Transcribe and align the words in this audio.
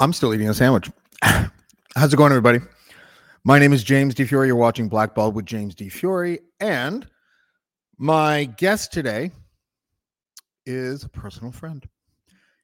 I'm 0.00 0.12
still 0.12 0.32
eating 0.32 0.48
a 0.48 0.54
sandwich. 0.54 0.88
How's 1.22 2.12
it 2.12 2.16
going, 2.16 2.30
everybody? 2.30 2.60
My 3.42 3.58
name 3.58 3.72
is 3.72 3.82
James 3.82 4.14
Di 4.14 4.24
Fiore. 4.26 4.46
You're 4.46 4.54
watching 4.54 4.88
Blackball 4.88 5.32
with 5.32 5.44
James 5.44 5.74
Di 5.74 5.88
Fiore. 5.88 6.38
And 6.60 7.04
my 7.96 8.44
guest 8.44 8.92
today 8.92 9.32
is 10.66 11.02
a 11.02 11.08
personal 11.08 11.50
friend. 11.50 11.84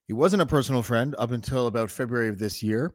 He 0.07 0.13
wasn't 0.13 0.43
a 0.43 0.47
personal 0.47 0.85
friend 0.85 1.17
up 1.19 1.33
until 1.33 1.67
about 1.67 1.91
February 1.91 2.29
of 2.29 2.39
this 2.39 2.63
year 2.63 2.95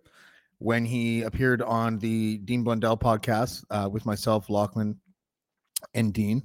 when 0.59 0.85
he 0.85 1.23
appeared 1.23 1.61
on 1.61 1.97
the 1.99 2.37
Dean 2.37 2.63
Blundell 2.63 2.95
podcast 2.95 3.65
uh, 3.71 3.89
with 3.91 4.05
myself, 4.05 4.49
Lachlan, 4.49 4.97
and 5.93 6.13
Dean. 6.13 6.43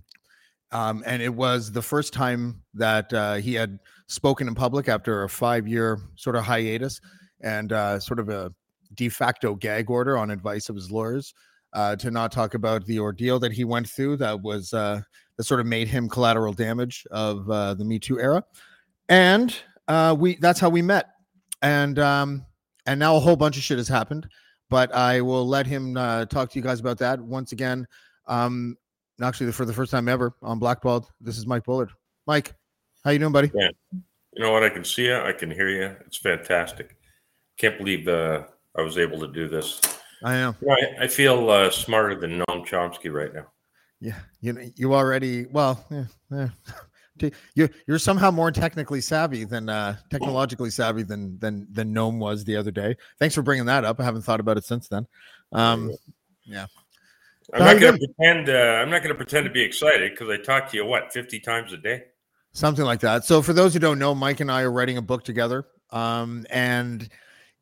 Um, 0.73 1.05
and 1.07 1.23
it 1.23 1.33
was 1.33 1.71
the 1.71 1.83
first 1.83 2.13
time 2.13 2.61
that 2.75 3.13
uh, 3.13 3.35
he 3.35 3.55
had 3.55 3.79
spoken 4.09 4.49
in 4.49 4.57
public 4.57 4.89
after 4.89 5.23
a 5.23 5.29
five 5.29 5.69
year 5.69 6.01
sort 6.17 6.35
of 6.35 6.43
hiatus 6.43 7.01
and 7.45 7.73
uh, 7.73 8.01
sort 8.01 8.19
of 8.19 8.29
a 8.29 8.53
de 8.95 9.09
facto 9.09 9.55
gag 9.55 9.91
order 9.91 10.17
on 10.17 10.31
advice 10.31 10.69
of 10.69 10.75
his 10.75 10.91
lawyers 10.91 11.35
uh, 11.75 11.95
to 11.97 12.11
not 12.11 12.33
talk 12.33 12.55
about 12.55 12.85
the 12.87 12.99
ordeal 12.99 13.39
that 13.39 13.53
he 13.53 13.65
went 13.65 13.89
through 13.89 14.17
that 14.17 14.41
was 14.41 14.73
uh, 14.73 15.01
that 15.37 15.45
sort 15.45 15.61
of 15.61 15.67
made 15.67 15.87
him 15.87 16.09
collateral 16.09 16.53
damage 16.53 17.07
of 17.11 17.49
uh, 17.51 17.75
the 17.75 17.85
Me 17.85 17.99
Too 17.99 18.19
era, 18.19 18.43
and 19.09 19.57
uh, 19.89 20.17
we 20.19 20.37
that's 20.37 20.59
how 20.59 20.69
we 20.69 20.83
met, 20.83 21.11
and 21.63 21.99
um, 21.99 22.47
and 22.87 22.99
now 22.99 23.17
a 23.17 23.21
whole 23.21 23.37
bunch 23.37 23.57
of 23.57 23.63
shit 23.63 23.79
has 23.79 23.89
happened, 23.89 24.29
but 24.71 24.93
I 24.95 25.21
will 25.21 25.47
let 25.47 25.67
him 25.67 25.97
uh, 25.97 26.27
talk 26.27 26.51
to 26.51 26.59
you 26.59 26.63
guys 26.63 26.81
about 26.81 26.99
that 26.99 27.21
once 27.21 27.53
again. 27.53 27.87
Um, 28.27 28.77
actually, 29.21 29.53
for 29.53 29.65
the 29.65 29.73
first 29.73 29.91
time 29.91 30.09
ever 30.09 30.35
on 30.43 30.59
Blackballed, 30.59 31.11
this 31.21 31.37
is 31.37 31.47
Mike 31.47 31.65
Bullard. 31.65 31.91
Mike, 32.27 32.55
how 33.05 33.11
you 33.11 33.19
doing, 33.19 33.33
buddy? 33.33 33.51
Yeah. 33.55 33.69
You 34.33 34.43
know 34.43 34.53
what? 34.53 34.65
I 34.65 34.69
can 34.69 34.85
see 34.85 35.07
you. 35.07 35.17
I 35.17 35.33
can 35.33 35.51
hear 35.51 35.69
you. 35.69 35.95
It's 36.07 36.17
fantastic. 36.17 36.97
Can't 37.57 37.79
believe 37.79 38.09
uh, 38.09 38.45
I 38.77 38.83
was 38.83 38.99
able 38.99 39.19
to 39.21 39.29
do 39.29 39.49
this. 39.49 39.81
I 40.23 40.37
am. 40.37 40.57
You 40.61 40.69
know, 40.69 40.75
I, 40.75 41.05
I, 41.05 41.09
feel 41.09 41.51
uh, 41.51 41.71
smarter 41.71 42.15
than 42.15 42.39
Noam 42.39 42.67
Chomsky 42.67 43.13
right 43.13 43.33
now. 43.33 43.47
Yeah, 44.01 44.19
you 44.41 44.73
you 44.77 44.95
already 44.95 45.47
well. 45.47 45.85
Yeah, 45.91 46.05
yeah. 46.31 46.49
You're 47.55 47.71
you're 47.87 48.01
somehow 48.01 48.33
more 48.33 48.51
technically 48.51 49.01
savvy 49.01 49.45
than 49.45 49.69
uh, 49.69 49.97
technologically 50.11 50.71
savvy 50.71 51.05
than 51.05 51.39
than 51.39 51.69
than 51.71 51.95
Noam 51.95 52.19
was 52.19 52.43
the 52.43 52.57
other 52.57 52.73
day. 52.73 52.97
Thanks 53.21 53.37
for 53.37 53.43
bringing 53.43 53.67
that 53.67 53.85
up. 53.85 54.01
I 54.01 54.05
haven't 54.05 54.23
thought 54.23 54.41
about 54.41 54.59
it 54.59 54.65
since 54.65 54.89
then. 54.89 55.07
Um, 55.53 55.93
yeah. 56.45 56.67
I'm 57.53 57.61
not 57.61 57.81
going 57.81 57.99
to 57.99 58.09
pretend. 58.17 58.49
Uh, 58.49 58.81
I'm 58.83 58.91
not 58.91 59.03
going 59.03 59.11
to 59.11 59.15
pretend 59.15 59.45
to 59.45 59.51
be 59.51 59.63
excited 59.63 60.11
because 60.11 60.29
I 60.29 60.39
talk 60.39 60.71
to 60.71 60.77
you 60.77 60.85
what 60.85 61.13
50 61.13 61.39
times 61.41 61.73
a 61.73 61.77
day, 61.77 62.05
something 62.53 62.85
like 62.85 63.01
that. 63.01 63.25
So 63.25 63.43
for 63.43 63.53
those 63.53 63.75
who 63.75 63.79
don't 63.79 63.99
know, 63.99 64.15
Mike 64.15 64.41
and 64.41 64.51
I 64.51 64.63
are 64.63 64.73
writing 64.73 64.97
a 64.97 65.03
book 65.03 65.25
together, 65.25 65.67
um, 65.91 66.47
and 66.51 67.09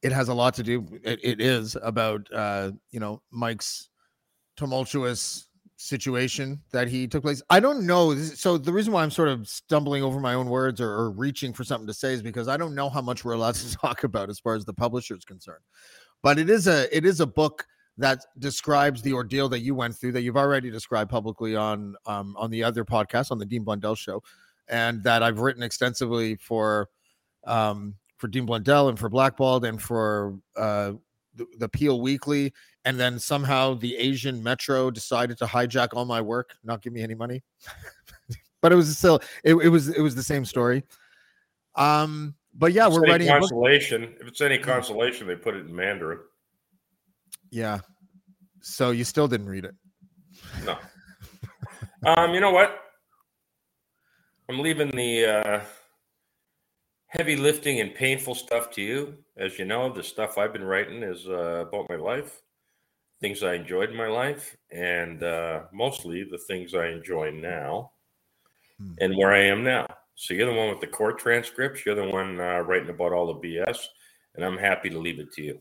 it 0.03 0.13
has 0.13 0.29
a 0.29 0.35
lot 0.35 0.55
to 0.55 0.63
do. 0.63 0.87
it, 1.05 1.21
it 1.23 1.41
is 1.41 1.77
about 1.83 2.27
uh, 2.33 2.73
you 2.91 3.01
know 3.01 3.23
Mike's 3.31 3.89
tumultuous 4.57 5.49
situation 5.77 6.61
that 6.71 6.89
he 6.89 7.09
took 7.09 7.23
place. 7.23 7.43
I 7.51 7.59
don't 7.59 7.87
know. 7.87 8.15
So 8.15 8.57
the 8.57 8.73
reason 8.73 8.93
why 8.93 9.03
I'm 9.03 9.11
sort 9.11 9.29
of 9.29 9.49
stumbling 9.49 10.03
over 10.03 10.21
my 10.21 10.35
own 10.35 10.49
words 10.49 10.81
or, 10.81 10.91
or, 10.91 11.11
reaching 11.11 11.53
for 11.53 11.65
something 11.65 11.89
to 11.89 11.95
say 11.95 12.13
is 12.13 12.23
because 12.23 12.47
I 12.47 12.57
don't 12.57 12.75
know 12.75 12.89
how 12.89 13.01
much 13.01 13.25
we're 13.25 13.33
allowed 13.33 13.55
to 13.57 13.77
talk 13.77 14.05
about 14.05 14.31
as 14.31 14.39
far 14.39 14.55
as 14.55 14.65
the 14.65 14.75
publisher 14.75 15.17
is 15.17 15.25
concerned. 15.25 15.65
But 16.23 16.39
it 16.39 16.49
is 16.49 16.67
a 16.67 16.95
it 16.97 17.05
is 17.05 17.21
a 17.21 17.27
book 17.27 17.67
that 17.99 18.25
describes 18.39 19.03
the 19.03 19.13
ordeal 19.13 19.49
that 19.51 19.61
you 19.61 19.75
went 19.75 19.97
through 19.97 20.13
that 20.13 20.23
you've 20.23 20.37
already 20.37 20.71
described 20.71 21.11
publicly 21.11 21.57
on 21.57 21.95
um, 22.07 22.37
on 22.39 22.51
the 22.51 22.63
other 22.63 22.85
podcast 22.85 23.31
on 23.31 23.39
the 23.39 23.47
Dean 23.47 23.65
Blundell 23.65 23.97
show, 23.97 24.23
and 24.69 25.03
that 25.03 25.23
I've 25.23 25.41
written 25.41 25.63
extensively 25.63 26.37
for 26.37 26.89
um, 27.45 27.97
for 28.23 28.29
Dean 28.29 28.47
Blundell 28.47 28.89
and 28.89 28.97
for 28.97 29.09
Blackballed 29.09 29.65
and 29.65 29.83
for 29.83 30.39
uh, 30.57 30.93
the, 31.35 31.45
the 31.59 31.69
Peel 31.69 32.01
Weekly, 32.01 32.53
and 32.85 32.99
then 32.99 33.19
somehow 33.19 33.75
the 33.75 33.97
Asian 33.97 34.41
Metro 34.41 34.93
decided 34.93 35.37
to 35.39 35.45
hijack 35.45 35.89
all 35.93 36.05
my 36.05 36.21
work, 36.21 36.55
not 36.63 36.83
give 36.83 36.93
me 36.93 37.03
any 37.03 37.17
money. 37.17 37.43
but 38.63 38.71
it 38.71 38.77
was 38.77 38.97
still 38.97 39.21
it, 39.43 39.57
it, 39.57 39.69
was 39.69 39.89
it 39.89 40.01
was 40.01 40.15
the 40.15 40.23
same 40.23 40.45
story. 40.45 40.85
Um, 41.75 42.37
but 42.55 42.73
yeah, 42.73 42.87
we're 42.87 43.01
writing 43.01 43.27
consolation. 43.27 44.15
If 44.21 44.29
it's 44.29 44.41
any 44.41 44.59
hmm. 44.59 44.63
consolation, 44.63 45.27
they 45.27 45.35
put 45.35 45.57
it 45.57 45.67
in 45.67 45.75
Mandarin. 45.75 46.21
Yeah. 47.51 47.81
So 48.61 48.93
you 48.93 49.03
still 49.03 49.27
didn't 49.27 49.49
read 49.49 49.65
it. 49.65 49.75
No. 50.65 50.79
um, 52.07 52.33
you 52.33 52.39
know 52.39 52.53
what? 52.53 52.79
I'm 54.49 54.61
leaving 54.61 54.91
the 54.91 55.27
uh 55.27 55.61
heavy 57.13 57.37
lifting 57.37 57.81
and 57.81 57.95
painful 57.95 58.35
stuff 58.35 58.71
to 58.71 58.81
you. 58.81 59.15
As 59.37 59.59
you 59.59 59.67
know, 59.67 59.93
the 59.93 60.03
stuff 60.03 60.39
I've 60.39 60.53
been 60.55 60.65
writing 60.65 61.03
is 61.03 61.29
uh, 61.29 61.67
about 61.67 61.91
my 61.91 61.97
life, 61.97 62.41
things 63.21 63.43
I 63.43 63.53
enjoyed 63.55 63.91
in 63.91 63.97
my 63.97 64.09
life, 64.09 64.57
and 64.71 65.23
uh, 65.23 65.65
mostly 65.75 66.25
the 66.25 66.39
things 66.39 66.75
I 66.75 66.87
enjoy 66.89 67.31
now 67.31 67.93
hmm. 68.79 68.95
and 69.01 69.17
where 69.17 69.33
I 69.33 69.43
am 69.43 69.63
now. 69.63 69.87
So 70.15 70.33
you're 70.33 70.51
the 70.51 70.59
one 70.59 70.71
with 70.71 70.81
the 70.81 70.87
court 70.87 71.19
transcripts. 71.19 71.85
You're 71.85 71.97
the 71.97 72.09
one 72.09 72.41
uh, 72.41 72.61
writing 72.61 72.89
about 72.89 73.13
all 73.13 73.27
the 73.27 73.47
BS, 73.47 73.79
and 74.35 74.45
I'm 74.45 74.57
happy 74.57 74.89
to 74.89 74.99
leave 74.99 75.21
it 75.21 75.33
to 75.35 75.43
you. 75.43 75.61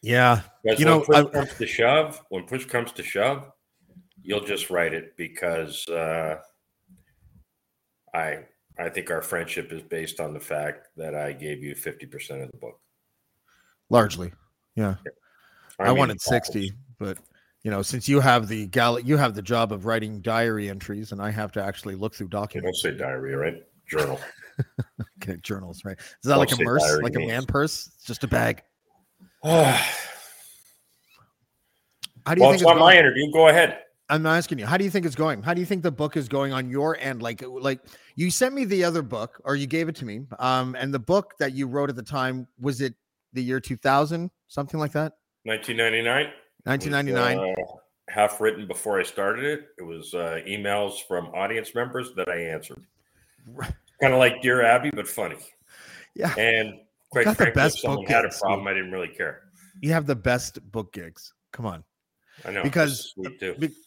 Yeah, 0.00 0.42
because 0.62 0.78
you 0.78 0.84
know, 0.84 1.00
push 1.00 1.16
I, 1.16 1.24
comes 1.24 1.54
to 1.54 1.66
shove, 1.66 2.22
when 2.28 2.44
push 2.44 2.66
comes 2.66 2.92
to 2.92 3.02
shove, 3.02 3.50
you'll 4.22 4.44
just 4.44 4.70
write 4.70 4.94
it 4.94 5.16
because 5.16 5.88
uh, 5.88 6.36
I 8.14 8.44
I 8.78 8.88
think 8.88 9.10
our 9.10 9.22
friendship 9.22 9.72
is 9.72 9.82
based 9.82 10.20
on 10.20 10.32
the 10.32 10.40
fact 10.40 10.88
that 10.96 11.14
I 11.14 11.32
gave 11.32 11.62
you 11.62 11.74
50% 11.74 12.42
of 12.42 12.50
the 12.50 12.56
book. 12.56 12.80
Largely. 13.90 14.32
Yeah. 14.74 14.96
I, 15.78 15.84
I 15.84 15.88
mean, 15.88 15.98
wanted 15.98 16.20
60, 16.20 16.72
but 16.98 17.18
you 17.62 17.70
know, 17.70 17.82
since 17.82 18.08
you 18.08 18.20
have 18.20 18.48
the 18.48 18.66
gal 18.66 18.98
you 18.98 19.16
have 19.16 19.34
the 19.34 19.42
job 19.42 19.72
of 19.72 19.86
writing 19.86 20.20
diary 20.20 20.68
entries 20.68 21.12
and 21.12 21.20
I 21.20 21.30
have 21.30 21.52
to 21.52 21.62
actually 21.62 21.94
look 21.94 22.14
through 22.14 22.28
documents. 22.28 22.82
You 22.82 22.90
don't 22.90 22.98
say 22.98 23.04
diary, 23.04 23.34
right? 23.34 23.62
Journal. 23.88 24.20
okay, 25.22 25.38
journals, 25.42 25.84
right? 25.84 25.98
Is 25.98 26.16
that 26.24 26.30
don't 26.30 26.38
like 26.38 26.52
a 26.52 26.56
purse, 26.56 26.82
like 27.02 27.14
means. 27.14 27.30
a 27.30 27.34
man 27.34 27.46
purse? 27.46 27.90
It's 27.94 28.04
just 28.04 28.24
a 28.24 28.28
bag. 28.28 28.62
How 29.44 29.76
do 32.34 32.40
you 32.40 32.42
well, 32.42 32.50
think 32.50 32.54
it's, 32.54 32.62
it's 32.62 32.62
not 32.62 32.78
my 32.78 32.96
interview. 32.96 33.30
Go 33.32 33.48
ahead. 33.48 33.78
I'm 34.12 34.26
asking 34.26 34.58
you, 34.58 34.66
how 34.66 34.76
do 34.76 34.84
you 34.84 34.90
think 34.90 35.06
it's 35.06 35.14
going? 35.14 35.42
How 35.42 35.54
do 35.54 35.60
you 35.60 35.66
think 35.66 35.82
the 35.82 35.90
book 35.90 36.18
is 36.18 36.28
going 36.28 36.52
on 36.52 36.68
your 36.68 36.98
end? 36.98 37.22
Like, 37.22 37.42
like 37.46 37.80
you 38.14 38.30
sent 38.30 38.54
me 38.54 38.66
the 38.66 38.84
other 38.84 39.00
book, 39.00 39.40
or 39.44 39.56
you 39.56 39.66
gave 39.66 39.88
it 39.88 39.96
to 39.96 40.04
me. 40.04 40.26
Um, 40.38 40.76
and 40.78 40.92
the 40.92 40.98
book 40.98 41.32
that 41.38 41.54
you 41.54 41.66
wrote 41.66 41.88
at 41.88 41.96
the 41.96 42.02
time 42.02 42.46
was 42.60 42.82
it 42.82 42.94
the 43.32 43.42
year 43.42 43.58
2000, 43.58 44.30
something 44.48 44.78
like 44.78 44.92
that? 44.92 45.14
1999. 45.44 46.30
1999. 46.64 47.54
uh, 47.58 47.72
half 48.10 48.38
written 48.38 48.66
before 48.66 49.00
I 49.00 49.02
started 49.02 49.46
it. 49.46 49.68
It 49.78 49.82
was 49.82 50.12
uh, 50.12 50.40
emails 50.46 50.98
from 51.08 51.28
audience 51.28 51.74
members 51.74 52.12
that 52.16 52.28
I 52.28 52.36
answered. 52.36 52.84
kind 54.02 54.12
of 54.12 54.18
like 54.18 54.42
Dear 54.42 54.62
Abby, 54.62 54.90
but 54.90 55.08
funny. 55.08 55.38
Yeah. 56.14 56.34
And 56.36 56.80
quite 57.10 57.24
frankly, 57.24 57.46
the 57.46 57.52
best 57.52 57.76
if 57.76 57.80
someone 57.80 58.04
had 58.04 58.26
a 58.26 58.28
problem, 58.28 58.66
I 58.66 58.74
didn't 58.74 58.92
really 58.92 59.08
care. 59.08 59.44
You 59.80 59.94
have 59.94 60.04
the 60.04 60.16
best 60.16 60.60
book 60.70 60.92
gigs. 60.92 61.32
Come 61.52 61.64
on. 61.64 61.82
I 62.44 62.50
know 62.50 62.62
because 62.62 63.14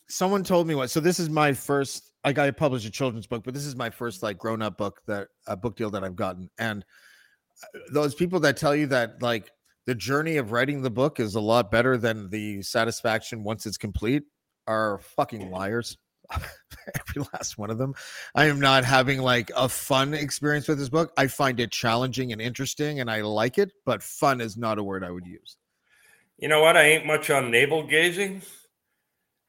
someone 0.07 0.43
told 0.43 0.67
me 0.67 0.75
what. 0.75 0.89
So 0.89 0.99
this 0.99 1.19
is 1.19 1.29
my 1.29 1.53
first. 1.53 2.11
Like 2.23 2.39
I 2.39 2.49
published 2.51 2.87
a 2.87 2.91
children's 2.91 3.27
book, 3.27 3.43
but 3.43 3.53
this 3.53 3.65
is 3.65 3.75
my 3.75 3.89
first 3.89 4.23
like 4.23 4.37
grown 4.37 4.61
up 4.61 4.77
book 4.77 5.01
that 5.05 5.27
a 5.47 5.55
book 5.55 5.75
deal 5.75 5.91
that 5.91 6.03
I've 6.03 6.15
gotten. 6.15 6.49
And 6.57 6.83
uh, 7.63 7.79
those 7.91 8.15
people 8.15 8.39
that 8.41 8.57
tell 8.57 8.75
you 8.75 8.87
that 8.87 9.21
like 9.21 9.51
the 9.85 9.95
journey 9.95 10.37
of 10.37 10.51
writing 10.51 10.81
the 10.81 10.89
book 10.89 11.19
is 11.19 11.35
a 11.35 11.39
lot 11.39 11.69
better 11.69 11.97
than 11.97 12.29
the 12.29 12.61
satisfaction 12.63 13.43
once 13.43 13.65
it's 13.65 13.77
complete 13.77 14.23
are 14.67 14.99
fucking 15.15 15.51
liars. 15.51 15.97
Every 16.33 17.27
last 17.33 17.57
one 17.59 17.69
of 17.69 17.77
them. 17.77 17.93
I 18.33 18.45
am 18.45 18.59
not 18.59 18.83
having 18.83 19.21
like 19.21 19.51
a 19.55 19.69
fun 19.69 20.15
experience 20.15 20.67
with 20.67 20.79
this 20.79 20.89
book. 20.89 21.11
I 21.17 21.27
find 21.27 21.59
it 21.59 21.71
challenging 21.71 22.31
and 22.31 22.41
interesting 22.41 22.99
and 22.99 23.11
I 23.11 23.21
like 23.21 23.59
it, 23.59 23.71
but 23.85 24.01
fun 24.01 24.41
is 24.41 24.57
not 24.57 24.79
a 24.79 24.83
word 24.83 25.03
I 25.03 25.11
would 25.11 25.27
use. 25.27 25.57
You 26.37 26.49
know 26.49 26.61
what? 26.61 26.77
I 26.77 26.83
ain't 26.83 27.05
much 27.05 27.29
on 27.29 27.51
navel 27.51 27.83
gazing. 27.83 28.41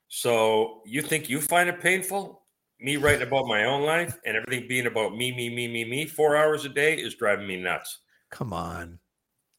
So 0.08 0.82
you 0.86 1.02
think 1.02 1.28
you 1.28 1.40
find 1.40 1.68
it 1.68 1.80
painful? 1.80 2.42
Me 2.78 2.96
writing 2.96 3.26
about 3.26 3.46
my 3.46 3.64
own 3.64 3.82
life 3.82 4.18
and 4.24 4.36
everything 4.36 4.68
being 4.68 4.86
about 4.86 5.16
me, 5.16 5.34
me, 5.34 5.48
me, 5.48 5.66
me, 5.66 5.84
me, 5.84 6.06
four 6.06 6.36
hours 6.36 6.64
a 6.64 6.68
day 6.68 6.94
is 6.94 7.14
driving 7.14 7.46
me 7.46 7.56
nuts. 7.56 7.98
Come 8.30 8.52
on. 8.52 8.98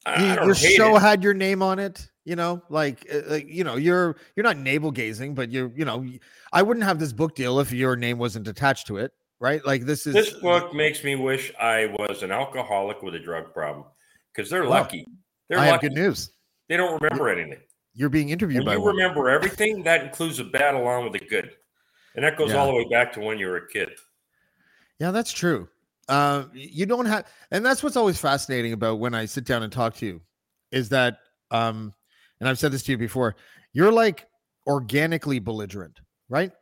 I, 0.06 0.38
I 0.38 0.44
your 0.44 0.54
show 0.54 0.96
it. 0.96 1.00
had 1.00 1.22
your 1.22 1.34
name 1.34 1.62
on 1.62 1.78
it, 1.78 2.08
you 2.24 2.36
know, 2.36 2.62
like, 2.70 3.04
uh, 3.12 3.22
like, 3.26 3.48
you 3.48 3.64
know, 3.64 3.76
you're 3.76 4.16
you're 4.36 4.44
not 4.44 4.56
navel 4.56 4.90
gazing, 4.90 5.34
but 5.34 5.50
you're, 5.50 5.72
you 5.76 5.84
know, 5.84 6.06
I 6.52 6.62
wouldn't 6.62 6.84
have 6.84 6.98
this 6.98 7.12
book 7.12 7.34
deal 7.34 7.58
if 7.58 7.72
your 7.72 7.96
name 7.96 8.18
wasn't 8.18 8.46
attached 8.46 8.86
to 8.86 8.98
it, 8.98 9.12
right? 9.40 9.64
Like 9.66 9.84
this 9.84 10.06
is 10.06 10.14
this 10.14 10.32
book 10.34 10.72
makes 10.72 11.02
me 11.02 11.16
wish 11.16 11.52
I 11.60 11.86
was 11.86 12.22
an 12.22 12.30
alcoholic 12.30 13.02
with 13.02 13.16
a 13.16 13.18
drug 13.18 13.52
problem 13.52 13.86
because 14.32 14.48
they're 14.48 14.62
well, 14.62 14.70
lucky. 14.70 15.06
They're 15.48 15.58
I 15.58 15.70
lucky. 15.70 15.72
have 15.72 15.80
good 15.80 16.00
news. 16.00 16.30
They 16.68 16.76
don't 16.76 17.00
remember 17.00 17.28
anything. 17.28 17.60
You're 17.94 18.08
being 18.10 18.28
interviewed 18.30 18.60
when 18.60 18.66
by 18.66 18.72
you 18.74 18.80
one. 18.80 18.94
remember 18.96 19.28
everything. 19.28 19.82
That 19.82 20.04
includes 20.04 20.36
the 20.38 20.44
bad 20.44 20.74
along 20.74 21.04
with 21.04 21.14
the 21.14 21.26
good, 21.26 21.50
and 22.14 22.24
that 22.24 22.36
goes 22.36 22.50
yeah. 22.50 22.56
all 22.56 22.66
the 22.68 22.74
way 22.74 22.86
back 22.90 23.12
to 23.14 23.20
when 23.20 23.38
you 23.38 23.46
were 23.46 23.56
a 23.56 23.68
kid. 23.68 23.90
Yeah, 25.00 25.10
that's 25.10 25.32
true. 25.32 25.68
Uh, 26.08 26.44
you 26.52 26.86
don't 26.86 27.06
have, 27.06 27.26
and 27.50 27.64
that's 27.64 27.82
what's 27.82 27.96
always 27.96 28.18
fascinating 28.18 28.72
about 28.72 28.98
when 28.98 29.14
I 29.14 29.24
sit 29.26 29.44
down 29.44 29.62
and 29.62 29.72
talk 29.72 29.94
to 29.96 30.06
you. 30.06 30.20
is 30.70 30.88
that 30.90 31.18
um 31.50 31.94
and 32.40 32.48
I've 32.48 32.58
said 32.58 32.72
this 32.72 32.82
to 32.84 32.92
you 32.92 32.98
before, 32.98 33.34
you're 33.72 33.90
like 33.92 34.26
organically 34.66 35.38
belligerent, 35.38 35.98
right? 36.28 36.52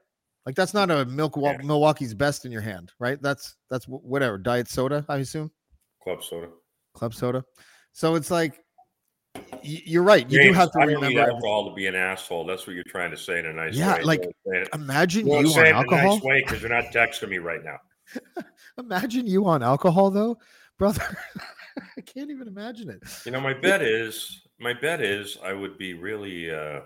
Like 0.46 0.54
that's 0.54 0.72
not 0.74 0.90
a 0.90 1.04
milk 1.06 1.34
Yeah. 1.36 1.56
Milwaukee's 1.64 2.14
best 2.14 2.44
in 2.46 2.52
your 2.52 2.60
hand, 2.62 2.92
right? 3.00 3.20
That's 3.20 3.56
that's 3.68 3.84
wh- 3.84 4.04
whatever 4.04 4.38
diet 4.38 4.68
soda, 4.68 5.04
I 5.08 5.16
assume, 5.18 5.50
Club 6.02 6.22
soda. 6.22 6.48
club 6.94 7.14
soda. 7.14 7.44
So 7.92 8.14
it's 8.14 8.30
like 8.30 8.60
you're 9.66 10.02
right. 10.02 10.28
You 10.30 10.40
do 10.40 10.52
have 10.52 10.70
to 10.72 10.78
I 10.80 10.86
don't 10.86 11.00
need 11.08 11.18
alcohol 11.18 11.68
to 11.68 11.74
be 11.74 11.86
an 11.86 11.94
asshole. 11.94 12.44
That's 12.46 12.66
what 12.66 12.74
you're 12.74 12.84
trying 12.84 13.10
to 13.10 13.16
say 13.16 13.38
in 13.38 13.46
a 13.46 13.52
nice 13.52 13.76
Yeah, 13.76 13.94
way. 13.94 14.02
like, 14.02 14.20
You 14.20 14.26
know 14.26 14.32
what 14.44 14.56
I'm 14.56 14.62
saying? 14.70 14.84
Imagine 14.84 15.26
You 15.26 15.40
you 15.40 15.52
on 15.54 15.66
a 15.66 15.70
alcohol. 15.70 16.14
nice 16.14 16.22
way 16.22 16.42
because 16.42 16.60
you're 16.62 16.70
not 16.70 16.92
texting 16.92 17.28
me 17.28 17.38
right 17.38 17.60
now. 17.64 17.78
Imagine 18.78 19.26
you 19.26 19.46
on 19.46 19.62
alcohol, 19.62 20.10
though, 20.10 20.38
brother. 20.78 21.02
I 21.96 22.00
can't 22.00 22.30
even 22.30 22.48
imagine 22.48 22.90
it. 22.90 23.02
You 23.24 23.32
know, 23.32 23.40
my 23.40 23.52
bet 23.54 23.82
is 23.82 24.42
my 24.58 24.72
bet 24.72 25.00
is 25.02 25.36
I 25.44 25.52
would 25.52 25.76
be 25.78 25.94
really 25.94 26.50
uh 26.50 26.80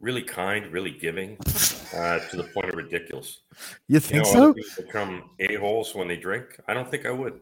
really 0.00 0.22
kind, 0.22 0.66
really 0.72 0.90
giving, 0.90 1.36
uh, 1.94 2.18
to 2.18 2.36
the 2.36 2.48
point 2.54 2.70
of 2.70 2.74
ridiculous. 2.74 3.40
You 3.86 3.96
You 3.96 4.00
think 4.00 4.24
know, 4.24 4.32
so? 4.32 4.54
become 4.78 5.30
a-holes 5.38 5.94
when 5.94 6.08
they 6.08 6.16
drink. 6.16 6.58
I 6.66 6.74
don't 6.74 6.90
think 6.90 7.04
I 7.06 7.10
would. 7.10 7.40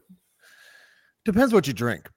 Depends 1.24 1.52
what 1.52 1.66
you 1.66 1.72
drink. 1.72 2.08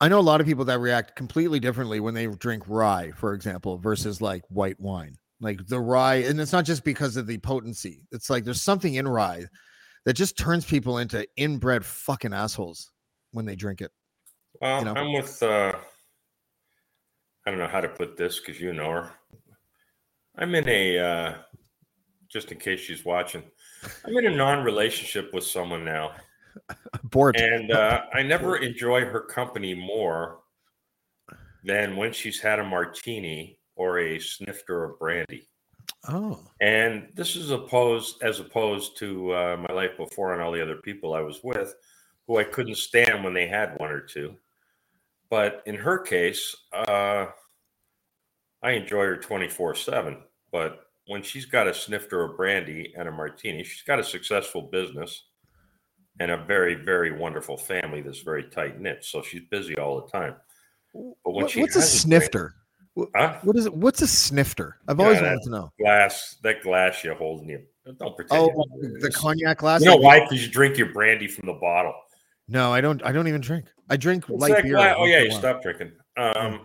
I 0.00 0.08
know 0.08 0.18
a 0.18 0.20
lot 0.20 0.40
of 0.40 0.46
people 0.46 0.66
that 0.66 0.78
react 0.78 1.16
completely 1.16 1.58
differently 1.58 2.00
when 2.00 2.14
they 2.14 2.26
drink 2.26 2.64
rye, 2.66 3.12
for 3.16 3.32
example, 3.32 3.78
versus 3.78 4.20
like 4.20 4.42
white 4.48 4.78
wine. 4.78 5.16
Like 5.40 5.66
the 5.66 5.80
rye, 5.80 6.16
and 6.16 6.40
it's 6.40 6.52
not 6.52 6.64
just 6.64 6.84
because 6.84 7.16
of 7.16 7.26
the 7.26 7.38
potency. 7.38 8.06
It's 8.10 8.30
like 8.30 8.44
there's 8.44 8.62
something 8.62 8.94
in 8.94 9.06
rye 9.06 9.44
that 10.06 10.14
just 10.14 10.38
turns 10.38 10.64
people 10.64 10.98
into 10.98 11.26
inbred 11.36 11.84
fucking 11.84 12.32
assholes 12.32 12.90
when 13.32 13.44
they 13.44 13.56
drink 13.56 13.82
it. 13.82 13.90
Well, 14.60 14.84
know? 14.84 14.94
I'm 14.94 15.12
with 15.12 15.42
uh 15.42 15.72
I 17.44 17.50
don't 17.50 17.58
know 17.58 17.68
how 17.68 17.82
to 17.82 17.88
put 17.88 18.16
this 18.16 18.40
because 18.40 18.60
you 18.60 18.72
know 18.72 18.90
her. 18.90 19.10
I'm 20.38 20.54
in 20.54 20.68
a 20.68 20.98
uh 20.98 21.34
just 22.28 22.50
in 22.50 22.58
case 22.58 22.80
she's 22.80 23.04
watching. 23.04 23.42
I'm 24.04 24.16
in 24.16 24.26
a 24.26 24.34
non-relationship 24.34 25.34
with 25.34 25.44
someone 25.44 25.84
now. 25.84 26.12
And 27.40 27.72
uh, 27.72 28.02
I 28.12 28.22
never 28.34 28.56
enjoy 28.56 29.04
her 29.04 29.20
company 29.20 29.74
more 29.74 30.40
than 31.64 31.96
when 31.96 32.12
she's 32.12 32.40
had 32.40 32.58
a 32.58 32.64
martini 32.64 33.58
or 33.74 33.98
a 33.98 34.18
snifter 34.18 34.84
of 34.84 34.98
brandy. 34.98 35.48
oh, 36.08 36.40
And 36.60 37.08
this 37.14 37.36
is 37.36 37.50
opposed 37.50 38.22
as 38.22 38.40
opposed 38.40 38.96
to 38.98 39.32
uh, 39.32 39.56
my 39.68 39.74
life 39.74 39.96
before 39.96 40.32
and 40.32 40.42
all 40.42 40.52
the 40.52 40.62
other 40.62 40.76
people 40.76 41.14
I 41.14 41.20
was 41.20 41.40
with, 41.42 41.74
who 42.26 42.38
I 42.38 42.44
couldn't 42.44 42.76
stand 42.76 43.22
when 43.22 43.34
they 43.34 43.46
had 43.46 43.78
one 43.78 43.90
or 43.90 44.00
two. 44.00 44.36
But 45.28 45.62
in 45.66 45.74
her 45.74 45.98
case, 45.98 46.54
uh, 46.72 47.26
I 48.62 48.72
enjoy 48.72 49.04
her 49.04 49.16
twenty 49.16 49.48
four 49.48 49.74
seven. 49.74 50.18
But 50.52 50.86
when 51.06 51.22
she's 51.22 51.46
got 51.46 51.68
a 51.68 51.74
snifter 51.74 52.22
of 52.22 52.36
brandy 52.36 52.94
and 52.96 53.08
a 53.08 53.12
martini, 53.12 53.64
she's 53.64 53.82
got 53.82 53.98
a 53.98 54.04
successful 54.04 54.62
business 54.62 55.24
and 56.20 56.30
a 56.30 56.36
very, 56.44 56.74
very 56.74 57.12
wonderful 57.12 57.56
family 57.56 58.00
that's 58.00 58.20
very 58.20 58.44
tight 58.44 58.80
knit. 58.80 59.04
So 59.04 59.22
she's 59.22 59.42
busy 59.50 59.76
all 59.76 60.00
the 60.00 60.10
time. 60.10 60.34
But 60.94 61.02
when 61.24 61.42
What- 61.44 61.50
she 61.50 61.60
what's 61.60 61.76
a 61.76 61.82
snifter? 61.82 62.54
Huh? 63.14 63.38
What 63.42 63.56
is 63.56 63.66
it? 63.66 63.74
What's 63.74 64.00
a 64.00 64.06
snifter? 64.06 64.78
I've 64.88 64.98
Yeah, 64.98 65.04
always 65.04 65.20
wanted 65.20 65.42
to 65.42 65.50
know. 65.50 65.72
Glass, 65.78 66.36
that 66.42 66.62
glass 66.62 67.04
you're 67.04 67.14
holding 67.14 67.50
your. 67.50 67.60
Don't 67.98 68.16
pretend. 68.16 68.40
Oh, 68.40 68.46
you 68.46 68.50
know 68.52 68.64
what 68.68 68.84
it 68.96 69.00
the 69.02 69.10
cognac 69.10 69.58
glass. 69.58 69.80
You 69.82 69.86
know 69.88 69.96
why? 69.96 70.20
Because 70.20 70.44
you 70.44 70.50
drink 70.50 70.78
your 70.78 70.92
brandy 70.92 71.28
from 71.28 71.46
the 71.46 71.52
bottle. 71.52 71.94
No, 72.48 72.72
I 72.72 72.80
don't. 72.80 73.04
I 73.04 73.12
don't 73.12 73.28
even 73.28 73.42
drink. 73.42 73.66
I 73.90 73.98
drink 73.98 74.24
It's 74.30 74.40
light 74.40 74.62
beer. 74.62 74.78
Oh 74.78 75.04
yeah, 75.04 75.20
you 75.20 75.30
stop 75.30 75.62
drinking. 75.62 75.92
Um, 76.16 76.64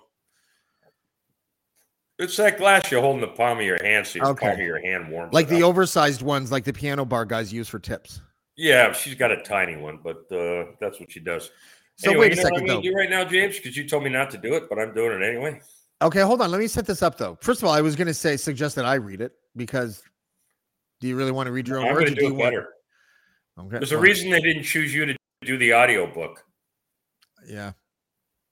it's 2.18 2.38
that 2.38 2.58
glass 2.58 2.90
you're 2.90 3.02
holding 3.02 3.22
the 3.22 3.28
palm 3.28 3.60
of 3.60 3.66
your 3.66 3.84
hand, 3.84 4.08
so 4.08 4.20
your 4.20 4.28
Okay. 4.30 4.48
palm 4.48 4.60
of 4.60 4.66
your 4.66 4.82
hand 4.82 5.12
warms. 5.12 5.34
like 5.34 5.50
the 5.50 5.64
up. 5.64 5.70
oversized 5.70 6.22
ones, 6.22 6.52
like 6.52 6.64
the 6.64 6.74
piano 6.74 7.04
bar 7.04 7.26
guys 7.26 7.52
use 7.52 7.68
for 7.68 7.80
tips. 7.80 8.22
Yeah, 8.56 8.92
she's 8.94 9.16
got 9.16 9.32
a 9.32 9.42
tiny 9.44 9.76
one, 9.76 10.00
but 10.04 10.32
uh, 10.32 10.72
that's 10.80 11.00
what 11.00 11.12
she 11.12 11.20
does. 11.20 11.52
So 11.96 12.12
anyway, 12.12 12.30
wait 12.30 12.34
a 12.34 12.36
you 12.36 12.42
know 12.44 12.44
what 12.44 12.54
second 12.56 12.70
I'm 12.70 12.76
though. 12.78 12.82
do 12.82 12.94
right 12.96 13.10
now, 13.10 13.24
James, 13.24 13.58
because 13.58 13.78
you 13.78 13.88
told 13.88 14.04
me 14.04 14.10
not 14.10 14.32
to 14.32 14.38
do 14.38 14.56
it, 14.56 14.70
but 14.70 14.80
I'm 14.80 14.94
doing 14.94 15.22
it 15.22 15.26
anyway. 15.26 15.62
Okay, 16.02 16.22
hold 16.22 16.42
on. 16.42 16.50
Let 16.50 16.60
me 16.60 16.68
set 16.68 16.86
this 16.86 17.04
up 17.04 17.18
though. 17.18 17.38
First 17.42 17.62
of 17.62 17.68
all, 17.68 17.74
I 17.74 17.82
was 17.82 17.96
going 17.96 18.08
to 18.08 18.14
say 18.14 18.38
suggest 18.38 18.76
that 18.76 18.86
I 18.86 18.96
read 18.96 19.22
it 19.22 19.34
because 19.56 20.02
do 21.00 21.08
you 21.08 21.16
really 21.16 21.32
want 21.32 21.48
to 21.48 21.52
read 21.52 21.68
your 21.68 21.80
own 21.80 21.88
I'm 21.90 21.94
words? 21.94 22.10
do 22.10 22.16
do 22.16 22.28
it 22.28 22.30
want- 22.32 22.40
better. 22.40 22.70
Okay. 23.60 23.78
There's 23.78 23.92
a 23.92 23.98
reason 23.98 24.32
they 24.32 24.40
didn't 24.40 24.64
choose 24.64 24.94
you 24.94 25.06
to 25.06 25.16
do 25.44 25.58
the 25.58 25.74
audio 25.74 26.12
book. 26.12 26.44
Yeah. 27.46 27.74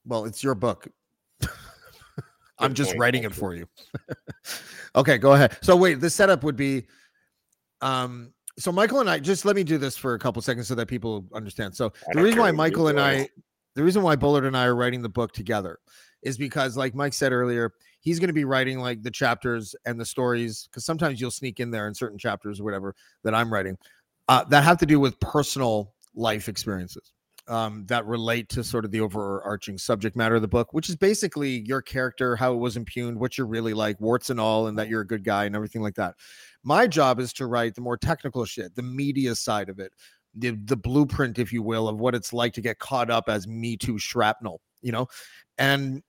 Well, 0.05 0.25
it's 0.25 0.43
your 0.43 0.55
book. 0.55 0.87
I'm 2.59 2.73
just 2.73 2.91
point. 2.91 2.99
writing 2.99 3.23
it 3.23 3.33
for 3.33 3.55
you. 3.55 3.67
okay, 4.95 5.17
go 5.17 5.33
ahead. 5.33 5.57
So 5.61 5.75
wait, 5.75 6.01
the 6.01 6.09
setup 6.09 6.43
would 6.43 6.55
be 6.57 6.85
um 7.81 8.33
so 8.59 8.71
Michael 8.71 8.99
and 8.99 9.09
I 9.09 9.19
just 9.19 9.45
let 9.45 9.55
me 9.55 9.63
do 9.63 9.77
this 9.77 9.97
for 9.97 10.13
a 10.13 10.19
couple 10.19 10.41
seconds 10.41 10.67
so 10.67 10.75
that 10.75 10.87
people 10.87 11.25
understand. 11.33 11.75
So 11.75 11.93
I 12.09 12.13
the 12.13 12.23
reason 12.23 12.39
why 12.39 12.51
Michael 12.51 12.87
and. 12.87 12.99
I 12.99 13.29
the 13.75 13.83
reason 13.83 14.01
why 14.01 14.15
Bullard 14.15 14.45
and 14.45 14.57
I 14.57 14.65
are 14.65 14.75
writing 14.75 15.01
the 15.01 15.09
book 15.09 15.31
together 15.31 15.79
is 16.21 16.37
because 16.37 16.75
like 16.75 16.95
Mike 16.95 17.13
said 17.13 17.31
earlier, 17.31 17.71
he's 18.01 18.19
going 18.19 18.27
to 18.27 18.33
be 18.33 18.43
writing 18.43 18.79
like 18.79 19.03
the 19.03 19.11
chapters 19.11 19.75
and 19.85 19.99
the 19.99 20.05
stories 20.05 20.67
because 20.69 20.83
sometimes 20.83 21.21
you'll 21.21 21.31
sneak 21.31 21.59
in 21.59 21.71
there 21.71 21.87
in 21.87 21.93
certain 21.93 22.17
chapters 22.17 22.59
or 22.59 22.63
whatever 22.63 22.93
that 23.23 23.33
I'm 23.33 23.53
writing 23.53 23.77
uh, 24.27 24.43
that 24.45 24.63
have 24.63 24.77
to 24.79 24.85
do 24.85 24.99
with 24.99 25.19
personal 25.19 25.93
life 26.13 26.49
experiences 26.49 27.13
um, 27.49 27.85
that 27.87 28.05
relate 28.05 28.47
to 28.49 28.63
sort 28.63 28.85
of 28.85 28.91
the 28.91 29.01
overarching 29.01 29.77
subject 29.77 30.15
matter 30.15 30.35
of 30.35 30.41
the 30.41 30.47
book, 30.47 30.71
which 30.71 30.87
is 30.87 30.95
basically 30.95 31.63
your 31.67 31.81
character, 31.81 32.35
how 32.35 32.53
it 32.53 32.57
was 32.57 32.77
impugned, 32.77 33.19
what 33.19 33.37
you're 33.37 33.47
really 33.47 33.73
like, 33.73 33.99
warts 33.99 34.29
and 34.29 34.39
all, 34.39 34.67
and 34.67 34.77
that 34.77 34.87
you're 34.87 35.01
a 35.01 35.07
good 35.07 35.23
guy 35.23 35.45
and 35.45 35.55
everything 35.55 35.81
like 35.81 35.95
that. 35.95 36.15
My 36.63 36.87
job 36.87 37.19
is 37.19 37.33
to 37.33 37.47
write 37.47 37.75
the 37.75 37.81
more 37.81 37.97
technical 37.97 38.45
shit, 38.45 38.75
the 38.75 38.83
media 38.83 39.33
side 39.35 39.69
of 39.69 39.79
it, 39.79 39.93
the 40.35 40.51
the 40.65 40.77
blueprint, 40.77 41.39
if 41.39 41.51
you 41.51 41.63
will, 41.63 41.87
of 41.87 41.99
what 41.99 42.15
it's 42.15 42.33
like 42.33 42.53
to 42.53 42.61
get 42.61 42.79
caught 42.79 43.09
up 43.09 43.27
as 43.27 43.47
Me 43.47 43.75
Too 43.75 43.97
shrapnel, 43.97 44.61
you 44.81 44.91
know, 44.91 45.07
and 45.57 46.03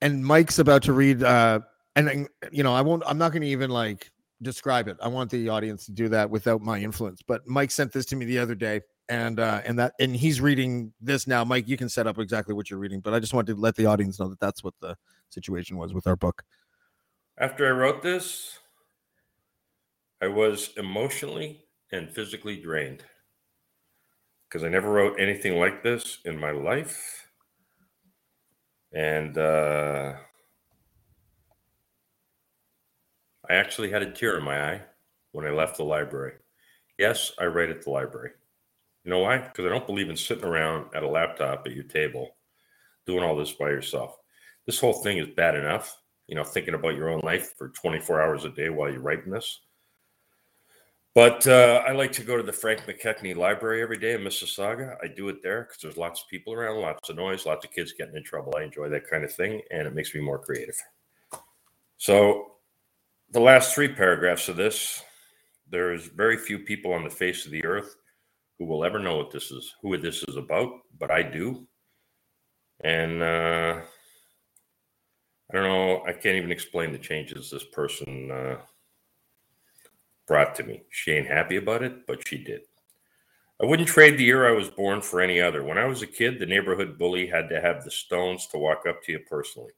and 0.00 0.24
Mike's 0.24 0.58
about 0.58 0.82
to 0.82 0.92
read, 0.92 1.22
uh, 1.22 1.60
and 1.94 2.28
you 2.50 2.62
know, 2.62 2.74
I 2.74 2.82
won't, 2.82 3.02
I'm 3.06 3.18
not 3.18 3.32
going 3.32 3.42
to 3.42 3.48
even 3.48 3.70
like 3.70 4.10
describe 4.42 4.88
it. 4.88 4.96
I 5.00 5.08
want 5.08 5.30
the 5.30 5.48
audience 5.48 5.86
to 5.86 5.92
do 5.92 6.08
that 6.10 6.28
without 6.28 6.60
my 6.60 6.78
influence. 6.78 7.22
But 7.26 7.46
Mike 7.46 7.70
sent 7.70 7.92
this 7.92 8.04
to 8.06 8.16
me 8.16 8.24
the 8.26 8.38
other 8.38 8.54
day, 8.54 8.82
and 9.08 9.38
uh, 9.40 9.62
and 9.64 9.78
that 9.78 9.94
and 10.00 10.16
he's 10.16 10.40
reading 10.40 10.92
this 11.00 11.26
now. 11.26 11.44
Mike, 11.44 11.68
you 11.68 11.76
can 11.76 11.88
set 11.88 12.06
up 12.06 12.18
exactly 12.18 12.54
what 12.54 12.70
you're 12.70 12.78
reading, 12.78 13.00
but 13.00 13.14
I 13.14 13.20
just 13.20 13.34
wanted 13.34 13.54
to 13.54 13.60
let 13.60 13.76
the 13.76 13.86
audience 13.86 14.18
know 14.18 14.28
that 14.28 14.40
that's 14.40 14.64
what 14.64 14.74
the 14.80 14.96
situation 15.30 15.76
was 15.76 15.94
with 15.94 16.06
our 16.06 16.16
book. 16.16 16.42
After 17.38 17.66
I 17.66 17.70
wrote 17.70 18.02
this, 18.02 18.58
I 20.22 20.28
was 20.28 20.70
emotionally 20.76 21.64
and 21.92 22.10
physically 22.10 22.56
drained 22.60 23.04
because 24.48 24.64
I 24.64 24.68
never 24.68 24.90
wrote 24.90 25.20
anything 25.20 25.58
like 25.58 25.82
this 25.82 26.18
in 26.24 26.38
my 26.38 26.50
life. 26.50 27.28
And 28.92 29.36
uh, 29.36 30.14
I 33.48 33.54
actually 33.54 33.90
had 33.90 34.02
a 34.02 34.10
tear 34.10 34.38
in 34.38 34.44
my 34.44 34.72
eye 34.72 34.82
when 35.32 35.44
I 35.44 35.50
left 35.50 35.76
the 35.76 35.84
library. 35.84 36.34
Yes, 36.98 37.32
I 37.38 37.44
write 37.44 37.68
at 37.68 37.82
the 37.82 37.90
library. 37.90 38.30
You 39.06 39.12
know 39.12 39.20
why? 39.20 39.38
Because 39.38 39.64
I 39.64 39.70
don't 39.70 39.86
believe 39.86 40.10
in 40.10 40.16
sitting 40.16 40.44
around 40.44 40.94
at 40.94 41.02
a 41.02 41.08
laptop 41.08 41.62
at 41.64 41.72
your 41.72 41.84
table 41.84 42.36
doing 43.06 43.24
all 43.24 43.36
this 43.36 43.52
by 43.52 43.70
yourself. 43.70 44.18
This 44.66 44.78
whole 44.78 44.92
thing 44.92 45.16
is 45.16 45.28
bad 45.28 45.54
enough 45.54 45.96
you 46.26 46.34
know, 46.34 46.44
thinking 46.44 46.74
about 46.74 46.96
your 46.96 47.08
own 47.08 47.20
life 47.22 47.54
for 47.56 47.68
24 47.68 48.20
hours 48.20 48.44
a 48.44 48.50
day 48.50 48.68
while 48.68 48.90
you're 48.90 49.00
writing 49.00 49.30
this. 49.30 49.60
But 51.14 51.46
uh, 51.46 51.82
I 51.86 51.92
like 51.92 52.12
to 52.12 52.24
go 52.24 52.36
to 52.36 52.42
the 52.42 52.52
Frank 52.52 52.80
McKechnie 52.80 53.36
Library 53.36 53.80
every 53.80 53.96
day 53.96 54.12
in 54.12 54.20
Mississauga. 54.20 54.96
I 55.02 55.08
do 55.08 55.28
it 55.30 55.42
there 55.42 55.62
because 55.62 55.80
there's 55.80 55.96
lots 55.96 56.22
of 56.22 56.28
people 56.28 56.52
around, 56.52 56.80
lots 56.80 57.08
of 57.08 57.16
noise, 57.16 57.46
lots 57.46 57.64
of 57.64 57.72
kids 57.72 57.94
getting 57.96 58.16
in 58.16 58.24
trouble. 58.24 58.54
I 58.56 58.64
enjoy 58.64 58.90
that 58.90 59.08
kind 59.08 59.24
of 59.24 59.32
thing, 59.32 59.62
and 59.70 59.86
it 59.86 59.94
makes 59.94 60.14
me 60.14 60.20
more 60.20 60.38
creative. 60.38 60.76
So, 61.96 62.52
the 63.30 63.40
last 63.40 63.74
three 63.74 63.88
paragraphs 63.88 64.48
of 64.48 64.56
this, 64.56 65.02
there's 65.70 66.06
very 66.06 66.36
few 66.36 66.58
people 66.58 66.92
on 66.92 67.02
the 67.02 67.10
face 67.10 67.46
of 67.46 67.50
the 67.50 67.64
earth 67.64 67.96
who 68.58 68.64
will 68.64 68.84
ever 68.84 68.98
know 68.98 69.16
what 69.16 69.30
this 69.30 69.50
is, 69.50 69.74
who 69.82 69.96
this 69.98 70.22
is 70.28 70.36
about, 70.36 70.70
but 70.98 71.10
I 71.10 71.22
do. 71.22 71.66
And 72.82 73.22
uh, 73.22 73.80
I 75.50 75.56
don't 75.56 75.64
know. 75.64 76.02
I 76.06 76.12
can't 76.12 76.36
even 76.36 76.52
explain 76.52 76.92
the 76.92 76.98
changes 76.98 77.50
this 77.50 77.64
person 77.64 78.30
uh, 78.30 78.56
brought 80.26 80.54
to 80.56 80.64
me. 80.64 80.82
She 80.90 81.12
ain't 81.12 81.28
happy 81.28 81.56
about 81.56 81.82
it, 81.82 82.06
but 82.06 82.26
she 82.26 82.38
did. 82.38 82.62
I 83.62 83.64
wouldn't 83.64 83.88
trade 83.88 84.18
the 84.18 84.24
year 84.24 84.46
I 84.46 84.52
was 84.52 84.68
born 84.68 85.00
for 85.00 85.20
any 85.20 85.40
other. 85.40 85.62
When 85.62 85.78
I 85.78 85.86
was 85.86 86.02
a 86.02 86.06
kid, 86.06 86.38
the 86.38 86.46
neighborhood 86.46 86.98
bully 86.98 87.26
had 87.26 87.48
to 87.48 87.60
have 87.60 87.84
the 87.84 87.90
stones 87.90 88.46
to 88.48 88.58
walk 88.58 88.84
up 88.86 89.02
to 89.04 89.12
you 89.12 89.20
personally. 89.20 89.72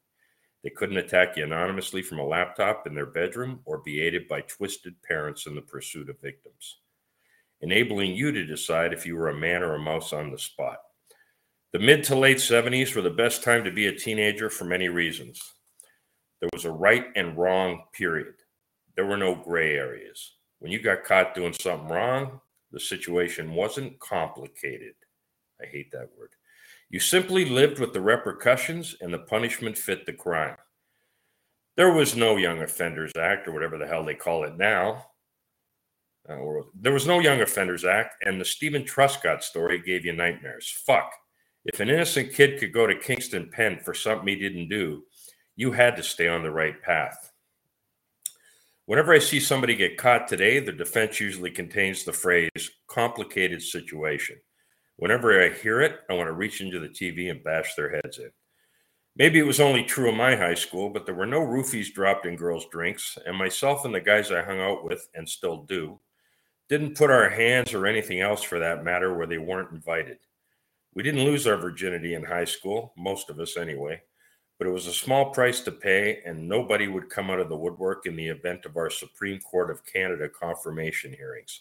They 0.65 0.71
couldn't 0.71 0.97
attack 0.97 1.37
you 1.37 1.45
anonymously 1.45 2.03
from 2.03 2.19
a 2.19 2.27
laptop 2.27 2.87
in 2.87 2.95
their 2.95 3.07
bedroom 3.07 3.61
or 3.65 3.79
be 3.79 4.01
aided 4.01 4.27
by 4.27 4.41
twisted 4.41 5.01
parents 5.03 5.47
in 5.47 5.55
the 5.55 5.63
pursuit 5.63 6.11
of 6.11 6.21
victims, 6.21 6.79
enabling 7.61 8.15
you 8.15 8.33
to 8.33 8.45
decide 8.45 8.93
if 8.93 9.07
you 9.07 9.17
were 9.17 9.29
a 9.29 9.37
man 9.37 9.63
or 9.63 9.75
a 9.75 9.81
mouse 9.81 10.13
on 10.13 10.31
the 10.31 10.39
spot. 10.39 10.79
The 11.73 11.79
mid 11.79 12.05
to 12.05 12.17
late 12.17 12.39
70s 12.39 12.95
were 12.95 13.03
the 13.03 13.11
best 13.11 13.43
time 13.43 13.65
to 13.65 13.71
be 13.71 13.87
a 13.87 13.99
teenager 13.99 14.49
for 14.49 14.65
many 14.65 14.89
reasons. 14.89 15.41
There 16.41 16.51
was 16.53 16.65
a 16.65 16.71
right 16.71 17.07
and 17.17 17.37
wrong 17.37 17.83
period. 17.93 18.35
There 18.97 19.07
were 19.07 19.17
no 19.17 19.35
gray 19.35 19.75
areas. 19.75 20.35
When 20.61 20.73
you 20.73 20.81
got 20.81 21.05
caught 21.05 21.35
doing 21.35 21.53
something 21.53 21.89
wrong, 21.89 22.41
the 22.73 22.81
situation 22.81 23.55
wasn't 23.55 23.99
complicated. 23.99 24.95
I 25.61 25.67
hate 25.67 25.91
that 25.93 26.09
word. 26.19 26.31
You 26.91 27.01
simply 27.01 27.45
lived 27.45 27.79
with 27.79 27.93
the 27.93 28.01
repercussions 28.01 28.97
and 29.01 29.13
the 29.13 29.19
punishment 29.19 29.77
fit 29.77 30.07
the 30.07 30.13
crime. 30.13 30.57
There 31.77 31.93
was 31.93 32.17
no 32.17 32.37
Young 32.37 32.63
Offenders 32.63 33.13
Act 33.19 33.47
or 33.47 33.53
whatever 33.53 33.79
the 33.79 33.87
hell 33.87 34.05
they 34.05 34.15
call 34.15 34.45
it 34.45 34.57
now. 34.57 35.07
Uh, 36.29 36.37
there 36.79 36.93
was 36.93 37.07
no 37.07 37.21
Young 37.21 37.41
Offenders 37.41 37.85
Act, 37.85 38.17
and 38.25 38.41
the 38.41 38.45
Steven 38.45 38.83
Truscott 38.83 39.43
story 39.43 39.81
gave 39.81 40.05
you 40.05 40.13
nightmares. 40.13 40.71
Fuck. 40.87 41.11
If 41.65 41.81
an 41.81 41.89
innocent 41.89 42.33
kid 42.33 42.61
could 42.61 42.73
go 42.73 42.87
to 42.87 42.99
Kingston 42.99 43.51
Pen 43.51 43.79
for 43.83 43.95
something 43.95 44.29
he 44.29 44.37
didn't 44.37 44.69
do, 44.69 45.05
you 45.57 45.73
had 45.73 45.97
to 45.97 46.03
stay 46.03 46.29
on 46.29 46.43
the 46.43 46.51
right 46.51 46.81
path. 46.83 47.33
Whenever 48.87 49.13
I 49.13 49.19
see 49.19 49.41
somebody 49.41 49.75
get 49.75 49.99
caught 49.99 50.29
today, 50.29 50.61
the 50.61 50.73
defense 50.73 51.21
usually 51.21 51.51
contains 51.51 52.05
the 52.05 52.13
phrase 52.13 52.71
complicated 52.87 53.63
situation. 53.63 54.37
Whenever 54.97 55.43
I 55.43 55.51
hear 55.51 55.81
it, 55.81 56.01
I 56.09 56.15
want 56.15 56.29
to 56.29 56.33
reach 56.33 56.61
into 56.61 56.79
the 56.79 56.89
TV 56.89 57.31
and 57.31 57.45
bash 57.45 57.75
their 57.75 57.91
heads 57.91 58.19
in. 58.19 58.31
Maybe 59.17 59.39
it 59.39 59.47
was 59.47 59.61
only 59.61 59.85
true 59.85 60.09
in 60.09 60.17
my 60.17 60.37
high 60.37 60.55
school, 60.55 60.91
but 60.91 61.05
there 61.05 61.15
were 61.15 61.27
no 61.27 61.41
roofies 61.41 61.93
dropped 61.93 62.25
in 62.25 62.37
girls' 62.37 62.67
drinks, 62.71 63.19
and 63.27 63.37
myself 63.37 63.85
and 63.85 63.95
the 63.95 64.01
guys 64.01 64.31
I 64.31 64.43
hung 64.43 64.61
out 64.61 64.85
with, 64.85 65.09
and 65.15 65.29
still 65.29 65.65
do, 65.65 65.99
didn't 66.69 66.97
put 66.97 67.11
our 67.11 67.29
hands 67.29 67.73
or 67.73 67.87
anything 67.87 68.21
else 68.21 68.43
for 68.43 68.59
that 68.59 68.85
matter 68.85 69.15
where 69.15 69.27
they 69.27 69.39
weren't 69.39 69.73
invited. 69.73 70.19
We 70.95 71.03
didn't 71.03 71.25
lose 71.25 71.47
our 71.47 71.57
virginity 71.57 72.15
in 72.15 72.25
high 72.25 72.45
school, 72.45 72.93
most 72.97 73.31
of 73.31 73.41
us 73.41 73.57
anyway, 73.57 74.03
but 74.59 74.67
it 74.67 74.73
was 74.73 74.87
a 74.87 74.93
small 74.93 75.31
price 75.31 75.61
to 75.63 75.73
pay, 75.73 76.21
and 76.27 76.49
nobody 76.49 76.89
would 76.89 77.09
come 77.09 77.31
out 77.31 77.41
of 77.41 77.49
the 77.49 77.57
woodwork 77.57 78.07
in 78.07 78.17
the 78.17 78.29
event 78.29 78.67
of 78.67 78.77
our 78.77 78.91
Supreme 78.91 79.41
Court 79.41 79.71
of 79.71 79.85
Canada 79.87 80.29
confirmation 80.29 81.13
hearings. 81.13 81.61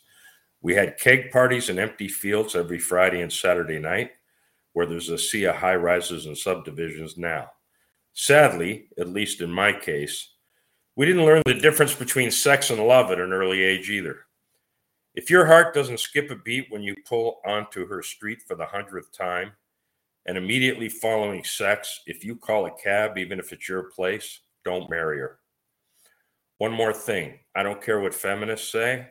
We 0.62 0.74
had 0.74 1.00
keg 1.00 1.32
parties 1.32 1.70
in 1.70 1.78
empty 1.78 2.08
fields 2.08 2.56
every 2.56 2.80
Friday 2.80 3.22
and 3.22 3.32
Saturday 3.32 3.80
night, 3.80 4.12
where 4.74 4.86
there's 4.86 5.10
a 5.10 5.18
sea 5.18 5.46
of 5.46 5.56
high 5.56 5.76
rises 5.76 6.26
and 6.26 6.38
subdivisions 6.38 7.18
now. 7.18 7.52
Sadly, 8.14 8.88
at 8.98 9.10
least 9.10 9.42
in 9.42 9.52
my 9.52 9.72
case, 9.72 10.34
we 10.96 11.06
didn't 11.06 11.26
learn 11.26 11.44
the 11.46 11.54
difference 11.54 11.94
between 11.94 12.32
sex 12.32 12.72
and 12.72 12.86
love 12.86 13.12
at 13.12 13.20
an 13.20 13.32
early 13.32 13.62
age 13.62 13.92
either. 13.92 14.27
If 15.18 15.32
your 15.32 15.48
heart 15.48 15.74
doesn't 15.74 16.00
skip 16.00 16.30
a 16.30 16.36
beat 16.36 16.68
when 16.70 16.84
you 16.84 16.94
pull 17.04 17.42
onto 17.44 17.88
her 17.88 18.04
street 18.04 18.44
for 18.48 18.54
the 18.54 18.68
hundredth 18.68 19.12
time, 19.12 19.54
and 20.28 20.38
immediately 20.38 20.90
following 20.90 21.44
sex, 21.44 22.02
if 22.06 22.24
you 22.24 22.36
call 22.36 22.68
a 22.68 22.72
cab, 22.78 23.18
even 23.18 23.40
if 23.40 23.52
it's 23.52 23.68
your 23.68 23.90
place, 23.90 24.42
don't 24.64 24.92
marry 24.92 25.18
her. 25.18 25.40
One 26.60 26.72
more 26.72 26.94
thing 26.94 27.40
I 27.56 27.64
don't 27.64 27.82
care 27.82 28.00
what 28.00 28.14
feminists 28.14 28.72
say. 28.72 29.08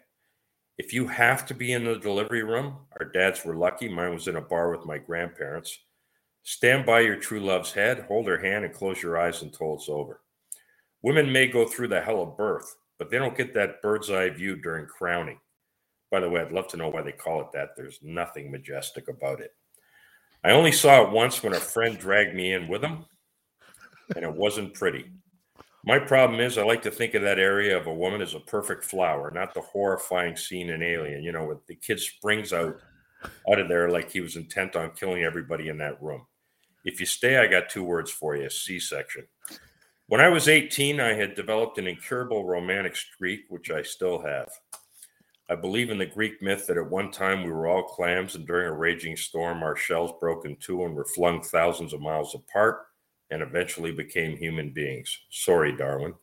If 0.78 0.92
you 0.92 1.08
have 1.08 1.44
to 1.46 1.54
be 1.54 1.72
in 1.72 1.84
the 1.84 1.98
delivery 1.98 2.44
room, 2.44 2.76
our 3.00 3.06
dads 3.06 3.44
were 3.44 3.56
lucky. 3.56 3.88
Mine 3.88 4.14
was 4.14 4.28
in 4.28 4.36
a 4.36 4.40
bar 4.40 4.70
with 4.70 4.86
my 4.86 4.98
grandparents. 4.98 5.76
Stand 6.44 6.86
by 6.86 7.00
your 7.00 7.16
true 7.16 7.40
love's 7.40 7.72
head, 7.72 8.04
hold 8.06 8.28
her 8.28 8.38
hand, 8.38 8.64
and 8.64 8.72
close 8.72 9.02
your 9.02 9.18
eyes 9.18 9.42
until 9.42 9.74
it's 9.74 9.88
over. 9.88 10.20
Women 11.02 11.32
may 11.32 11.48
go 11.48 11.66
through 11.66 11.88
the 11.88 12.00
hell 12.00 12.22
of 12.22 12.36
birth, 12.36 12.76
but 12.96 13.10
they 13.10 13.18
don't 13.18 13.36
get 13.36 13.52
that 13.54 13.82
bird's 13.82 14.08
eye 14.08 14.30
view 14.30 14.54
during 14.54 14.86
crowning. 14.86 15.40
By 16.10 16.20
the 16.20 16.30
way, 16.30 16.40
I'd 16.40 16.52
love 16.52 16.68
to 16.68 16.76
know 16.76 16.88
why 16.88 17.02
they 17.02 17.12
call 17.12 17.40
it 17.40 17.52
that. 17.52 17.70
There's 17.76 17.98
nothing 18.02 18.50
majestic 18.50 19.08
about 19.08 19.40
it. 19.40 19.54
I 20.44 20.50
only 20.50 20.72
saw 20.72 21.02
it 21.02 21.10
once 21.10 21.42
when 21.42 21.54
a 21.54 21.60
friend 21.60 21.98
dragged 21.98 22.34
me 22.34 22.52
in 22.52 22.68
with 22.68 22.82
him, 22.82 23.04
and 24.14 24.24
it 24.24 24.32
wasn't 24.32 24.74
pretty. 24.74 25.06
My 25.84 25.98
problem 25.98 26.40
is 26.40 26.58
I 26.58 26.64
like 26.64 26.82
to 26.82 26.90
think 26.90 27.14
of 27.14 27.22
that 27.22 27.38
area 27.38 27.76
of 27.76 27.86
a 27.86 27.94
woman 27.94 28.20
as 28.20 28.34
a 28.34 28.40
perfect 28.40 28.84
flower, 28.84 29.30
not 29.30 29.54
the 29.54 29.60
horrifying 29.60 30.36
scene 30.36 30.70
in 30.70 30.82
Alien, 30.82 31.22
you 31.22 31.32
know, 31.32 31.44
where 31.44 31.58
the 31.66 31.76
kid 31.76 32.00
springs 32.00 32.52
out 32.52 32.76
out 33.50 33.58
of 33.58 33.68
there 33.68 33.88
like 33.88 34.10
he 34.10 34.20
was 34.20 34.36
intent 34.36 34.76
on 34.76 34.90
killing 34.90 35.24
everybody 35.24 35.68
in 35.68 35.78
that 35.78 36.00
room. 36.02 36.26
If 36.84 37.00
you 37.00 37.06
stay, 37.06 37.38
I 37.38 37.46
got 37.46 37.68
two 37.68 37.82
words 37.82 38.10
for 38.10 38.36
you: 38.36 38.50
C-section. 38.50 39.26
When 40.08 40.20
I 40.20 40.28
was 40.28 40.48
18, 40.48 41.00
I 41.00 41.14
had 41.14 41.34
developed 41.34 41.78
an 41.78 41.88
incurable 41.88 42.44
romantic 42.44 42.94
streak, 42.94 43.40
which 43.48 43.70
I 43.70 43.82
still 43.82 44.20
have. 44.22 44.48
I 45.48 45.54
believe 45.54 45.90
in 45.90 45.98
the 45.98 46.06
Greek 46.06 46.42
myth 46.42 46.66
that 46.66 46.76
at 46.76 46.90
one 46.90 47.12
time 47.12 47.44
we 47.44 47.52
were 47.52 47.68
all 47.68 47.84
clams, 47.84 48.34
and 48.34 48.46
during 48.46 48.66
a 48.66 48.72
raging 48.72 49.16
storm, 49.16 49.62
our 49.62 49.76
shells 49.76 50.12
broke 50.18 50.44
in 50.44 50.56
two 50.56 50.84
and 50.84 50.94
were 50.94 51.04
flung 51.04 51.40
thousands 51.40 51.92
of 51.92 52.00
miles 52.00 52.34
apart 52.34 52.86
and 53.30 53.42
eventually 53.42 53.92
became 53.92 54.36
human 54.36 54.70
beings. 54.70 55.16
Sorry, 55.30 55.76
Darwin. 55.76 56.14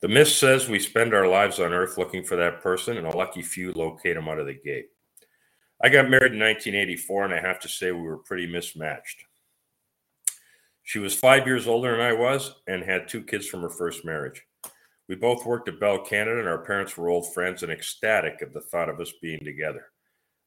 The 0.00 0.08
myth 0.08 0.28
says 0.28 0.68
we 0.68 0.78
spend 0.78 1.14
our 1.14 1.26
lives 1.26 1.58
on 1.58 1.72
earth 1.72 1.98
looking 1.98 2.22
for 2.22 2.36
that 2.36 2.62
person, 2.62 2.96
and 2.96 3.06
a 3.06 3.16
lucky 3.16 3.42
few 3.42 3.72
locate 3.72 4.14
them 4.14 4.28
out 4.28 4.38
of 4.38 4.46
the 4.46 4.54
gate. 4.54 4.88
I 5.82 5.90
got 5.90 6.08
married 6.08 6.32
in 6.32 6.38
1984, 6.38 7.24
and 7.26 7.34
I 7.34 7.40
have 7.40 7.60
to 7.60 7.68
say 7.68 7.92
we 7.92 8.00
were 8.00 8.18
pretty 8.18 8.46
mismatched. 8.46 9.24
She 10.82 10.98
was 10.98 11.14
five 11.14 11.46
years 11.46 11.66
older 11.66 11.90
than 11.90 12.00
I 12.00 12.12
was 12.12 12.54
and 12.66 12.82
had 12.82 13.08
two 13.08 13.22
kids 13.22 13.46
from 13.48 13.60
her 13.62 13.68
first 13.68 14.04
marriage. 14.04 14.42
We 15.08 15.14
both 15.14 15.46
worked 15.46 15.68
at 15.68 15.80
Bell 15.80 15.98
Canada, 15.98 16.40
and 16.40 16.48
our 16.48 16.64
parents 16.64 16.96
were 16.96 17.08
old 17.08 17.32
friends 17.32 17.62
and 17.62 17.70
ecstatic 17.70 18.38
at 18.42 18.52
the 18.52 18.60
thought 18.60 18.88
of 18.88 19.00
us 19.00 19.12
being 19.22 19.44
together. 19.44 19.86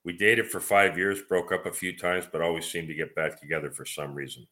We 0.03 0.13
dated 0.13 0.47
for 0.49 0.59
five 0.59 0.97
years, 0.97 1.21
broke 1.21 1.51
up 1.51 1.65
a 1.65 1.71
few 1.71 1.97
times, 1.97 2.25
but 2.31 2.41
always 2.41 2.65
seemed 2.65 2.87
to 2.87 2.93
get 2.93 3.15
back 3.15 3.39
together 3.39 3.71
for 3.71 3.85
some 3.85 4.13
reason. 4.13 4.47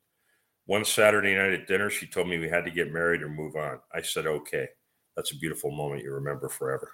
One 0.65 0.83
Saturday 0.83 1.33
night 1.33 1.53
at 1.53 1.67
dinner, 1.67 1.89
she 1.89 2.07
told 2.07 2.27
me 2.27 2.37
we 2.37 2.49
had 2.49 2.65
to 2.65 2.71
get 2.71 2.91
married 2.91 3.21
or 3.21 3.29
move 3.29 3.55
on. 3.55 3.79
I 3.93 4.01
said, 4.01 4.27
okay. 4.27 4.67
That's 5.15 5.31
a 5.31 5.37
beautiful 5.37 5.71
moment 5.71 6.03
you 6.03 6.13
remember 6.13 6.49
forever. 6.49 6.91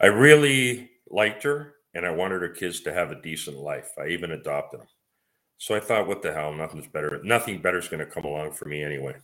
I 0.00 0.06
really 0.06 0.90
liked 1.10 1.42
her 1.42 1.74
and 1.94 2.06
I 2.06 2.10
wanted 2.10 2.42
her 2.42 2.50
kids 2.50 2.80
to 2.82 2.92
have 2.92 3.10
a 3.10 3.20
decent 3.20 3.56
life. 3.56 3.90
I 3.98 4.08
even 4.08 4.32
adopted 4.32 4.80
them. 4.80 4.86
So 5.58 5.74
I 5.74 5.80
thought, 5.80 6.06
what 6.06 6.20
the 6.20 6.32
hell? 6.32 6.52
Nothing's 6.52 6.86
better. 6.86 7.20
Nothing 7.24 7.62
better 7.62 7.78
is 7.78 7.88
going 7.88 8.04
to 8.04 8.12
come 8.12 8.24
along 8.24 8.52
for 8.52 8.66
me 8.66 8.82
anyway. 8.82 9.16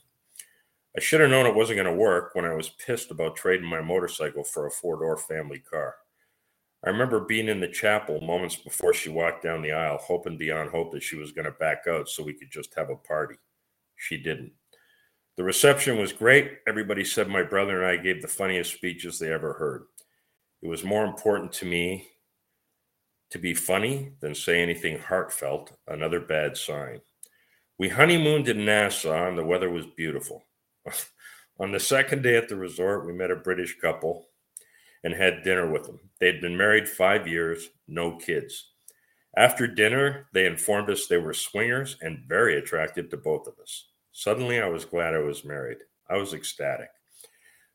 I 0.96 1.00
should 1.00 1.20
have 1.20 1.30
known 1.30 1.46
it 1.46 1.54
wasn't 1.54 1.78
going 1.78 1.94
to 1.94 2.00
work 2.00 2.34
when 2.34 2.44
I 2.44 2.54
was 2.54 2.68
pissed 2.68 3.10
about 3.10 3.36
trading 3.36 3.66
my 3.66 3.80
motorcycle 3.80 4.44
for 4.44 4.66
a 4.66 4.70
four 4.70 4.98
door 4.98 5.16
family 5.16 5.58
car. 5.58 5.94
I 6.84 6.90
remember 6.90 7.20
being 7.20 7.48
in 7.48 7.60
the 7.60 7.68
chapel 7.68 8.20
moments 8.20 8.56
before 8.56 8.92
she 8.92 9.08
walked 9.08 9.42
down 9.42 9.62
the 9.62 9.72
aisle, 9.72 9.98
hoping 9.98 10.36
beyond 10.36 10.70
hope 10.70 10.92
that 10.92 11.02
she 11.02 11.16
was 11.16 11.32
going 11.32 11.44
to 11.44 11.52
back 11.52 11.84
out 11.88 12.08
so 12.08 12.22
we 12.22 12.34
could 12.34 12.50
just 12.50 12.74
have 12.74 12.90
a 12.90 12.96
party. 12.96 13.36
She 13.96 14.16
didn't. 14.16 14.52
The 15.36 15.44
reception 15.44 15.98
was 15.98 16.12
great. 16.12 16.58
Everybody 16.66 17.04
said 17.04 17.28
my 17.28 17.42
brother 17.42 17.82
and 17.82 17.86
I 17.86 18.02
gave 18.02 18.20
the 18.20 18.28
funniest 18.28 18.74
speeches 18.74 19.18
they 19.18 19.32
ever 19.32 19.54
heard. 19.54 19.84
It 20.60 20.68
was 20.68 20.84
more 20.84 21.04
important 21.04 21.52
to 21.54 21.66
me 21.66 22.08
to 23.30 23.38
be 23.38 23.54
funny 23.54 24.12
than 24.20 24.34
say 24.34 24.60
anything 24.60 24.98
heartfelt, 24.98 25.72
another 25.88 26.20
bad 26.20 26.56
sign. 26.56 27.00
We 27.78 27.88
honeymooned 27.88 28.48
in 28.48 28.64
Nassau 28.64 29.28
and 29.28 29.38
the 29.38 29.44
weather 29.44 29.70
was 29.70 29.86
beautiful. 29.86 30.44
On 31.60 31.72
the 31.72 31.80
second 31.80 32.22
day 32.22 32.36
at 32.36 32.48
the 32.48 32.56
resort, 32.56 33.06
we 33.06 33.12
met 33.12 33.30
a 33.30 33.36
British 33.36 33.78
couple 33.78 34.28
and 35.04 35.14
had 35.14 35.42
dinner 35.42 35.70
with 35.70 35.84
them. 35.84 36.00
They 36.20 36.26
had 36.26 36.40
been 36.40 36.56
married 36.56 36.88
five 36.88 37.26
years, 37.26 37.68
no 37.88 38.16
kids. 38.16 38.70
After 39.36 39.66
dinner, 39.66 40.28
they 40.32 40.46
informed 40.46 40.90
us 40.90 41.06
they 41.06 41.16
were 41.16 41.34
swingers 41.34 41.96
and 42.00 42.24
very 42.28 42.58
attracted 42.58 43.10
to 43.10 43.16
both 43.16 43.46
of 43.46 43.54
us. 43.60 43.88
Suddenly, 44.12 44.60
I 44.60 44.68
was 44.68 44.84
glad 44.84 45.14
I 45.14 45.18
was 45.18 45.44
married. 45.44 45.78
I 46.08 46.16
was 46.16 46.34
ecstatic. 46.34 46.90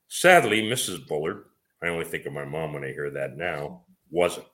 Sadly, 0.07 0.61
Mrs. 0.61 1.05
Bullard, 1.07 1.45
I 1.81 1.87
only 1.87 2.05
think 2.05 2.25
of 2.25 2.33
my 2.33 2.45
mom 2.45 2.73
when 2.73 2.83
I 2.83 2.91
hear 2.91 3.09
that 3.09 3.37
now, 3.37 3.83
wasn't. 4.11 4.45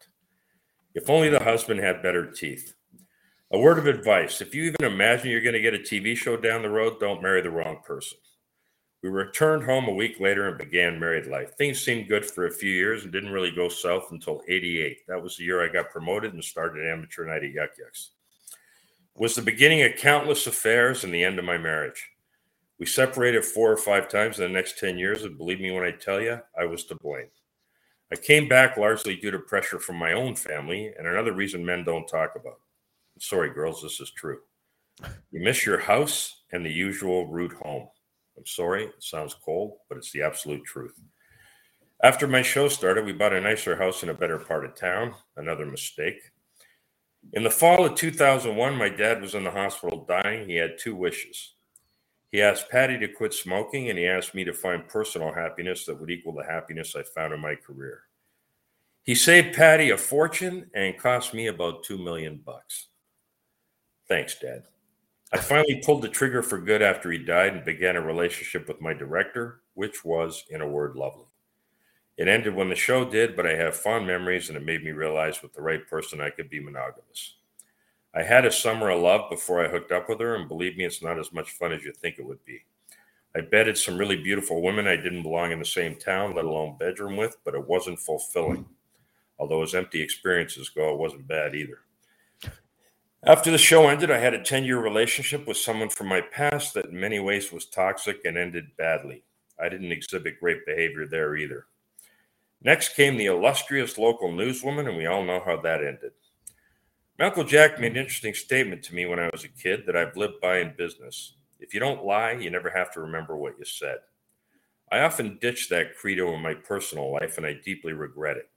If 0.96 1.10
only 1.10 1.30
the 1.30 1.44
husband 1.44 1.80
had 1.80 2.02
better 2.02 2.32
teeth. 2.32 2.74
A 3.52 3.60
word 3.60 3.78
of 3.78 3.86
advice 3.86 4.42
if 4.42 4.56
you 4.56 4.64
even 4.64 4.84
imagine 4.84 5.30
you're 5.30 5.42
going 5.42 5.54
to 5.54 5.62
get 5.62 5.76
a 5.76 5.78
TV 5.78 6.16
show 6.16 6.38
down 6.38 6.62
the 6.62 6.70
road, 6.70 7.00
don't 7.00 7.22
marry 7.22 7.42
the 7.42 7.52
wrong 7.52 7.80
person. 7.86 8.18
We 9.04 9.10
returned 9.10 9.66
home 9.66 9.90
a 9.90 9.94
week 9.94 10.22
later 10.22 10.48
and 10.48 10.58
began 10.58 10.98
married 10.98 11.28
life. 11.28 11.58
Things 11.58 11.84
seemed 11.84 12.08
good 12.08 12.26
for 12.26 12.48
a 12.48 12.52
few 12.52 12.72
years 12.72 13.04
and 13.04 13.12
didn't 13.12 13.34
really 13.34 13.52
go 13.52 13.68
south 13.68 14.08
until 14.12 14.42
88. 14.48 15.06
That 15.10 15.22
was 15.22 15.36
the 15.36 15.44
year 15.44 15.62
I 15.62 15.68
got 15.68 15.92
promoted 15.92 16.34
and 16.34 16.42
started 16.42 16.88
amateur 16.88 17.26
night 17.26 17.44
at 17.44 17.52
Yuk 17.52 17.72
Yuk's. 17.78 18.12
It 19.14 19.22
was 19.22 19.36
the 19.36 19.42
beginning 19.42 19.82
of 19.82 19.98
countless 19.98 20.48
affairs 20.48 21.04
and 21.04 21.14
the 21.14 21.24
end 21.24 21.38
of 21.38 21.44
my 21.44 21.58
marriage. 21.58 22.12
We 22.80 22.86
separated 22.86 23.44
four 23.44 23.70
or 23.70 23.78
five 23.78 24.08
times 24.08 24.40
in 24.40 24.46
the 24.46 24.54
next 24.54 24.80
10 24.80 24.98
years, 24.98 25.24
and 25.24 25.38
believe 25.38 25.60
me 25.60 25.72
when 25.72 25.84
I 25.84 25.92
tell 25.92 26.22
you, 26.22 26.40
I 26.58 26.64
was 26.64 26.86
to 26.86 26.96
blame. 26.96 27.28
I 28.10 28.16
came 28.16 28.48
back 28.48 28.78
largely 28.78 29.18
due 29.18 29.32
to 29.32 29.40
pressure 29.40 29.80
from 29.80 29.98
my 29.98 30.14
own 30.14 30.36
family 30.36 30.94
and 30.98 31.08
another 31.08 31.34
reason 31.34 31.66
men 31.66 31.84
don't 31.84 32.08
talk 32.08 32.38
about. 32.38 32.60
Sorry, 33.20 33.54
girls, 33.54 33.82
this 33.82 34.00
is 34.00 34.12
true. 34.12 34.40
You 35.32 35.42
miss 35.42 35.66
your 35.66 35.80
house 35.80 36.44
and 36.54 36.66
the 36.66 36.72
usual 36.72 37.28
route 37.28 37.54
home. 37.54 37.90
I'm 38.38 38.46
sorry, 38.46 38.86
it 38.86 39.04
sounds 39.04 39.36
cold, 39.36 39.78
but 39.90 39.98
it's 39.98 40.12
the 40.12 40.22
absolute 40.22 40.64
truth. 40.66 41.00
After 42.04 42.28
my 42.28 42.42
show 42.42 42.68
started, 42.68 43.06
we 43.06 43.14
bought 43.14 43.34
a 43.34 43.40
nicer 43.40 43.78
house 43.78 44.04
in 44.04 44.10
a 44.10 44.14
better 44.14 44.38
part 44.38 44.66
of 44.66 44.76
town. 44.76 45.16
Another 45.38 45.66
mistake. 45.66 46.32
In 47.32 47.44
the 47.44 47.50
fall 47.50 47.86
of 47.86 47.96
2001, 47.96 48.76
my 48.76 48.90
dad 48.90 49.22
was 49.22 49.36
in 49.36 49.46
the 49.46 49.52
hospital 49.52 50.06
dying. 50.06 50.50
He 50.50 50.56
had 50.56 50.78
two 50.78 50.96
wishes. 50.96 51.54
He 52.32 52.42
asked 52.42 52.70
Patty 52.70 52.98
to 52.98 53.08
quit 53.08 53.34
smoking, 53.34 53.90
and 53.90 53.98
he 53.98 54.06
asked 54.06 54.36
me 54.36 54.44
to 54.44 54.54
find 54.54 54.88
personal 54.90 55.32
happiness 55.32 55.86
that 55.86 56.00
would 56.00 56.10
equal 56.10 56.34
the 56.34 56.44
happiness 56.44 56.96
I 56.96 57.04
found 57.04 57.34
in 57.34 57.40
my 57.40 57.56
career. 57.56 58.02
He 59.04 59.16
saved 59.16 59.56
Patty 59.56 59.92
a 59.92 59.98
fortune 59.98 60.70
and 60.74 60.98
cost 60.98 61.34
me 61.34 61.48
about 61.48 61.84
two 61.84 61.98
million 61.98 62.42
bucks. 62.44 62.88
Thanks, 64.08 64.38
Dad. 64.40 64.64
I 65.34 65.38
finally 65.38 65.82
pulled 65.84 66.04
the 66.04 66.10
trigger 66.10 66.44
for 66.44 66.60
good 66.60 66.84
after 66.84 67.10
he 67.10 67.18
died 67.18 67.56
and 67.56 67.66
began 67.66 67.96
a 67.96 68.02
relationship 68.02 68.68
with 68.68 68.80
my 68.80 68.94
director, 68.94 69.62
which 69.74 70.06
was, 70.06 70.46
in 70.52 70.62
a 70.62 70.68
word, 70.68 70.96
lovely. 70.96 71.26
It 72.18 72.28
ended 72.28 72.54
when 72.54 72.70
the 72.70 72.76
show 72.76 73.04
did, 73.04 73.36
but 73.36 73.48
I 73.48 73.56
have 73.56 73.76
fond 73.76 74.06
memories 74.06 74.50
and 74.50 74.56
it 74.56 74.64
made 74.64 74.84
me 74.84 74.92
realize 74.92 75.42
with 75.42 75.54
the 75.54 75.64
right 75.64 75.88
person 75.88 76.22
I 76.22 76.30
could 76.30 76.52
be 76.52 76.60
monogamous. 76.60 77.38
I 78.14 78.22
had 78.22 78.46
a 78.46 78.52
summer 78.52 78.92
of 78.92 79.02
love 79.02 79.28
before 79.32 79.66
I 79.66 79.70
hooked 79.70 79.92
up 79.92 80.08
with 80.08 80.20
her, 80.20 80.36
and 80.36 80.48
believe 80.48 80.78
me, 80.78 80.86
it's 80.86 81.02
not 81.02 81.18
as 81.18 81.34
much 81.34 81.50
fun 81.50 81.72
as 81.72 81.84
you 81.84 81.92
think 81.92 82.20
it 82.20 82.28
would 82.28 82.46
be. 82.46 82.66
I 83.36 83.42
bedded 83.42 83.76
some 83.76 83.98
really 83.98 84.18
beautiful 84.18 84.62
women 84.62 84.86
I 84.86 84.98
didn't 84.98 85.24
belong 85.24 85.52
in 85.52 85.58
the 85.58 85.66
same 85.66 85.96
town, 85.96 86.36
let 86.36 86.46
alone 86.46 86.78
bedroom 86.78 87.18
with, 87.18 87.38
but 87.44 87.56
it 87.56 87.68
wasn't 87.68 87.98
fulfilling. 87.98 88.68
Although 89.40 89.64
as 89.64 89.74
empty 89.74 90.00
experiences 90.00 90.70
go, 90.70 90.94
it 90.94 91.00
wasn't 91.00 91.28
bad 91.28 91.56
either. 91.56 91.80
After 93.26 93.52
the 93.52 93.58
show 93.58 93.88
ended, 93.88 94.12
I 94.12 94.18
had 94.18 94.34
a 94.34 94.44
10 94.44 94.66
year 94.66 94.80
relationship 94.80 95.48
with 95.48 95.56
someone 95.56 95.88
from 95.88 96.08
my 96.08 96.20
past 96.20 96.74
that 96.74 96.88
in 96.88 97.00
many 97.00 97.20
ways 97.20 97.54
was 97.54 97.66
toxic 97.66 98.20
and 98.26 98.38
ended 98.38 98.76
badly. 98.78 99.24
I 99.58 99.70
didn't 99.70 99.94
exhibit 99.94 100.42
great 100.42 100.66
behavior 100.66 101.08
there 101.08 101.38
either. 101.38 101.68
Next 102.62 102.96
came 102.96 103.16
the 103.16 103.28
illustrious 103.28 103.98
local 103.98 104.30
newswoman, 104.30 104.90
and 104.90 104.98
we 104.98 105.06
all 105.06 105.24
know 105.24 105.42
how 105.46 105.56
that 105.62 105.84
ended. 105.84 106.12
My 107.18 107.26
Uncle 107.26 107.46
Jack 107.46 107.80
made 107.80 107.94
an 107.94 107.98
interesting 107.98 108.34
statement 108.34 108.84
to 108.84 108.96
me 108.96 109.06
when 109.06 109.20
I 109.20 109.30
was 109.32 109.46
a 109.46 109.50
kid 109.50 109.84
that 109.86 109.96
I've 109.96 110.18
lived 110.18 110.42
by 110.42 110.58
in 110.58 110.74
business. 110.78 111.36
If 111.62 111.74
you 111.74 111.80
don't 111.80 112.04
lie, 112.04 112.34
you 112.34 112.50
never 112.50 112.70
have 112.72 112.92
to 112.94 113.02
remember 113.02 113.38
what 113.38 113.58
you 113.58 113.64
said. 113.64 114.00
I 114.92 115.00
often 115.00 115.38
ditch 115.40 115.70
that 115.70 115.96
credo 115.96 116.34
in 116.34 116.42
my 116.42 116.56
personal 116.56 117.10
life, 117.14 117.38
and 117.38 117.46
I 117.46 117.54
deeply 117.54 117.94
regret 117.94 118.36
it. 118.36 118.50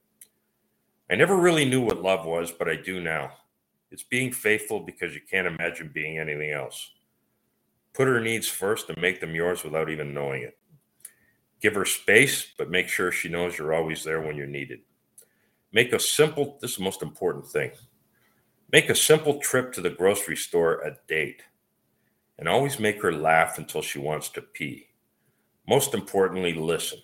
I 1.09 1.15
never 1.15 1.37
really 1.37 1.65
knew 1.65 1.83
what 1.83 2.03
love 2.03 2.27
was, 2.27 2.51
but 2.51 2.69
I 2.69 2.75
do 2.75 3.01
now. 3.01 3.31
It's 3.91 4.03
being 4.03 4.33
faithful 4.33 4.81
because 4.81 5.15
you 5.15 5.21
can't 5.31 5.47
imagine 5.47 5.91
being 5.93 6.19
anything 6.19 6.51
else. 6.51 6.93
Put 7.93 8.09
her 8.09 8.21
needs 8.21 8.49
first 8.49 8.91
and 8.91 9.01
make 9.01 9.21
them 9.21 9.35
yours 9.35 9.65
without 9.65 9.89
even 9.89 10.13
knowing 10.13 10.43
it. 10.43 10.59
Give 11.63 11.75
her 11.75 11.85
space, 11.85 12.47
but 12.59 12.71
make 12.71 12.89
sure 12.89 13.11
she 13.11 13.29
knows 13.29 13.57
you're 13.57 13.75
always 13.75 14.05
there 14.05 14.21
when 14.21 14.37
you're 14.37 14.47
needed. 14.47 14.81
Make 15.73 15.93
a 15.93 15.99
simple, 15.99 16.59
this 16.61 16.73
is 16.73 16.77
the 16.77 16.85
most 16.85 17.03
important 17.03 17.47
thing. 17.47 17.71
Make 18.73 18.91
a 18.91 18.95
simple 18.95 19.39
trip 19.39 19.73
to 19.73 19.81
the 19.81 19.91
grocery 19.91 20.37
store 20.37 20.81
a 20.81 20.97
date. 21.09 21.43
And 22.39 22.49
always 22.49 22.79
make 22.79 23.01
her 23.01 23.13
laugh 23.13 23.57
until 23.57 23.81
she 23.81 23.99
wants 23.99 24.29
to 24.31 24.43
pee. 24.43 24.89
Most 25.67 25.95
importantly, 25.95 26.53
listen. 26.53 26.99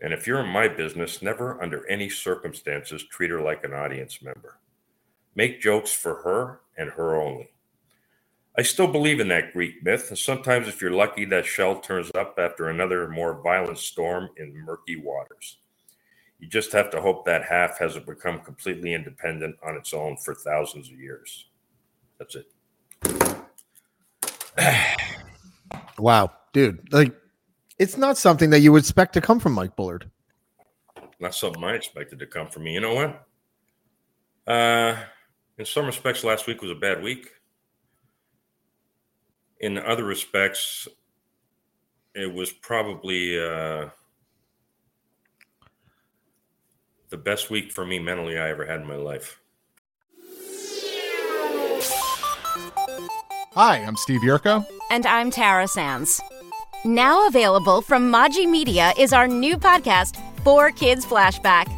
And 0.00 0.12
if 0.12 0.26
you're 0.26 0.40
in 0.40 0.52
my 0.52 0.68
business, 0.68 1.22
never 1.22 1.60
under 1.62 1.88
any 1.88 2.10
circumstances 2.10 3.02
treat 3.04 3.30
her 3.30 3.40
like 3.40 3.64
an 3.64 3.72
audience 3.72 4.20
member. 4.22 4.58
Make 5.38 5.60
jokes 5.60 5.92
for 5.92 6.16
her 6.22 6.62
and 6.76 6.90
her 6.90 7.14
only. 7.14 7.50
I 8.58 8.62
still 8.62 8.88
believe 8.88 9.20
in 9.20 9.28
that 9.28 9.52
Greek 9.52 9.84
myth, 9.84 10.08
and 10.08 10.18
sometimes, 10.18 10.66
if 10.66 10.82
you're 10.82 10.90
lucky, 10.90 11.24
that 11.26 11.46
shell 11.46 11.78
turns 11.78 12.10
up 12.16 12.34
after 12.40 12.68
another 12.68 13.06
more 13.06 13.40
violent 13.40 13.78
storm 13.78 14.30
in 14.36 14.52
murky 14.52 14.96
waters. 14.96 15.58
You 16.40 16.48
just 16.48 16.72
have 16.72 16.90
to 16.90 17.00
hope 17.00 17.24
that 17.26 17.44
half 17.44 17.78
hasn't 17.78 18.04
become 18.04 18.40
completely 18.40 18.94
independent 18.94 19.54
on 19.64 19.76
its 19.76 19.94
own 19.94 20.16
for 20.16 20.34
thousands 20.34 20.90
of 20.90 20.98
years. 20.98 21.46
That's 22.18 22.34
it. 22.34 22.50
wow, 26.00 26.32
dude. 26.52 26.92
Like, 26.92 27.14
it's 27.78 27.96
not 27.96 28.18
something 28.18 28.50
that 28.50 28.58
you 28.58 28.72
would 28.72 28.82
expect 28.82 29.12
to 29.12 29.20
come 29.20 29.38
from 29.38 29.52
Mike 29.52 29.76
Bullard. 29.76 30.10
Not 31.20 31.36
something 31.36 31.62
I 31.62 31.74
expected 31.74 32.18
to 32.18 32.26
come 32.26 32.48
from 32.48 32.64
me. 32.64 32.74
You 32.74 32.80
know 32.80 32.94
what? 32.96 33.24
Uh, 34.44 34.96
in 35.58 35.64
some 35.64 35.86
respects, 35.86 36.24
last 36.24 36.46
week 36.46 36.62
was 36.62 36.70
a 36.70 36.74
bad 36.74 37.02
week 37.02 37.32
in 39.60 39.78
other 39.78 40.04
respects, 40.04 40.88
it 42.14 42.32
was 42.32 42.52
probably 42.52 43.38
uh, 43.38 43.88
the 47.10 47.16
best 47.16 47.50
week 47.50 47.72
for 47.72 47.84
me 47.84 47.98
mentally 47.98 48.38
I 48.38 48.50
ever 48.50 48.66
had 48.66 48.80
in 48.80 48.86
my 48.86 48.96
life. 48.96 49.40
Hi, 53.54 53.78
I'm 53.78 53.96
Steve 53.96 54.20
Yerko. 54.20 54.64
And 54.90 55.04
I'm 55.06 55.30
Tara 55.30 55.66
Sands. 55.66 56.20
Now 56.84 57.26
available 57.26 57.82
from 57.82 58.12
Maji 58.12 58.48
Media 58.48 58.92
is 58.96 59.12
our 59.12 59.26
new 59.26 59.58
podcast, 59.58 60.16
4Kids 60.44 61.04
Flashback. 61.04 61.77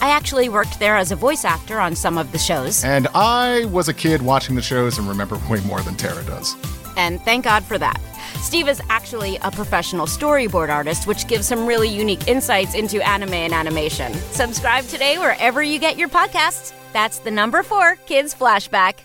I 0.00 0.10
actually 0.10 0.48
worked 0.48 0.78
there 0.78 0.96
as 0.96 1.12
a 1.12 1.16
voice 1.16 1.44
actor 1.44 1.80
on 1.80 1.94
some 1.96 2.18
of 2.18 2.32
the 2.32 2.38
shows. 2.38 2.84
And 2.84 3.08
I 3.14 3.64
was 3.66 3.88
a 3.88 3.94
kid 3.94 4.22
watching 4.22 4.54
the 4.54 4.62
shows 4.62 4.98
and 4.98 5.08
remember 5.08 5.40
way 5.48 5.60
more 5.60 5.80
than 5.80 5.94
Tara 5.94 6.22
does. 6.24 6.54
And 6.96 7.20
thank 7.22 7.44
God 7.44 7.64
for 7.64 7.78
that. 7.78 8.00
Steve 8.40 8.68
is 8.68 8.80
actually 8.88 9.36
a 9.42 9.50
professional 9.50 10.06
storyboard 10.06 10.68
artist, 10.68 11.06
which 11.06 11.26
gives 11.26 11.46
some 11.46 11.66
really 11.66 11.88
unique 11.88 12.28
insights 12.28 12.74
into 12.74 13.06
anime 13.06 13.34
and 13.34 13.52
animation. 13.52 14.12
Subscribe 14.32 14.84
today 14.86 15.18
wherever 15.18 15.62
you 15.62 15.78
get 15.78 15.96
your 15.96 16.08
podcasts. 16.08 16.72
That's 16.92 17.18
the 17.18 17.30
number 17.30 17.62
four 17.62 17.96
Kids 18.06 18.34
Flashback. 18.34 18.96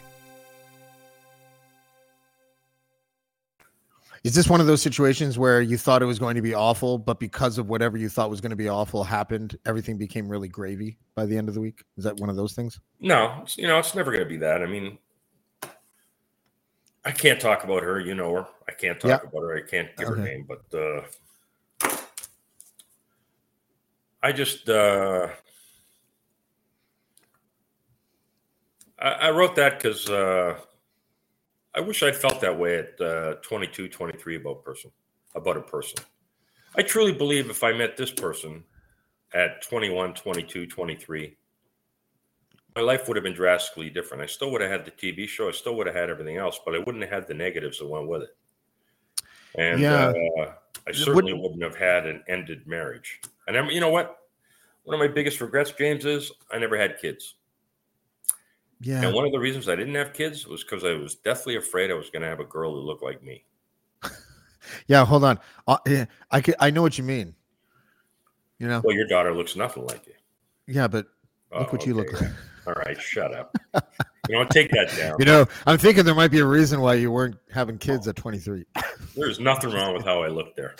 Is 4.23 4.35
this 4.35 4.49
one 4.49 4.59
of 4.59 4.67
those 4.67 4.81
situations 4.81 5.39
where 5.39 5.61
you 5.61 5.77
thought 5.77 6.01
it 6.01 6.05
was 6.05 6.19
going 6.19 6.35
to 6.35 6.41
be 6.41 6.53
awful, 6.53 6.97
but 6.97 7.19
because 7.19 7.57
of 7.57 7.69
whatever 7.69 7.97
you 7.97 8.09
thought 8.09 8.29
was 8.29 8.41
going 8.41 8.49
to 8.49 8.55
be 8.55 8.67
awful 8.67 9.03
happened, 9.03 9.57
everything 9.65 9.97
became 9.97 10.27
really 10.27 10.49
gravy 10.49 10.97
by 11.15 11.25
the 11.25 11.37
end 11.37 11.47
of 11.47 11.55
the 11.55 11.61
week? 11.61 11.83
Is 11.97 12.03
that 12.03 12.17
one 12.17 12.29
of 12.29 12.35
those 12.35 12.53
things? 12.53 12.79
No, 12.99 13.45
you 13.55 13.67
know, 13.67 13.79
it's 13.79 13.95
never 13.95 14.11
going 14.11 14.23
to 14.23 14.29
be 14.29 14.37
that. 14.37 14.61
I 14.61 14.65
mean, 14.65 14.97
I 17.05 17.11
can't 17.11 17.39
talk 17.39 17.63
about 17.63 17.81
her. 17.81 17.99
You 18.01 18.13
know 18.13 18.33
her. 18.33 18.47
I 18.67 18.73
can't 18.73 18.99
talk 18.99 19.23
about 19.23 19.41
her. 19.41 19.55
I 19.57 19.61
can't 19.61 19.95
give 19.95 20.09
okay. 20.09 20.19
her 20.19 20.25
name, 20.25 20.47
but 20.47 20.77
uh, 20.77 21.97
I 24.21 24.33
just 24.33 24.69
uh, 24.69 25.29
I, 28.99 29.09
I 29.11 29.29
wrote 29.31 29.55
that 29.55 29.77
because. 29.77 30.09
Uh, 30.09 30.59
I 31.79 31.81
wish 31.81 32.03
I'd 32.03 32.17
felt 32.17 32.41
that 32.41 32.59
way 32.59 32.79
at 32.79 32.99
uh, 32.99 33.35
22, 33.35 33.87
23 33.87 34.35
about 34.35 34.65
person 34.65 34.91
about 35.33 35.55
a 35.55 35.61
person. 35.61 36.03
I 36.75 36.81
truly 36.81 37.13
believe 37.13 37.49
if 37.49 37.63
I 37.63 37.71
met 37.71 37.95
this 37.95 38.11
person 38.11 38.65
at 39.33 39.61
21, 39.61 40.13
22, 40.13 40.67
23, 40.67 41.37
my 42.75 42.81
life 42.81 43.07
would 43.07 43.15
have 43.15 43.23
been 43.23 43.33
drastically 43.33 43.89
different. 43.89 44.21
I 44.21 44.25
still 44.25 44.51
would 44.51 44.59
have 44.59 44.69
had 44.69 44.83
the 44.83 44.91
TV 44.91 45.25
show. 45.25 45.47
I 45.47 45.51
still 45.51 45.77
would 45.77 45.87
have 45.87 45.95
had 45.95 46.09
everything 46.09 46.35
else, 46.35 46.59
but 46.65 46.75
I 46.75 46.79
wouldn't 46.79 47.01
have 47.01 47.13
had 47.13 47.27
the 47.29 47.33
negatives 47.33 47.79
that 47.79 47.87
went 47.87 48.09
with 48.09 48.23
it. 48.23 48.35
And 49.57 49.79
yeah. 49.79 50.11
uh, 50.41 50.51
I 50.85 50.91
certainly 50.91 51.31
would, 51.31 51.43
wouldn't 51.43 51.63
have 51.63 51.77
had 51.77 52.07
an 52.07 52.23
ended 52.27 52.67
marriage. 52.67 53.21
And 53.47 53.57
I'm, 53.57 53.69
you 53.69 53.79
know 53.79 53.89
what? 53.89 54.17
One 54.83 54.95
of 54.95 54.99
my 54.99 55.07
biggest 55.07 55.39
regrets, 55.39 55.71
James, 55.71 56.03
is 56.03 56.29
I 56.51 56.57
never 56.57 56.77
had 56.77 56.99
kids. 56.99 57.35
Yeah. 58.81 59.03
And 59.03 59.13
one 59.13 59.25
of 59.25 59.31
the 59.31 59.39
reasons 59.39 59.67
I 59.67 59.75
didn't 59.75 59.95
have 59.95 60.13
kids 60.13 60.47
was 60.47 60.63
because 60.63 60.83
I 60.83 60.93
was 60.93 61.15
deathly 61.15 61.57
afraid 61.57 61.91
I 61.91 61.95
was 61.95 62.09
going 62.09 62.21
to 62.21 62.29
have 62.29 62.39
a 62.39 62.45
girl 62.45 62.73
who 62.73 62.79
looked 62.79 63.03
like 63.03 63.21
me. 63.21 63.43
yeah, 64.87 65.05
hold 65.05 65.25
on. 65.25 65.39
Uh, 65.67 65.77
yeah, 65.85 66.05
I 66.31 66.39
could, 66.39 66.55
I 66.59 66.69
know 66.69 66.81
what 66.81 66.97
you 66.97 67.03
mean. 67.03 67.35
You 68.57 68.67
know. 68.67 68.81
Well, 68.83 68.95
your 68.95 69.07
daughter 69.07 69.33
looks 69.35 69.55
nothing 69.55 69.85
like 69.85 70.07
you. 70.07 70.13
Yeah, 70.67 70.87
but 70.87 71.07
look 71.51 71.61
oh, 71.69 71.71
what 71.71 71.73
okay. 71.75 71.87
you 71.87 71.93
look 71.93 72.21
like. 72.21 72.31
All 72.67 72.73
right, 72.73 72.99
shut 73.01 73.33
up. 73.33 73.57
you 74.29 74.35
know, 74.35 74.45
take 74.45 74.69
that 74.71 74.95
down. 74.95 75.15
You 75.19 75.25
know, 75.25 75.45
I'm 75.65 75.77
thinking 75.77 76.05
there 76.05 76.15
might 76.15 76.31
be 76.31 76.39
a 76.39 76.45
reason 76.45 76.81
why 76.81 76.93
you 76.95 77.11
weren't 77.11 77.35
having 77.51 77.77
kids 77.77 78.07
at 78.07 78.15
23. 78.15 78.65
There's 79.15 79.39
nothing 79.39 79.71
wrong 79.71 79.93
with 79.93 80.05
how 80.05 80.21
I 80.23 80.27
look 80.27 80.55
there. 80.55 80.75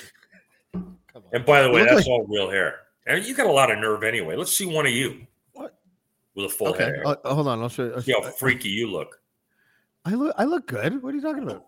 And 0.73 1.45
by 1.45 1.63
the 1.63 1.71
way, 1.71 1.83
that's 1.83 1.95
like... 1.95 2.07
all 2.07 2.25
real 2.27 2.49
hair. 2.49 2.81
And 3.07 3.25
you 3.25 3.33
got 3.33 3.47
a 3.47 3.51
lot 3.51 3.71
of 3.71 3.79
nerve 3.79 4.03
anyway. 4.03 4.35
Let's 4.35 4.55
see 4.55 4.65
one 4.65 4.85
of 4.85 4.91
you 4.91 5.25
with 6.41 6.51
a 6.51 6.55
full 6.55 6.69
okay. 6.69 6.85
hair. 6.85 7.03
Uh, 7.05 7.15
hold 7.33 7.47
on, 7.47 7.61
I'll 7.61 7.69
show 7.69 7.93
you. 7.95 8.01
See 8.01 8.11
how 8.13 8.21
freaky 8.21 8.69
you 8.69 8.89
look. 8.89 9.19
I 10.05 10.13
look. 10.13 10.33
I 10.37 10.45
look 10.45 10.67
good. 10.67 11.01
What 11.03 11.13
are 11.13 11.17
you 11.17 11.21
talking 11.21 11.43
about? 11.43 11.65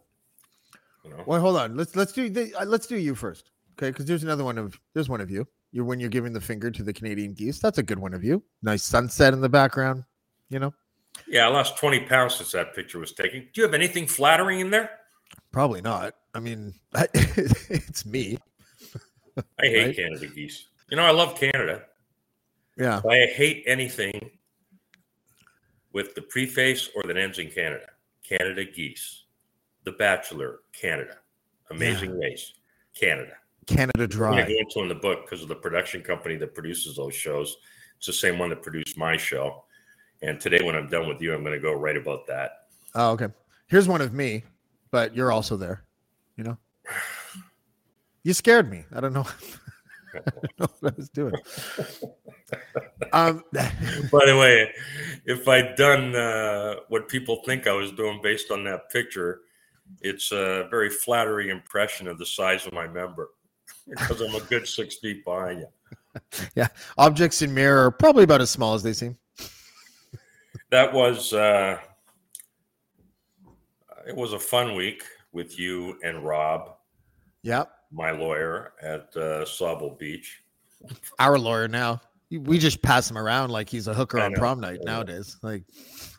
You 1.03 1.11
know, 1.11 1.23
Well, 1.25 1.41
hold 1.41 1.57
on. 1.57 1.75
Let's 1.75 1.95
let's 1.95 2.11
do 2.13 2.29
the, 2.29 2.53
uh, 2.55 2.65
let's 2.65 2.87
do 2.87 2.97
you 2.97 3.15
first, 3.15 3.51
okay? 3.73 3.89
Because 3.89 4.05
there's 4.05 4.23
another 4.23 4.43
one 4.43 4.57
of 4.57 4.79
there's 4.93 5.09
one 5.09 5.21
of 5.21 5.29
you. 5.29 5.47
You're 5.71 5.85
when 5.85 5.99
you're 5.99 6.09
giving 6.09 6.33
the 6.33 6.41
finger 6.41 6.71
to 6.71 6.83
the 6.83 6.93
Canadian 6.93 7.33
geese. 7.33 7.59
That's 7.59 7.77
a 7.77 7.83
good 7.83 7.99
one 7.99 8.13
of 8.13 8.23
you. 8.23 8.43
Nice 8.61 8.83
sunset 8.83 9.33
in 9.33 9.41
the 9.41 9.49
background. 9.49 10.03
You 10.49 10.59
know, 10.59 10.73
yeah, 11.27 11.47
I 11.47 11.49
lost 11.49 11.77
20 11.77 12.01
pounds 12.01 12.35
since 12.35 12.51
that 12.51 12.75
picture 12.75 12.99
was 12.99 13.13
taken. 13.13 13.41
Do 13.53 13.61
you 13.61 13.63
have 13.63 13.73
anything 13.73 14.07
flattering 14.07 14.59
in 14.59 14.69
there? 14.69 14.91
probably 15.51 15.81
not. 15.81 16.13
I 16.33 16.39
mean, 16.39 16.73
it's 17.13 18.05
me. 18.05 18.37
I 19.37 19.41
hate 19.65 19.85
Right. 19.87 19.95
Canada 19.95 20.27
geese. 20.27 20.67
You 20.89 20.97
know, 20.97 21.03
I 21.03 21.11
love 21.11 21.39
Canada. 21.39 21.83
Yeah. 22.77 23.01
I 23.09 23.27
hate 23.33 23.63
anything 23.67 24.31
with 25.93 26.15
the 26.15 26.21
preface 26.21 26.89
or 26.95 27.03
that 27.03 27.17
ends 27.17 27.39
in 27.39 27.49
Canada. 27.49 27.87
Canada 28.27 28.65
geese. 28.65 29.25
The 29.83 29.91
Bachelor, 29.93 30.59
Canada. 30.73 31.17
Amazing 31.71 32.17
Race, 32.19 32.53
Canada. 32.99 33.33
Canada 33.65 34.07
Dry. 34.07 34.41
into 34.41 34.79
in 34.81 34.87
the 34.87 34.95
book 34.95 35.25
because 35.25 35.41
of 35.41 35.47
the 35.47 35.55
production 35.55 36.01
company 36.01 36.35
that 36.35 36.53
produces 36.53 36.95
those 36.95 37.15
shows. 37.15 37.57
It's 37.97 38.07
the 38.07 38.13
same 38.13 38.39
one 38.39 38.49
that 38.49 38.61
produced 38.61 38.97
my 38.97 39.17
show. 39.17 39.63
And 40.21 40.39
today, 40.39 40.59
when 40.63 40.75
I'm 40.75 40.87
done 40.87 41.07
with 41.07 41.21
you, 41.21 41.33
I'm 41.33 41.43
going 41.43 41.53
to 41.53 41.59
go 41.59 41.73
right 41.73 41.97
about 41.97 42.27
that. 42.27 42.67
Oh, 42.93 43.11
okay. 43.11 43.27
Here's 43.67 43.87
one 43.87 44.01
of 44.01 44.13
me, 44.13 44.43
but 44.91 45.15
you're 45.15 45.31
also 45.31 45.57
there. 45.57 45.83
You 46.35 46.43
know, 46.43 46.57
you 48.23 48.33
scared 48.33 48.69
me. 48.69 48.85
I 48.93 48.99
don't 48.99 49.13
know. 49.13 49.25
I 50.13 50.19
don't 50.19 50.59
know 50.59 50.67
what 50.79 50.93
I 50.93 50.95
was 50.97 51.09
doing. 51.09 51.33
Um, 53.13 53.43
By 53.53 54.25
the 54.25 54.37
way, 54.39 54.71
if 55.25 55.47
I'd 55.47 55.75
done 55.75 56.15
uh, 56.15 56.75
what 56.89 57.07
people 57.09 57.41
think 57.45 57.67
I 57.67 57.73
was 57.73 57.91
doing 57.91 58.19
based 58.21 58.51
on 58.51 58.63
that 58.65 58.89
picture, 58.89 59.41
it's 60.01 60.31
a 60.31 60.67
very 60.69 60.89
flattering 60.89 61.49
impression 61.49 62.07
of 62.07 62.17
the 62.17 62.25
size 62.25 62.65
of 62.65 62.73
my 62.73 62.87
member 62.87 63.29
because 63.89 64.21
I'm 64.21 64.33
a 64.35 64.39
good 64.41 64.67
six 64.67 64.95
feet 64.97 65.23
behind 65.25 65.59
you. 65.59 65.67
Yeah, 66.55 66.67
objects 66.97 67.41
in 67.41 67.53
mirror 67.53 67.85
are 67.85 67.91
probably 67.91 68.25
about 68.25 68.41
as 68.41 68.49
small 68.49 68.73
as 68.73 68.83
they 68.83 68.91
seem. 68.91 69.17
That 70.69 70.91
was 70.93 71.31
uh, 71.31 71.79
it 74.05 74.15
was 74.15 74.33
a 74.33 74.39
fun 74.39 74.75
week 74.75 75.03
with 75.31 75.57
you 75.57 75.97
and 76.03 76.25
Rob, 76.25 76.75
Yeah, 77.43 77.63
my 77.91 78.11
lawyer 78.11 78.73
at 78.81 79.07
uh, 79.15 79.45
Sauble 79.45 79.97
Beach. 79.97 80.41
our 81.19 81.39
lawyer 81.39 81.69
now. 81.69 82.01
We 82.39 82.57
just 82.59 82.81
pass 82.81 83.09
him 83.11 83.17
around 83.17 83.49
like 83.51 83.69
he's 83.69 83.87
a 83.87 83.93
hooker 83.93 84.19
I 84.19 84.25
on 84.25 84.31
know, 84.33 84.39
prom 84.39 84.59
night 84.59 84.79
nowadays. 84.83 85.37
Like, 85.41 85.63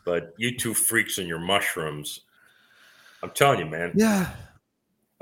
But 0.05 0.33
you 0.37 0.55
two 0.57 0.73
freaks 0.73 1.17
and 1.17 1.27
your 1.27 1.39
mushrooms. 1.39 2.21
I'm 3.23 3.31
telling 3.31 3.59
you, 3.59 3.65
man. 3.65 3.93
yeah, 3.95 4.29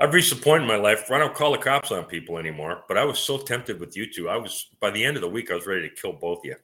I've 0.00 0.12
reached 0.12 0.32
a 0.32 0.36
point 0.36 0.62
in 0.62 0.68
my 0.68 0.76
life 0.76 1.08
where 1.08 1.20
I 1.20 1.24
don't 1.24 1.34
call 1.34 1.52
the 1.52 1.58
cops 1.58 1.90
on 1.92 2.04
people 2.04 2.36
anymore. 2.38 2.82
But 2.88 2.98
I 2.98 3.04
was 3.04 3.18
so 3.18 3.38
tempted 3.38 3.78
with 3.80 3.96
you 3.96 4.10
two. 4.12 4.28
I 4.28 4.36
was 4.36 4.66
by 4.80 4.90
the 4.90 5.04
end 5.04 5.16
of 5.16 5.20
the 5.22 5.28
week, 5.28 5.50
I 5.50 5.54
was 5.54 5.66
ready 5.66 5.88
to 5.88 5.94
kill 5.94 6.12
both 6.12 6.38
of 6.40 6.44
you. 6.46 6.56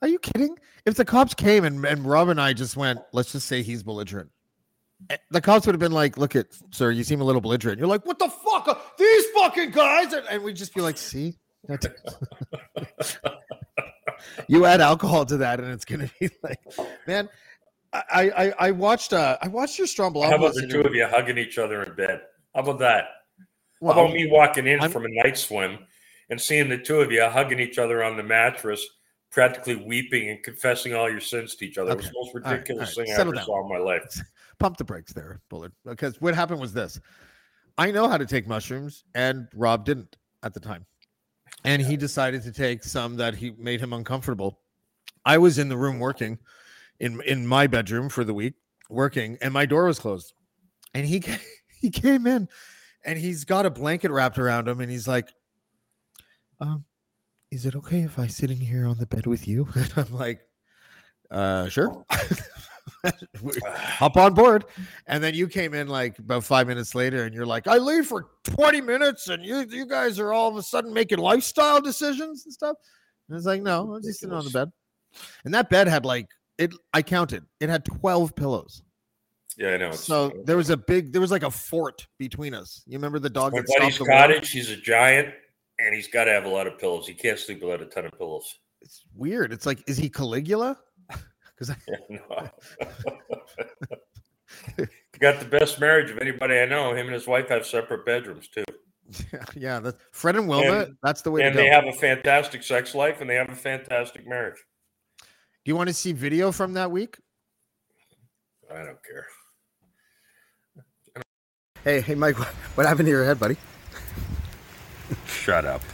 Are 0.00 0.08
you 0.08 0.18
kidding? 0.18 0.56
If 0.84 0.94
the 0.96 1.04
cops 1.04 1.32
came 1.34 1.64
and, 1.64 1.84
and 1.84 2.04
Rob 2.04 2.28
and 2.30 2.40
I 2.40 2.54
just 2.54 2.76
went, 2.76 2.98
let's 3.12 3.30
just 3.30 3.46
say 3.46 3.62
he's 3.62 3.84
belligerent. 3.84 4.30
eh, 5.10 5.16
The 5.30 5.40
cops 5.40 5.64
would 5.66 5.74
have 5.74 5.80
been 5.80 5.92
like, 5.92 6.16
look 6.18 6.34
at 6.34 6.46
sir, 6.72 6.90
you 6.90 7.04
seem 7.04 7.20
a 7.20 7.24
little 7.24 7.40
belligerent. 7.40 7.78
You're 7.78 7.86
like, 7.86 8.04
what 8.04 8.18
the 8.18 8.28
fuck? 8.28 8.66
are 8.66 8.78
These 8.98 9.26
fucking 9.36 9.70
guys. 9.70 10.12
And, 10.12 10.26
and 10.28 10.42
we'd 10.42 10.56
just 10.56 10.74
be 10.74 10.80
like, 10.80 10.96
see? 10.98 11.38
you 14.48 14.64
add 14.66 14.80
alcohol 14.80 15.24
to 15.26 15.36
that, 15.38 15.60
and 15.60 15.70
it's 15.72 15.84
gonna 15.84 16.10
be 16.20 16.30
like, 16.42 16.58
man. 17.06 17.28
I 17.94 18.30
I, 18.30 18.52
I 18.58 18.70
watched 18.70 19.12
uh 19.12 19.36
I 19.42 19.48
watched 19.48 19.76
your 19.78 19.86
Stroumboulopoulos 19.86 20.30
How 20.30 20.36
about 20.36 20.54
the 20.54 20.66
two 20.66 20.80
of 20.80 20.94
you 20.94 21.06
hugging 21.06 21.36
each 21.36 21.58
other 21.58 21.82
in 21.82 21.94
bed? 21.94 22.22
How 22.54 22.62
about 22.62 22.78
that? 22.78 23.04
Well, 23.82 23.92
How 23.94 24.04
about 24.04 24.14
me 24.14 24.30
walking 24.30 24.66
in 24.66 24.80
I'm- 24.80 24.90
from 24.90 25.04
a 25.04 25.08
night 25.22 25.36
swim 25.36 25.78
and 26.30 26.40
seeing 26.40 26.70
the 26.70 26.78
two 26.78 27.00
of 27.00 27.12
you 27.12 27.22
hugging 27.28 27.60
each 27.60 27.76
other 27.78 28.02
on 28.02 28.16
the 28.16 28.22
mattress, 28.22 28.82
practically 29.30 29.76
weeping 29.76 30.30
and 30.30 30.42
confessing 30.42 30.94
all 30.94 31.10
your 31.10 31.20
sins 31.20 31.54
to 31.56 31.66
each 31.66 31.76
other? 31.76 31.90
It 31.92 31.96
was 31.98 32.06
the 32.06 32.12
most 32.14 32.34
ridiculous 32.34 32.96
all 32.96 33.02
right. 33.02 33.08
thing 33.08 33.16
I 33.18 33.20
ever 33.20 33.32
down. 33.32 33.44
saw 33.44 33.62
in 33.62 33.68
my 33.68 33.78
life. 33.78 34.02
pump 34.58 34.78
the 34.78 34.84
brakes 34.84 35.12
there, 35.12 35.40
Bullard. 35.50 35.72
Because 35.84 36.18
what 36.18 36.34
happened 36.34 36.60
was 36.60 36.72
this 36.72 36.98
I 37.76 37.90
know 37.90 38.08
how 38.08 38.16
to 38.16 38.24
take 38.24 38.46
mushrooms, 38.48 39.04
and 39.14 39.48
Rob 39.54 39.84
didn't 39.84 40.16
at 40.42 40.54
the 40.54 40.60
time. 40.60 40.86
And 41.64 41.80
he 41.80 41.96
decided 41.96 42.42
to 42.42 42.52
take 42.52 42.82
some 42.82 43.16
that 43.16 43.34
he 43.34 43.52
made 43.58 43.80
him 43.80 43.92
uncomfortable. 43.92 44.60
I 45.24 45.38
was 45.38 45.58
in 45.58 45.68
the 45.68 45.76
room 45.76 46.00
working 46.00 46.38
in 46.98 47.20
in 47.22 47.46
my 47.46 47.66
bedroom 47.66 48.08
for 48.08 48.24
the 48.24 48.34
week, 48.34 48.54
working, 48.90 49.38
and 49.40 49.52
my 49.52 49.66
door 49.66 49.84
was 49.84 49.98
closed. 49.98 50.34
And 50.94 51.06
he 51.06 51.22
he 51.80 51.90
came 51.90 52.26
in 52.26 52.48
and 53.04 53.18
he's 53.18 53.44
got 53.44 53.66
a 53.66 53.70
blanket 53.70 54.10
wrapped 54.10 54.38
around 54.38 54.68
him, 54.68 54.80
and 54.80 54.90
he's 54.90 55.08
like, 55.08 55.28
um, 56.60 56.84
is 57.50 57.66
it 57.66 57.74
okay 57.76 58.00
if 58.00 58.18
I 58.18 58.28
sit 58.28 58.50
in 58.50 58.58
here 58.60 58.86
on 58.86 58.98
the 58.98 59.06
bed 59.06 59.26
with 59.26 59.46
you? 59.46 59.68
And 59.74 59.92
I'm 59.96 60.12
like, 60.14 60.40
uh 61.30 61.68
sure. 61.68 62.04
hop 63.64 64.16
on 64.16 64.34
board. 64.34 64.64
And 65.06 65.22
then 65.22 65.34
you 65.34 65.48
came 65.48 65.74
in 65.74 65.88
like 65.88 66.18
about 66.18 66.44
five 66.44 66.66
minutes 66.66 66.94
later, 66.94 67.24
and 67.24 67.34
you're 67.34 67.46
like, 67.46 67.66
I 67.66 67.78
leave 67.78 68.06
for 68.06 68.28
20 68.44 68.80
minutes, 68.80 69.28
and 69.28 69.44
you 69.44 69.66
you 69.68 69.86
guys 69.86 70.18
are 70.18 70.32
all 70.32 70.48
of 70.48 70.56
a 70.56 70.62
sudden 70.62 70.92
making 70.92 71.18
lifestyle 71.18 71.80
decisions 71.80 72.44
and 72.44 72.52
stuff. 72.52 72.76
And 73.28 73.36
it's 73.36 73.46
like, 73.46 73.62
no, 73.62 73.92
I'm 73.94 74.02
just 74.02 74.20
sitting 74.20 74.34
on 74.34 74.44
the 74.44 74.50
bed. 74.50 74.70
And 75.44 75.54
that 75.54 75.70
bed 75.70 75.88
had 75.88 76.04
like 76.04 76.28
it, 76.58 76.74
I 76.92 77.02
counted, 77.02 77.44
it 77.60 77.68
had 77.68 77.84
12 77.84 78.34
pillows. 78.34 78.82
Yeah, 79.56 79.74
I 79.74 79.76
know. 79.76 79.92
So 79.92 80.32
there 80.44 80.56
was 80.56 80.70
a 80.70 80.76
big, 80.76 81.12
there 81.12 81.20
was 81.20 81.30
like 81.30 81.42
a 81.42 81.50
fort 81.50 82.06
between 82.18 82.54
us. 82.54 82.82
You 82.86 82.96
remember 82.96 83.18
the 83.18 83.30
dog 83.30 83.52
my 83.52 83.62
buddy's 83.78 83.98
cottage, 83.98 84.50
he's 84.50 84.70
a 84.70 84.76
giant, 84.76 85.34
and 85.78 85.94
he's 85.94 86.08
got 86.08 86.24
to 86.24 86.30
have 86.32 86.44
a 86.44 86.48
lot 86.48 86.66
of 86.66 86.78
pillows. 86.78 87.06
He 87.06 87.14
can't 87.14 87.38
sleep 87.38 87.62
without 87.62 87.82
a 87.82 87.86
ton 87.86 88.06
of 88.06 88.12
pillows. 88.12 88.58
It's 88.80 89.04
weird. 89.14 89.52
It's 89.52 89.66
like, 89.66 89.82
is 89.86 89.96
he 89.96 90.08
Caligula? 90.08 90.78
Because 91.66 91.76
Yeah, 91.88 92.18
no. 92.28 92.48
got 95.20 95.38
the 95.40 95.46
best 95.46 95.80
marriage 95.80 96.10
of 96.10 96.18
anybody 96.18 96.58
I 96.58 96.66
know. 96.66 96.90
Him 96.94 97.06
and 97.06 97.14
his 97.14 97.26
wife 97.26 97.48
have 97.48 97.66
separate 97.66 98.04
bedrooms 98.04 98.48
too. 98.48 98.64
yeah, 99.56 99.78
that's 99.80 99.96
Fred 100.12 100.36
and 100.36 100.48
Wilma. 100.48 100.80
And- 100.80 100.96
that's 101.02 101.22
the 101.22 101.30
way 101.30 101.42
and 101.42 101.52
to 101.54 101.58
go. 101.58 101.64
they 101.64 101.70
have 101.70 101.84
a 101.86 101.92
fantastic 101.92 102.62
sex 102.62 102.94
life 102.94 103.20
and 103.20 103.28
they 103.30 103.34
have 103.36 103.50
a 103.50 103.54
fantastic 103.56 104.26
marriage. 104.26 104.58
Do 105.64 105.70
you 105.70 105.76
want 105.76 105.88
to 105.88 105.94
see 105.94 106.12
video 106.12 106.50
from 106.50 106.72
that 106.74 106.90
week? 106.90 107.18
I 108.70 108.78
don't 108.84 108.98
care. 109.04 109.26
Hey, 111.84 112.00
hey, 112.00 112.14
Mike, 112.14 112.38
what, 112.38 112.48
what 112.48 112.86
happened 112.86 113.06
to 113.06 113.10
your 113.10 113.24
head, 113.24 113.38
buddy? 113.38 113.56
Shut 115.26 115.64
up. 115.64 115.82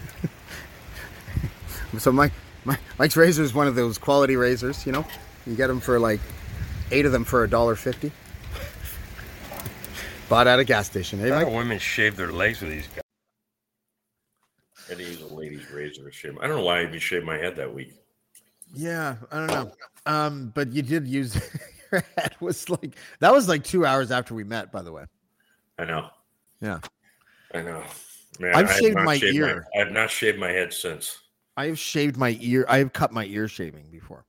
So 1.97 2.13
Mike, 2.13 2.33
Mike, 2.67 2.81
Mike's 2.99 3.17
razor 3.17 3.43
is 3.43 3.55
one 3.55 3.67
of 3.67 3.75
those 3.75 3.97
quality 3.97 4.37
razors. 4.37 4.85
You 4.85 4.93
know, 4.93 5.07
you 5.49 5.57
get 5.57 5.69
them 5.69 5.81
for 5.81 5.99
like 5.99 6.21
eight 6.91 7.07
of 7.07 7.13
them 7.13 7.25
for 7.25 7.45
a 7.45 7.51
dollar 7.51 7.75
fifty. 7.75 8.13
Bought 10.29 10.47
at 10.47 10.59
a 10.59 10.65
gas 10.65 10.87
station, 10.87 11.19
hey, 11.19 11.31
Mike? 11.31 11.47
women 11.47 11.79
shave 11.79 12.17
their 12.17 12.31
legs 12.31 12.61
with 12.61 12.71
these 12.71 12.87
guys? 12.89 13.03
I 14.87 14.91
had 14.91 14.99
to 14.99 15.05
use 15.05 15.23
a 15.23 15.35
lady's 15.35 15.71
razor 15.71 16.05
to 16.05 16.13
shave. 16.13 16.37
I 16.41 16.47
don't 16.47 16.59
know 16.59 16.65
why 16.65 16.81
I 16.81 16.83
even 16.83 16.99
shaved 16.99 17.25
my 17.25 17.39
head 17.39 17.57
that 17.57 17.73
week. 17.73 17.95
Yeah, 18.75 19.17
I 19.33 19.39
don't 19.39 19.47
know. 19.47 19.73
Um, 20.05 20.53
but 20.55 20.73
you 20.73 20.83
did 20.83 21.09
use 21.09 21.35
your 21.93 22.05
head 22.17 22.35
was 22.41 22.69
like 22.69 22.97
that 23.21 23.33
was 23.33 23.49
like 23.49 23.65
two 23.65 23.87
hours 23.87 24.11
after 24.11 24.35
we 24.35 24.45
met, 24.45 24.71
by 24.71 24.83
the 24.83 24.93
way. 24.93 25.05
I 25.79 25.85
know. 25.85 26.09
Yeah. 26.61 26.81
I 27.55 27.63
know. 27.63 27.83
Man, 28.39 28.55
I've 28.55 28.69
I 28.69 28.79
shaved 28.79 28.97
my 28.97 29.17
shaved 29.19 29.37
ear. 29.37 29.67
I 29.75 29.79
have 29.79 29.93
not 29.93 30.11
shaved 30.11 30.39
my 30.39 30.51
head 30.51 30.73
since. 30.73 31.19
I 31.57 31.67
have 31.67 31.79
shaved 31.79 32.17
my 32.17 32.37
ear. 32.41 32.67
I 32.69 32.79
have 32.79 32.93
cut 32.93 33.13
my 33.13 33.25
ear 33.25 33.49
shaving 33.49 33.87
before. 33.91 34.25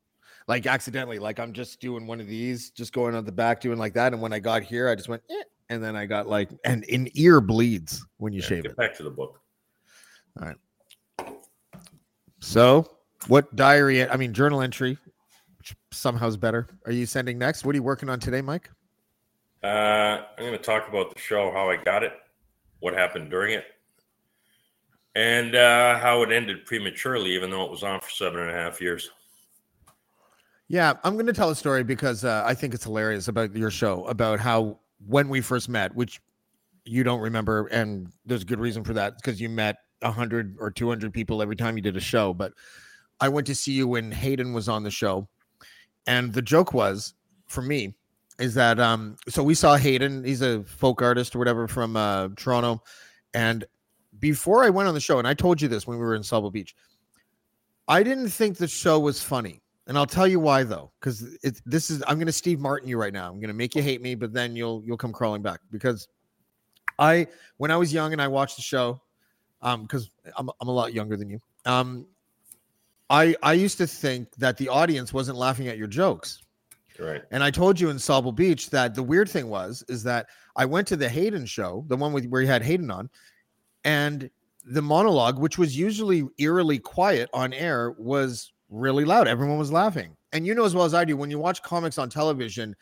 Like 0.49 0.65
accidentally. 0.65 1.19
Like 1.19 1.39
I'm 1.39 1.53
just 1.53 1.79
doing 1.79 2.07
one 2.07 2.19
of 2.19 2.27
these, 2.27 2.71
just 2.71 2.91
going 2.91 3.13
on 3.13 3.23
the 3.23 3.31
back, 3.31 3.62
doing 3.62 3.77
like 3.77 3.93
that. 3.93 4.13
And 4.13 4.21
when 4.21 4.33
I 4.33 4.39
got 4.39 4.63
here, 4.63 4.89
I 4.89 4.95
just 4.95 5.07
went, 5.07 5.21
eh, 5.29 5.43
and 5.69 5.81
then 5.81 5.95
I 5.95 6.07
got 6.07 6.27
like 6.27 6.49
and 6.65 6.83
in 6.85 7.07
ear 7.13 7.39
bleeds 7.39 8.03
when 8.17 8.33
you 8.33 8.41
Yeah, 8.41 8.47
shave 8.47 8.63
get 8.63 8.71
it. 8.71 8.77
back 8.77 8.97
to 8.97 9.03
the 9.03 9.12
book. 9.12 9.39
All 10.41 10.47
right. 10.47 11.35
So 12.39 12.89
what 13.27 13.55
diary 13.55 14.09
I 14.09 14.17
mean 14.17 14.33
journal 14.33 14.62
entry, 14.63 14.97
which 15.59 15.75
somehow 15.91 16.27
is 16.27 16.35
better. 16.35 16.67
Are 16.88 16.91
you 16.91 17.05
sending 17.05 17.38
next? 17.38 17.63
What 17.63 17.75
are 17.75 17.77
you 17.77 17.83
working 17.83 18.09
on 18.09 18.19
today, 18.19 18.41
Mike? 18.41 18.71
Uh, 19.63 19.67
I'm 20.35 20.45
going 20.45 20.51
to 20.53 20.57
talk 20.57 20.88
about 20.89 21.13
the 21.13 21.19
show, 21.19 21.51
how 21.51 21.69
I 21.69 21.75
got 21.75 22.01
it, 22.01 22.13
what 22.79 22.95
happened 22.95 23.29
during 23.29 23.53
it, 23.53 23.65
and 25.13 25.53
uh, 25.53 25.99
how 25.99 26.23
it 26.23 26.31
ended 26.31 26.65
prematurely, 26.65 27.35
even 27.35 27.51
though 27.51 27.65
it 27.65 27.69
was 27.69 27.83
on 27.83 27.99
for 27.99 28.09
seven 28.09 28.39
and 28.39 28.49
a 28.49 28.53
half 28.53 28.81
years. 28.81 29.12
Yeah, 30.69 30.93
I'm 31.03 31.15
going 31.15 31.25
to 31.25 31.34
tell 31.34 31.49
a 31.49 31.55
story 31.55 31.84
because 31.84 32.23
uh, 32.23 32.43
I 32.45 32.53
think 32.53 32.75
it's 32.75 32.84
hilarious 32.84 33.27
about 33.27 33.55
your 33.55 33.71
show 33.71 34.05
about 34.05 34.39
how 34.39 34.79
when 35.08 35.27
we 35.27 35.41
first 35.41 35.67
met, 35.67 35.95
which 35.95 36.21
you 36.86 37.03
don't 37.03 37.21
remember, 37.21 37.65
and 37.67 38.12
there's 38.23 38.43
a 38.43 38.45
good 38.45 38.60
reason 38.60 38.84
for 38.84 38.93
that 38.93 39.15
because 39.17 39.41
you 39.41 39.49
met 39.49 39.77
hundred 40.03 40.55
or 40.60 40.69
two 40.69 40.88
hundred 40.88 41.12
people 41.12 41.41
every 41.41 41.55
time 41.55 41.75
you 41.75 41.82
did 41.82 41.97
a 41.97 41.99
show. 41.99 42.36
But 42.36 42.53
I 43.19 43.29
went 43.29 43.47
to 43.47 43.55
see 43.55 43.73
you 43.73 43.88
when 43.88 44.12
Hayden 44.12 44.53
was 44.53 44.69
on 44.69 44.84
the 44.84 44.91
show, 44.91 45.27
and 46.05 46.32
the 46.32 46.41
joke 46.41 46.71
was 46.71 47.15
for 47.47 47.63
me, 47.63 47.95
is 48.38 48.53
that 48.53 48.79
um 48.79 49.17
so 49.27 49.41
we 49.41 49.55
saw 49.55 49.75
Hayden, 49.75 50.23
he's 50.23 50.43
a 50.43 50.63
folk 50.63 51.01
artist 51.01 51.36
or 51.36 51.39
whatever 51.39 51.67
from 51.67 51.97
uh 51.97 52.29
Toronto. 52.38 52.84
And 53.34 53.65
before 54.19 54.63
I 54.63 54.69
went 54.69 54.88
on 54.88 54.93
the 54.93 54.99
show, 54.99 55.17
and 55.17 55.27
I 55.27 55.34
told 55.34 55.62
you 55.62 55.67
this 55.67 55.88
when 55.88 55.97
we 55.97 56.03
were 56.03 56.15
in 56.15 56.21
Sauble 56.21 56.53
Beach, 56.53 56.75
I 57.88 58.03
didn't 58.03 58.29
think 58.29 58.58
the 58.58 58.67
show 58.67 58.99
was 58.99 59.23
funny. 59.23 59.62
And 59.89 59.97
I'll 59.97 60.06
tell 60.06 60.28
you 60.28 60.39
why 60.39 60.63
though, 60.63 60.91
because 60.99 61.36
this 61.65 61.89
is 61.89 62.04
I'm 62.08 62.19
gonna 62.19 62.32
Steve 62.32 62.60
Martin 62.60 62.88
you 62.88 62.97
right 62.97 63.12
now. 63.12 63.28
I'm 63.28 63.39
gonna 63.41 63.56
make 63.56 63.73
you 63.73 63.82
hate 63.82 64.04
me, 64.04 64.13
but 64.13 64.32
then 64.32 64.56
you'll 64.56 64.84
you'll 64.86 64.97
come 64.97 65.12
crawling 65.12 65.41
back 65.41 65.62
because 65.71 66.08
I 66.99 67.25
when 67.58 67.71
I 67.71 67.75
was 67.75 67.91
young 67.91 68.13
and 68.13 68.21
I 68.21 68.28
watched 68.28 68.56
the 68.56 68.62
show, 68.62 69.02
um, 69.63 69.82
because 69.82 70.12
I'm 70.38 70.47
I'm 70.62 70.67
a 70.67 70.71
lot 70.71 70.93
younger 70.93 71.17
than 71.17 71.28
you. 71.28 71.41
Um, 71.65 72.06
I 73.10 73.36
I 73.41 73.54
used 73.54 73.80
to 73.80 73.88
think 73.88 74.32
that 74.36 74.58
the 74.58 74.69
audience 74.69 75.12
wasn't 75.12 75.39
laughing 75.39 75.67
at 75.69 75.80
your 75.80 75.88
jokes. 75.88 76.43
Right. 76.99 77.23
And 77.32 77.43
I 77.43 77.49
told 77.49 77.80
you 77.80 77.89
in 77.89 77.97
Sauble 77.97 78.36
Beach 78.36 78.69
that 78.69 78.93
the 78.93 79.02
weird 79.02 79.28
thing 79.28 79.49
was 79.49 79.84
is 79.88 80.04
that 80.04 80.28
I 80.56 80.65
went 80.65 80.88
to 80.89 80.97
the 80.97 81.10
Hayden 81.10 81.47
show, 81.47 81.84
the 81.88 81.97
one 81.97 82.13
with 82.13 82.28
where 82.28 82.41
he 82.41 82.47
had 82.47 82.62
Hayden 82.62 82.91
on, 82.91 83.10
and 83.86 84.30
the 84.65 84.84
monologue, 84.84 85.39
which 85.39 85.58
was 85.58 85.75
usually 85.75 86.28
eerily 86.38 86.78
quiet 86.78 87.28
on 87.34 87.54
air, 87.54 87.95
was 87.97 88.52
really 88.69 89.05
loud. 89.05 89.27
Everyone 89.27 89.58
was 89.58 89.71
laughing. 89.71 90.15
And 90.32 90.45
you 90.45 90.53
know 90.55 90.65
as 90.65 90.75
well 90.75 90.86
as 90.86 90.93
I 90.93 91.05
do, 91.05 91.17
when 91.17 91.32
you 91.32 91.39
watch 91.39 91.62
comics 91.63 91.97
on 91.97 92.10
television, 92.10 92.75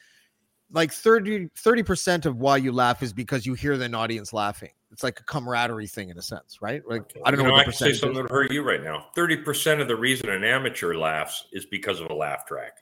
like 0.72 0.92
30 0.92 1.50
percent 1.84 2.26
of 2.26 2.38
why 2.38 2.58
you 2.58 2.72
laugh 2.72 3.02
is 3.02 3.14
because 3.14 3.46
you 3.46 3.54
hear 3.54 3.74
an 3.74 3.96
audience 3.96 4.34
laughing. 4.34 4.72
It's 4.92 5.04
like 5.04 5.20
a 5.20 5.24
camaraderie 5.24 5.88
thing 5.88 6.10
in 6.10 6.18
a 6.18 6.22
sense, 6.22 6.62
right? 6.62 6.82
Like 6.88 7.14
I 7.26 7.32
don't 7.32 7.40
You 7.42 7.46
know, 7.48 7.52
what 7.54 7.62
I 7.62 7.64
can 7.66 7.74
say 7.74 7.94
something 7.94 8.22
that 8.24 8.32
hurt 8.32 8.52
you 8.52 8.64
right 8.64 8.84
now. 8.84 9.08
Thirty 9.16 9.38
percent 9.38 9.80
of 9.82 9.88
the 9.88 9.96
reason 9.96 10.30
an 10.30 10.44
amateur 10.44 10.94
laughs 10.96 11.46
is 11.54 11.66
because 11.66 12.00
of 12.02 12.10
a 12.10 12.14
laugh 12.14 12.46
track. 12.46 12.78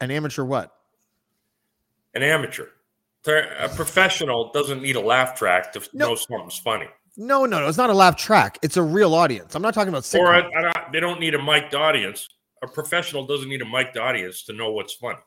An 0.00 0.10
amateur 0.10 0.44
what? 0.44 0.72
An 2.14 2.22
amateur, 2.22 2.66
a 3.26 3.68
professional 3.74 4.52
doesn't 4.52 4.80
need 4.82 4.94
a 4.94 5.00
laugh 5.00 5.36
track 5.36 5.72
to 5.72 5.80
No. 5.92 6.10
know 6.10 6.14
something's 6.14 6.58
funny. 6.58 6.86
No, 7.16 7.44
no, 7.46 7.60
no. 7.60 7.68
It's 7.68 7.78
not 7.78 7.90
a 7.90 7.94
laugh 7.94 8.16
track. 8.16 8.58
It's 8.62 8.76
a 8.76 8.82
real 8.82 9.14
audience. 9.14 9.54
I'm 9.54 9.62
not 9.62 9.74
talking 9.74 9.88
about 9.88 10.04
Or 10.14 10.28
sitcom. 10.28 10.50
I, 10.56 10.68
I, 10.68 10.90
they 10.92 11.00
don't 11.00 11.18
need 11.20 11.34
a 11.34 11.42
mic'd 11.42 11.74
audience. 11.74 12.28
A 12.64 12.68
professional 12.68 13.26
doesn't 13.26 13.48
need 13.48 13.60
a 13.60 13.66
mic'd 13.66 13.98
audience 13.98 14.42
to 14.44 14.52
know 14.54 14.72
what's 14.72 14.94
funny. 14.94 15.18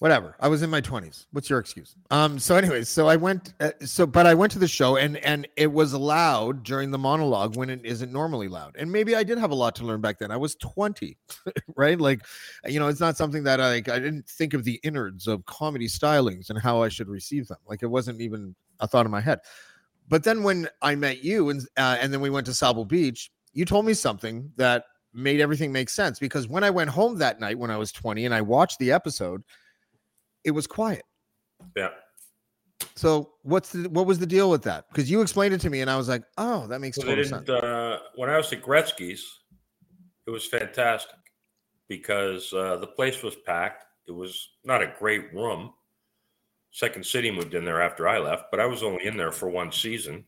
whatever. 0.00 0.34
I 0.40 0.48
was 0.48 0.62
in 0.62 0.70
my 0.70 0.80
20s 0.80 1.26
what's 1.30 1.48
your 1.48 1.60
excuse? 1.60 1.94
Um 2.10 2.40
so 2.40 2.56
anyways 2.56 2.88
so 2.88 3.06
i 3.06 3.14
went 3.14 3.54
uh, 3.60 3.70
so 3.84 4.04
but 4.04 4.26
i 4.26 4.34
went 4.34 4.50
to 4.52 4.58
the 4.58 4.66
show 4.66 4.96
and 4.96 5.16
and 5.18 5.46
it 5.56 5.72
was 5.72 5.94
loud 5.94 6.64
during 6.64 6.90
the 6.90 6.98
monologue 6.98 7.56
when 7.56 7.70
it 7.70 7.84
isn't 7.84 8.12
normally 8.12 8.48
loud. 8.48 8.74
And 8.76 8.90
maybe 8.90 9.14
i 9.14 9.22
did 9.22 9.38
have 9.38 9.52
a 9.52 9.54
lot 9.54 9.76
to 9.76 9.84
learn 9.84 10.00
back 10.00 10.18
then. 10.18 10.32
I 10.32 10.36
was 10.36 10.56
20 10.56 11.16
right? 11.76 12.00
Like 12.00 12.26
you 12.66 12.80
know 12.80 12.88
it's 12.88 12.98
not 12.98 13.16
something 13.16 13.44
that 13.44 13.60
i 13.60 13.70
like 13.70 13.88
i 13.88 14.00
didn't 14.00 14.26
think 14.28 14.52
of 14.54 14.64
the 14.64 14.80
innards 14.82 15.28
of 15.28 15.46
comedy 15.46 15.86
stylings 15.86 16.50
and 16.50 16.58
how 16.58 16.82
i 16.82 16.88
should 16.88 17.08
receive 17.08 17.46
them. 17.46 17.58
Like 17.68 17.84
it 17.84 17.90
wasn't 17.96 18.20
even 18.20 18.56
a 18.80 18.88
thought 18.88 19.06
in 19.06 19.12
my 19.12 19.20
head. 19.20 19.38
But 20.08 20.24
then 20.24 20.42
when 20.42 20.68
i 20.82 20.96
met 20.96 21.22
you 21.22 21.50
and 21.50 21.60
uh, 21.76 21.98
and 22.00 22.12
then 22.12 22.20
we 22.20 22.30
went 22.30 22.46
to 22.46 22.52
Sauble 22.52 22.88
beach 22.88 23.30
you 23.52 23.64
told 23.64 23.84
me 23.84 23.94
something 23.94 24.50
that 24.56 24.84
made 25.14 25.40
everything 25.40 25.70
make 25.72 25.90
sense 25.90 26.18
because 26.18 26.48
when 26.48 26.64
i 26.64 26.70
went 26.70 26.88
home 26.88 27.18
that 27.18 27.38
night 27.40 27.58
when 27.58 27.70
i 27.70 27.76
was 27.76 27.92
20 27.92 28.24
and 28.24 28.34
i 28.34 28.40
watched 28.40 28.78
the 28.78 28.90
episode 28.90 29.42
it 30.44 30.50
was 30.50 30.66
quiet. 30.66 31.04
Yeah. 31.76 31.90
So 32.94 33.30
what's 33.42 33.72
the 33.72 33.88
what 33.88 34.06
was 34.06 34.18
the 34.18 34.26
deal 34.26 34.50
with 34.50 34.62
that? 34.64 34.86
Because 34.88 35.10
you 35.10 35.20
explained 35.20 35.54
it 35.54 35.60
to 35.62 35.70
me, 35.70 35.80
and 35.80 35.90
I 35.90 35.96
was 35.96 36.08
like, 36.08 36.24
oh, 36.36 36.66
that 36.66 36.80
makes 36.80 36.98
they 36.98 37.04
total 37.04 37.24
sense. 37.24 37.48
Uh, 37.48 37.98
when 38.16 38.28
I 38.28 38.36
was 38.36 38.52
at 38.52 38.62
Gretzky's, 38.62 39.40
it 40.26 40.30
was 40.30 40.46
fantastic 40.46 41.16
because 41.88 42.52
uh, 42.52 42.76
the 42.76 42.86
place 42.86 43.22
was 43.22 43.36
packed. 43.46 43.84
It 44.06 44.12
was 44.12 44.50
not 44.64 44.82
a 44.82 44.92
great 44.98 45.32
room. 45.32 45.72
Second 46.72 47.04
City 47.04 47.30
moved 47.30 47.54
in 47.54 47.64
there 47.64 47.80
after 47.80 48.08
I 48.08 48.18
left, 48.18 48.46
but 48.50 48.58
I 48.58 48.66
was 48.66 48.82
only 48.82 49.06
in 49.06 49.16
there 49.16 49.32
for 49.32 49.48
one 49.48 49.70
season. 49.70 50.24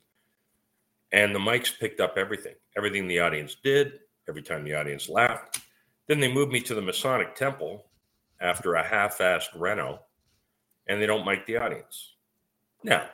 And 1.12 1.34
the 1.34 1.38
mics 1.38 1.78
picked 1.78 2.00
up 2.00 2.14
everything, 2.16 2.54
everything 2.76 3.06
the 3.06 3.20
audience 3.20 3.56
did, 3.62 4.00
every 4.28 4.42
time 4.42 4.64
the 4.64 4.74
audience 4.74 5.08
laughed. 5.08 5.60
Then 6.06 6.20
they 6.20 6.32
moved 6.32 6.52
me 6.52 6.60
to 6.60 6.74
the 6.74 6.82
Masonic 6.82 7.34
Temple 7.34 7.86
after 8.40 8.74
a 8.74 8.86
half-assed 8.86 9.58
reno, 9.58 10.00
and 10.86 11.00
they 11.00 11.06
don't 11.06 11.24
mic 11.24 11.46
the 11.46 11.56
audience. 11.56 12.14
Now, 12.82 13.08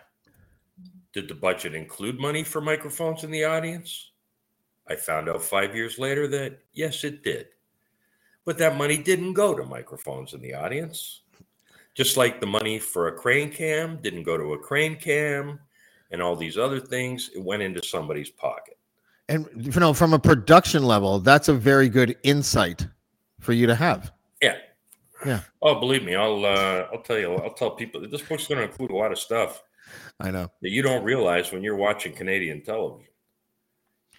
did 1.13 1.29
the 1.29 1.35
budget 1.35 1.75
include 1.75 2.19
money 2.19 2.43
for 2.43 2.61
microphones 2.61 3.25
in 3.25 3.31
the 3.31 3.45
audience? 3.45 4.11
I 4.89 4.97
found 4.97 5.29
out 5.29 5.43
five 5.43 5.77
years 5.77 5.99
later 5.99 6.27
that 6.29 6.59
yes, 6.73 7.05
it 7.05 7.23
did. 7.23 7.47
But 8.45 8.59
that 8.59 8.77
money 8.77 8.97
didn't 8.97 9.35
go 9.35 9.55
to 9.55 9.65
microphones 9.65 10.35
in 10.35 10.41
the 10.41 10.55
audience. 10.55 11.21
Just 11.95 12.17
like 12.17 12.41
the 12.41 12.47
money 12.47 12.81
for 12.81 13.07
a 13.07 13.13
crane 13.13 13.53
cam 13.53 14.01
didn't 14.03 14.25
go 14.25 14.37
to 14.37 14.55
a 14.55 14.59
crane 14.59 14.97
cam 14.97 15.61
and 16.11 16.21
all 16.21 16.35
these 16.35 16.59
other 16.59 16.81
things, 16.81 17.31
it 17.37 17.45
went 17.45 17.63
into 17.63 17.87
somebody's 17.87 18.31
pocket. 18.31 18.79
And 19.31 19.49
you 19.55 19.79
know, 19.79 19.95
from 19.95 20.13
a 20.13 20.19
production 20.19 20.83
level, 20.83 21.21
that's 21.21 21.49
a 21.49 21.55
very 21.55 21.89
good 21.89 22.17
insight 22.25 22.87
for 23.39 23.53
you 23.53 23.67
to 23.69 23.77
have. 23.77 24.13
Yeah. 24.43 24.57
Yeah. 25.25 25.43
Oh, 25.63 25.79
believe 25.79 26.03
me, 26.03 26.17
I'll 26.17 26.45
uh, 26.45 26.89
I'll 26.93 27.03
tell 27.03 27.19
you, 27.19 27.35
I'll 27.37 27.55
tell 27.55 27.71
people 27.71 28.01
this 28.01 28.23
book's 28.23 28.49
going 28.49 28.59
to 28.59 28.65
include 28.65 28.91
a 28.91 28.97
lot 28.97 29.13
of 29.13 29.19
stuff 29.19 29.63
I 30.19 30.33
know. 30.33 30.51
that 30.63 30.71
you 30.71 30.83
don't 30.83 31.05
realize 31.05 31.53
when 31.53 31.63
you're 31.63 31.77
watching 31.77 32.13
Canadian 32.13 32.63
television. 32.63 33.07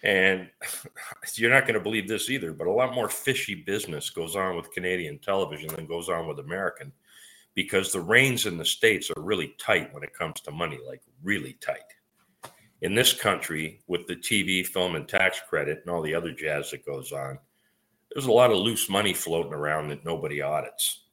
And 0.03 0.49
you're 1.35 1.51
not 1.51 1.63
going 1.63 1.73
to 1.73 1.79
believe 1.81 2.07
this 2.07 2.29
either, 2.29 2.53
but 2.53 2.67
a 2.67 2.71
lot 2.71 2.95
more 2.95 3.09
fishy 3.09 3.55
business 3.55 4.09
goes 4.09 4.35
on 4.35 4.55
with 4.55 4.71
Canadian 4.71 5.19
television 5.19 5.75
than 5.75 5.87
goes 5.87 6.07
on 6.07 6.25
with 6.27 6.39
American 6.39 6.93
because 7.53 7.91
the 7.91 7.99
reins 7.99 8.45
in 8.45 8.57
the 8.57 8.65
States 8.65 9.11
are 9.11 9.21
really 9.21 9.53
tight 9.59 9.93
when 9.93 10.03
it 10.03 10.13
comes 10.13 10.39
to 10.41 10.51
money, 10.51 10.79
like 10.87 11.01
really 11.21 11.53
tight. 11.59 11.83
In 12.81 12.95
this 12.95 13.13
country, 13.13 13.79
with 13.87 14.07
the 14.07 14.15
TV, 14.15 14.65
film, 14.65 14.95
and 14.95 15.07
tax 15.07 15.39
credit 15.47 15.81
and 15.85 15.89
all 15.93 16.01
the 16.01 16.15
other 16.15 16.31
jazz 16.31 16.71
that 16.71 16.85
goes 16.85 17.11
on, 17.11 17.37
there's 18.11 18.25
a 18.25 18.31
lot 18.31 18.49
of 18.51 18.57
loose 18.57 18.89
money 18.89 19.13
floating 19.13 19.53
around 19.53 19.89
that 19.89 20.03
nobody 20.03 20.41
audits. 20.41 21.03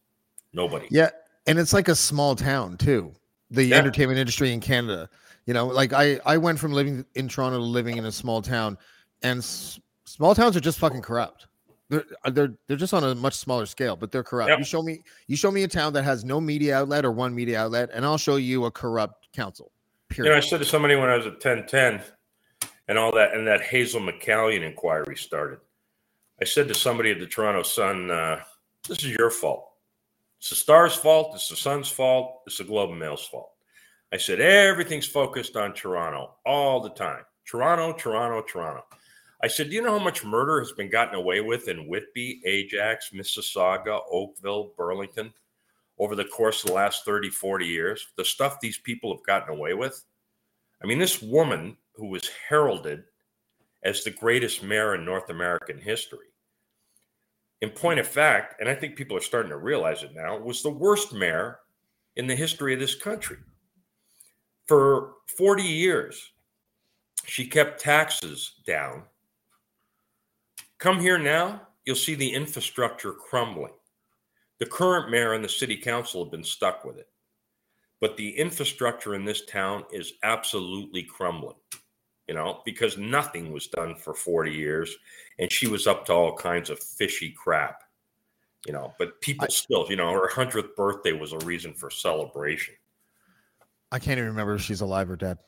Nobody. 0.55 0.89
Yeah, 0.91 1.11
and 1.47 1.59
it's 1.59 1.75
like 1.75 1.89
a 1.89 1.95
small 1.95 2.35
town 2.35 2.79
too. 2.79 3.13
The 3.51 3.65
Yeah. 3.65 3.77
entertainment 3.77 4.19
industry 4.19 4.53
in 4.53 4.61
Canada. 4.61 5.11
You 5.47 5.55
know, 5.55 5.67
like 5.67 5.93
I 5.93 6.21
I 6.25 6.37
went 6.39 6.59
from 6.59 6.73
living 6.73 7.05
in 7.15 7.29
Toronto 7.29 7.59
to 7.59 7.65
living 7.65 7.99
in 7.99 8.07
a 8.07 8.13
small 8.13 8.41
town, 8.43 8.79
and 9.23 9.39
s- 9.39 9.79
small 10.07 10.35
towns 10.35 10.57
are 10.57 10.61
just 10.61 10.79
fucking 10.79 11.03
corrupt. 11.03 11.47
They're 11.91 12.05
uh, 12.25 12.31
they're 12.31 12.55
they're 12.67 12.77
just 12.79 12.93
on 12.95 13.05
a 13.05 13.15
much 13.15 13.35
smaller 13.35 13.67
scale, 13.67 13.95
but 13.97 14.11
they're 14.11 14.25
corrupt. 14.25 14.49
Yep. 14.51 14.59
You 14.59 14.65
show 14.65 14.83
me 14.83 15.03
you 15.27 15.37
show 15.37 15.51
me 15.51 15.63
a 15.65 15.69
town 15.69 15.93
that 15.95 16.03
has 16.03 16.25
no 16.25 16.41
media 16.41 16.79
outlet 16.79 17.05
or 17.05 17.13
one 17.13 17.35
media 17.35 17.61
outlet, 17.61 17.91
and 17.93 18.05
I'll 18.07 18.19
show 18.19 18.37
you 18.37 18.65
a 18.65 18.71
corrupt 18.71 19.33
council. 19.33 19.71
You 20.17 20.25
know, 20.25 20.35
I 20.35 20.41
said 20.41 20.61
to 20.61 20.65
somebody 20.65 20.97
when 20.97 21.11
I 21.11 21.17
was 21.17 21.27
at 21.27 21.45
1010 21.45 22.03
and 22.89 22.99
all 22.99 23.13
that, 23.13 23.35
and 23.35 23.47
that 23.47 23.63
Hazel 23.63 24.01
McCallion 24.01 24.63
inquiry 24.63 25.17
started. 25.17 25.59
I 26.41 26.45
said 26.45 26.69
to 26.69 26.75
somebody 26.75 27.11
at 27.11 27.19
the 27.19 27.27
Toronto 27.27 27.63
Sun, 27.63 28.11
uh, 28.11 28.41
this 28.89 28.99
is 29.05 29.11
your 29.11 29.31
fault. 29.31 29.71
It's 30.39 30.51
the 30.51 30.57
Star's 30.57 30.95
fault. 30.95 31.35
It's 31.35 31.49
the 31.49 31.57
Sun's 31.57 31.89
fault. 31.89 32.43
It's 32.47 32.59
the 32.59 32.65
Globe 32.65 32.91
and 32.91 32.99
Mail's 32.99 33.27
fault. 33.27 33.51
I 34.13 34.17
said, 34.17 34.41
everything's 34.41 35.07
focused 35.07 35.57
on 35.57 35.75
Toronto 35.75 36.37
all 36.47 36.81
the 36.81 36.91
time. 36.91 37.23
Toronto, 37.45 37.93
Toronto, 37.93 38.43
Toronto. 38.43 38.85
I 39.43 39.49
said, 39.49 39.69
do 39.69 39.77
you 39.77 39.83
know 39.83 39.99
how 39.99 40.05
much 40.05 40.25
murder 40.25 40.59
has 40.59 40.73
been 40.73 40.91
gotten 40.91 41.15
away 41.15 41.41
with 41.41 41.69
in 41.69 41.87
Whitby, 41.87 42.41
Ajax, 42.45 43.11
Mississauga, 43.11 44.01
Oakville, 44.11 44.73
Burlington 44.77 45.33
over 45.99 46.15
the 46.15 46.25
course 46.25 46.63
of 46.63 46.69
the 46.69 46.75
last 46.75 47.05
30, 47.05 47.31
40 47.31 47.67
years? 47.67 48.09
The 48.17 48.25
stuff 48.25 48.61
these 48.61 48.79
people 48.79 49.15
have 49.15 49.25
gotten 49.25 49.55
away 49.55 49.75
with. 49.75 50.05
I 50.83 50.87
mean, 50.87 50.99
this 50.99 51.23
woman 51.23 51.77
who 51.95 52.07
was 52.07 52.31
heralded 52.49 53.05
as 53.83 54.03
the 54.05 54.11
greatest 54.11 54.63
mayor 54.63 54.95
in 54.95 55.05
North 55.05 55.31
American 55.31 55.79
history, 55.79 56.27
in 57.61 57.71
point 57.71 57.99
of 57.99 58.07
fact, 58.07 58.61
and 58.61 58.69
I 58.69 58.75
think 58.75 58.97
people 58.97 59.17
are 59.17 59.21
starting 59.21 59.51
to 59.51 59.59
realize 59.59 60.03
it 60.03 60.15
now, 60.15 60.39
was 60.39 60.63
the 60.63 60.71
worst 60.71 61.13
mayor 61.13 61.59
in 62.17 62.27
the 62.27 62.37
history 62.37 62.75
of 62.75 62.81
this 62.81 62.95
country. 62.95 63.39
For 64.67 65.15
40 65.37 65.63
years, 65.63 66.33
she 67.25 67.47
kept 67.47 67.81
taxes 67.81 68.55
down. 68.67 69.03
Come 70.79 71.01
here 71.01 71.19
now, 71.19 71.63
you'll 71.85 71.97
see 71.97 72.15
the 72.15 72.33
infrastructure 72.33 73.13
crumbling. 73.13 73.73
The 74.59 74.67
current 74.67 75.11
mayor 75.11 75.35
and 75.35 75.45
the 75.45 75.49
city 75.49 75.77
council 75.77 76.25
have 76.25 76.33
been 76.33 76.45
stuck 76.45 76.85
with 76.85 76.99
it. 76.99 77.09
But 78.01 78.17
the 78.17 78.31
infrastructure 78.31 79.15
in 79.15 79.25
this 79.25 79.45
town 79.47 79.85
is 79.93 80.15
absolutely 80.23 81.03
crumbling, 81.03 81.57
you 82.29 82.35
know, 82.35 82.61
because 82.65 82.97
nothing 82.97 83.53
was 83.53 83.67
done 83.67 83.97
for 83.97 84.15
40 84.15 84.53
years. 84.53 84.97
And 85.39 85.51
she 85.51 85.67
was 85.67 85.87
up 85.87 86.07
to 86.07 86.13
all 86.13 86.37
kinds 86.37 86.71
of 86.71 86.81
fishy 86.81 87.31
crap, 87.31 87.83
you 88.67 88.73
know. 88.73 88.95
But 88.99 89.21
people 89.21 89.49
still, 89.51 89.87
you 89.89 89.97
know, 89.97 90.13
her 90.13 90.29
100th 90.29 90.77
birthday 90.77 91.13
was 91.13 91.33
a 91.33 91.39
reason 91.39 91.75
for 91.75 91.91
celebration. 91.91 92.75
I 93.91 93.99
can't 93.99 94.19
even 94.19 94.31
remember 94.31 94.55
if 94.55 94.63
she's 94.63 94.81
alive 94.81 95.11
or 95.11 95.17
dead. 95.17 95.39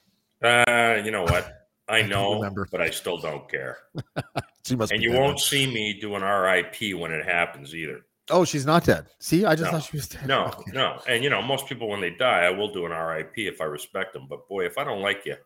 Uh, 0.42 1.00
you 1.04 1.10
know 1.10 1.22
what? 1.24 1.56
I 1.88 2.02
know, 2.02 2.34
remember. 2.34 2.68
but 2.70 2.80
I 2.80 2.90
still 2.90 3.18
don't 3.18 3.48
care. 3.48 3.78
She 4.66 4.76
must. 4.76 4.92
And 4.92 5.02
you 5.02 5.12
won't 5.12 5.40
see 5.40 5.66
me 5.66 5.98
do 5.98 6.14
an 6.14 6.22
RIP 6.22 6.94
when 6.94 7.12
it 7.12 7.24
happens 7.24 7.74
either. 7.74 8.02
Oh, 8.30 8.44
she's 8.44 8.64
not 8.66 8.84
dead. 8.84 9.06
See, 9.18 9.44
I 9.44 9.54
just 9.54 9.64
No. 9.72 9.78
thought 9.78 9.88
she 9.90 9.96
was 9.96 10.08
dead. 10.08 10.26
No, 10.26 10.46
Okay. 10.58 10.70
no. 10.72 11.00
And 11.08 11.22
you 11.24 11.30
know, 11.30 11.42
most 11.42 11.66
people 11.66 11.88
when 11.88 12.00
they 12.00 12.10
die, 12.10 12.44
I 12.44 12.50
will 12.50 12.72
do 12.72 12.86
an 12.86 12.92
RIP 12.92 13.32
if 13.38 13.60
I 13.60 13.64
respect 13.64 14.12
them. 14.12 14.26
But 14.28 14.48
boy, 14.48 14.64
if 14.66 14.78
I 14.78 14.84
don't 14.84 15.02
like 15.02 15.24
you, 15.26 15.36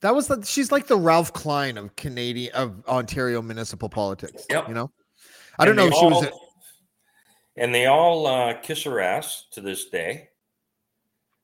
That 0.00 0.14
was 0.14 0.26
the, 0.28 0.42
she's 0.44 0.70
like 0.70 0.86
the 0.86 0.98
Ralph 0.98 1.32
Klein 1.32 1.78
of 1.78 1.94
Canadian 1.96 2.54
of 2.54 2.86
Ontario 2.86 3.40
municipal 3.42 3.88
politics. 3.88 4.44
Yep. 4.50 4.68
You 4.68 4.74
know, 4.74 4.90
I 5.58 5.64
don't 5.64 5.76
know 5.76 5.86
if 5.86 5.94
she 5.94 6.04
was. 6.04 6.26
all- 6.26 6.40
and 7.56 7.74
they 7.74 7.86
all 7.86 8.26
uh, 8.26 8.54
kiss 8.54 8.82
her 8.82 9.00
ass 9.00 9.46
to 9.52 9.60
this 9.60 9.86
day, 9.88 10.28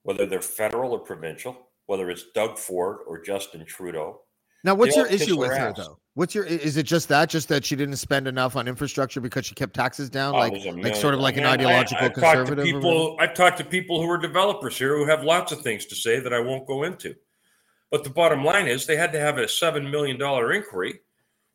whether 0.02 0.26
they're 0.26 0.42
federal 0.42 0.92
or 0.92 0.98
provincial, 0.98 1.68
whether 1.86 2.10
it's 2.10 2.24
Doug 2.34 2.58
Ford 2.58 2.98
or 3.06 3.22
Justin 3.22 3.64
Trudeau. 3.64 4.22
Now, 4.64 4.74
what's 4.74 4.96
your 4.96 5.06
issue 5.06 5.36
with 5.38 5.50
her 5.50 5.56
ass. 5.56 5.76
though? 5.76 5.98
What's 6.14 6.34
your 6.34 6.44
is 6.44 6.76
it 6.76 6.82
just 6.82 7.08
that? 7.08 7.30
Just 7.30 7.48
that 7.48 7.64
she 7.64 7.76
didn't 7.76 7.96
spend 7.96 8.26
enough 8.26 8.56
on 8.56 8.68
infrastructure 8.68 9.20
because 9.20 9.46
she 9.46 9.54
kept 9.54 9.74
taxes 9.74 10.10
down? 10.10 10.34
Oh, 10.34 10.38
like, 10.38 10.52
like 10.82 10.96
sort 10.96 11.14
of 11.14 11.20
like 11.20 11.36
an 11.36 11.44
Man, 11.44 11.52
I- 11.52 11.54
ideological 11.54 11.96
I've 12.04 12.14
talked 12.14 12.14
to 12.16 12.20
conservative. 12.20 12.58
or 12.58 12.80
people. 12.80 13.16
I've 13.20 13.34
talked 13.34 13.58
to 13.58 13.64
people 13.64 14.02
who 14.02 14.10
are 14.10 14.18
developers 14.18 14.76
here 14.76 14.96
who 14.96 15.06
have 15.06 15.22
lots 15.24 15.52
of 15.52 15.62
things 15.62 15.86
to 15.86 15.94
say 15.94 16.20
that 16.20 16.32
I 16.32 16.40
won't 16.40 16.66
go 16.66 16.82
into. 16.82 17.14
But 17.90 18.04
the 18.04 18.10
bottom 18.10 18.44
line 18.44 18.66
is, 18.68 18.86
they 18.86 18.96
had 18.96 19.12
to 19.12 19.20
have 19.20 19.38
a 19.38 19.48
seven 19.48 19.90
million 19.90 20.18
dollar 20.18 20.52
inquiry 20.52 21.00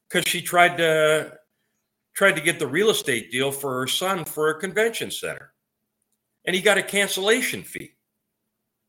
because 0.10 0.28
she 0.28 0.41
tried 0.41 0.78
to 0.78 1.34
tried 2.15 2.36
to 2.38 2.41
get 2.41 2.58
the 2.60 2.68
real 2.68 2.89
estate 2.89 3.32
deal 3.32 3.52
for 3.52 3.82
her 3.82 3.88
son 3.88 4.24
for 4.24 4.50
a 4.50 4.60
convention 4.60 5.12
center, 5.12 5.54
and 6.46 6.56
he 6.56 6.62
got 6.62 6.78
a 6.78 6.84
cancellation 6.84 7.62
fee. 7.62 7.91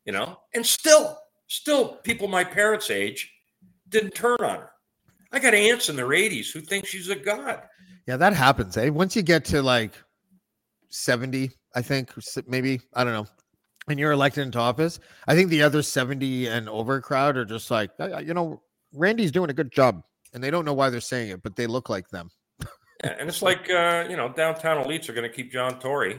You 0.04 0.12
know, 0.12 0.38
and 0.54 0.64
still, 0.64 1.18
still, 1.48 1.96
people 1.96 2.28
my 2.28 2.44
parents' 2.44 2.90
age 2.90 3.32
didn't 3.88 4.14
turn 4.14 4.36
on 4.40 4.56
her. 4.56 4.70
I 5.32 5.38
got 5.38 5.54
aunts 5.54 5.88
in 5.88 5.96
their 5.96 6.08
80s 6.08 6.52
who 6.52 6.60
think 6.60 6.86
she's 6.86 7.08
a 7.08 7.16
god. 7.16 7.62
Yeah, 8.06 8.16
that 8.16 8.32
happens. 8.32 8.76
Eh? 8.76 8.88
Once 8.88 9.16
you 9.16 9.22
get 9.22 9.44
to 9.46 9.62
like 9.62 9.92
70, 10.88 11.50
I 11.74 11.82
think, 11.82 12.12
maybe, 12.46 12.80
I 12.94 13.04
don't 13.04 13.12
know, 13.12 13.26
and 13.88 13.98
you're 13.98 14.12
elected 14.12 14.44
into 14.44 14.58
office, 14.58 14.98
I 15.26 15.34
think 15.34 15.50
the 15.50 15.62
other 15.62 15.82
70 15.82 16.46
and 16.48 16.68
over 16.68 17.00
crowd 17.00 17.36
are 17.36 17.44
just 17.44 17.70
like, 17.70 17.90
"Uh, 17.98 18.16
uh, 18.16 18.18
you 18.18 18.34
know, 18.34 18.62
Randy's 18.92 19.32
doing 19.32 19.50
a 19.50 19.54
good 19.54 19.70
job. 19.72 20.02
And 20.34 20.42
they 20.42 20.50
don't 20.50 20.64
know 20.64 20.74
why 20.74 20.90
they're 20.90 21.00
saying 21.00 21.30
it, 21.30 21.42
but 21.42 21.56
they 21.56 21.66
look 21.66 21.88
like 21.88 22.08
them. 22.08 22.30
Yeah, 23.04 23.14
and 23.18 23.28
it's 23.28 23.42
like 23.42 23.68
uh, 23.68 24.06
you 24.08 24.16
know, 24.16 24.32
downtown 24.32 24.82
elites 24.82 25.10
are 25.10 25.12
going 25.12 25.28
to 25.28 25.36
keep 25.36 25.52
John 25.52 25.78
Tory 25.78 26.18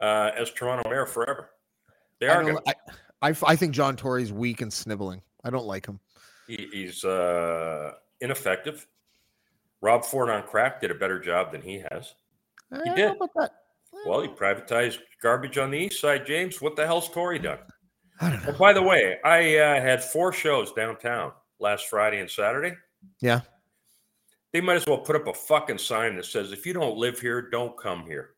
uh, 0.00 0.30
as 0.38 0.52
Toronto 0.52 0.88
mayor 0.88 1.04
forever. 1.04 1.50
They 2.20 2.28
I, 2.28 2.34
are. 2.36 2.62
I, 2.64 2.74
I 3.22 3.34
I 3.44 3.56
think 3.56 3.74
John 3.74 3.96
Tory's 3.96 4.32
weak 4.32 4.60
and 4.60 4.72
sniveling. 4.72 5.20
I 5.42 5.50
don't 5.50 5.66
like 5.66 5.84
him. 5.84 5.98
He, 6.46 6.68
he's 6.72 7.04
uh, 7.04 7.92
ineffective. 8.20 8.86
Rob 9.80 10.04
Ford 10.04 10.30
on 10.30 10.42
crack 10.42 10.80
did 10.80 10.90
a 10.90 10.94
better 10.94 11.18
job 11.18 11.52
than 11.52 11.62
he 11.62 11.82
has. 11.90 12.14
I 12.72 12.84
don't 12.84 12.96
did. 12.96 13.16
about 13.16 13.30
that. 13.36 13.50
Well, 14.06 14.20
he 14.20 14.28
privatized 14.28 14.98
garbage 15.22 15.58
on 15.58 15.70
the 15.70 15.78
east 15.78 16.00
side, 16.00 16.26
James. 16.26 16.60
What 16.60 16.76
the 16.76 16.86
hell's 16.86 17.08
Tory 17.08 17.38
done? 17.38 17.58
I 18.20 18.30
don't 18.30 18.42
know. 18.42 18.50
And 18.50 18.58
by 18.58 18.72
the 18.72 18.82
way, 18.82 19.18
I 19.24 19.56
uh, 19.58 19.80
had 19.80 20.02
four 20.02 20.32
shows 20.32 20.72
downtown 20.72 21.32
last 21.58 21.88
Friday 21.88 22.20
and 22.20 22.30
Saturday. 22.30 22.74
Yeah. 23.20 23.40
They 24.52 24.60
might 24.60 24.76
as 24.76 24.86
well 24.86 24.98
put 24.98 25.16
up 25.16 25.26
a 25.26 25.34
fucking 25.34 25.78
sign 25.78 26.16
that 26.16 26.24
says, 26.24 26.52
if 26.52 26.64
you 26.64 26.72
don't 26.72 26.96
live 26.96 27.20
here, 27.20 27.50
don't 27.50 27.76
come 27.76 28.04
here. 28.06 28.30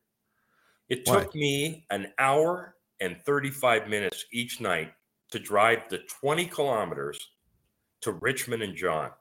It 0.89 1.01
Why? 1.05 1.19
took 1.23 1.35
me 1.35 1.85
an 1.91 2.07
hour 2.17 2.75
and 2.99 3.17
35 3.25 3.87
minutes 3.87 4.25
each 4.31 4.59
night 4.59 4.91
to 5.31 5.39
drive 5.39 5.83
the 5.89 5.99
20 6.19 6.45
kilometers 6.45 7.19
to 8.01 8.11
Richmond 8.13 8.63
and 8.63 8.75
John. 8.75 9.11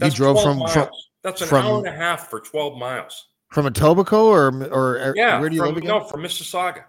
You 0.00 0.10
drove 0.10 0.42
from- 0.42 0.66
from- 0.68 0.90
That's 1.22 1.40
an 1.42 1.48
from- 1.48 1.64
hour 1.66 1.78
and 1.78 1.86
a 1.86 1.92
half 1.92 2.28
for 2.30 2.40
12 2.40 2.76
miles. 2.78 3.28
From 3.52 3.66
Etobicoke 3.66 4.12
or, 4.12 4.48
or 4.72 5.14
Yeah, 5.16 5.38
where 5.38 5.48
do 5.48 5.54
you 5.54 5.60
from, 5.60 5.68
live 5.68 5.76
again? 5.78 5.88
no, 5.88 6.04
from 6.04 6.22
Mississauga. 6.22 6.84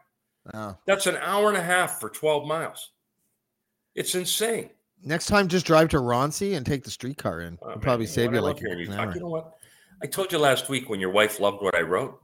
Oh. 0.54 0.78
That's 0.88 1.08
an 1.08 1.18
hour 1.18 1.50
and 1.50 1.58
a 1.58 1.62
half 1.64 2.00
for 2.00 2.10
12 2.10 2.48
miles. 2.48 2.92
It's 3.96 4.16
insane. 4.16 4.70
Next 5.04 5.26
time, 5.28 5.50
just 5.50 5.66
drive 5.66 5.90
to 5.90 5.98
Roncy 5.98 6.56
and 6.56 6.66
take 6.66 6.84
the 6.84 6.90
streetcar 6.90 7.42
in. 7.42 7.60
Oh, 7.62 7.72
It'll 7.72 7.82
probably 7.82 8.06
you 8.06 8.10
know 8.10 8.14
save 8.16 8.34
you 8.34 8.42
like 8.42 8.56
love 8.56 8.64
you 8.64 8.80
an 8.80 8.98
talk. 8.98 9.00
hour. 9.08 9.14
You 9.14 9.20
know 9.20 9.28
what? 9.30 9.54
I 10.02 10.08
told 10.08 10.32
you 10.32 10.38
last 10.40 10.70
week 10.70 10.90
when 10.90 11.00
your 11.00 11.12
wife 11.12 11.40
loved 11.40 11.62
what 11.62 11.76
I 11.76 11.82
wrote. 11.82 12.20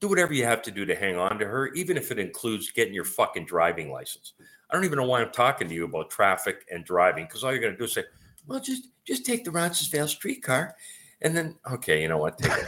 Do 0.00 0.08
whatever 0.08 0.32
you 0.32 0.44
have 0.44 0.62
to 0.62 0.70
do 0.70 0.84
to 0.84 0.94
hang 0.94 1.16
on 1.16 1.38
to 1.38 1.46
her, 1.46 1.68
even 1.74 1.96
if 1.96 2.10
it 2.10 2.18
includes 2.18 2.70
getting 2.72 2.94
your 2.94 3.04
fucking 3.04 3.44
driving 3.46 3.92
license. 3.92 4.32
I 4.70 4.74
don't 4.74 4.84
even 4.84 4.98
know 4.98 5.06
why 5.06 5.22
I'm 5.22 5.30
talking 5.30 5.68
to 5.68 5.74
you 5.74 5.84
about 5.84 6.10
traffic 6.10 6.64
and 6.70 6.84
driving 6.84 7.24
because 7.24 7.44
all 7.44 7.52
you're 7.52 7.60
going 7.60 7.72
to 7.72 7.78
do 7.78 7.84
is 7.84 7.92
say, 7.92 8.04
"Well, 8.46 8.60
just 8.60 8.88
just 9.04 9.24
take 9.24 9.44
the 9.44 9.50
Roncesvalles 9.50 10.10
streetcar," 10.10 10.74
and 11.22 11.36
then 11.36 11.56
okay, 11.70 12.02
you 12.02 12.08
know 12.08 12.18
what? 12.18 12.38
Take 12.38 12.52
it. 12.52 12.66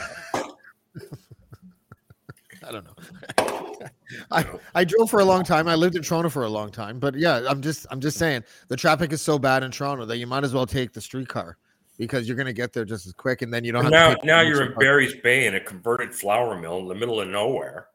I 2.66 2.72
don't 2.72 2.84
know. 2.84 2.94
I, 4.30 4.44
I 4.74 4.84
drove 4.84 5.10
for 5.10 5.20
a 5.20 5.24
long 5.24 5.44
time. 5.44 5.68
I 5.68 5.74
lived 5.74 5.96
in 5.96 6.02
Toronto 6.02 6.28
for 6.28 6.44
a 6.44 6.48
long 6.48 6.70
time, 6.70 6.98
but 6.98 7.14
yeah, 7.14 7.44
I'm 7.48 7.60
just 7.62 7.86
I'm 7.90 8.00
just 8.00 8.18
saying 8.18 8.44
the 8.68 8.76
traffic 8.76 9.12
is 9.12 9.22
so 9.22 9.38
bad 9.38 9.62
in 9.62 9.70
Toronto 9.70 10.04
that 10.06 10.18
you 10.18 10.26
might 10.26 10.44
as 10.44 10.54
well 10.54 10.66
take 10.66 10.92
the 10.92 11.00
streetcar 11.00 11.56
because 11.98 12.26
you're 12.26 12.36
gonna 12.36 12.52
get 12.52 12.72
there 12.72 12.84
just 12.84 13.06
as 13.06 13.12
quick, 13.12 13.42
and 13.42 13.52
then 13.52 13.64
you 13.64 13.72
don't 13.72 13.84
have 13.84 13.92
now, 13.92 14.14
to. 14.14 14.26
now 14.26 14.40
you're 14.40 14.62
in. 14.62 14.78
Barry's 14.78 15.14
Bay 15.16 15.46
in 15.46 15.54
a 15.56 15.60
converted 15.60 16.14
flour 16.14 16.58
mill 16.58 16.78
in 16.78 16.88
the 16.88 16.94
middle 16.94 17.20
of 17.20 17.28
nowhere, 17.28 17.88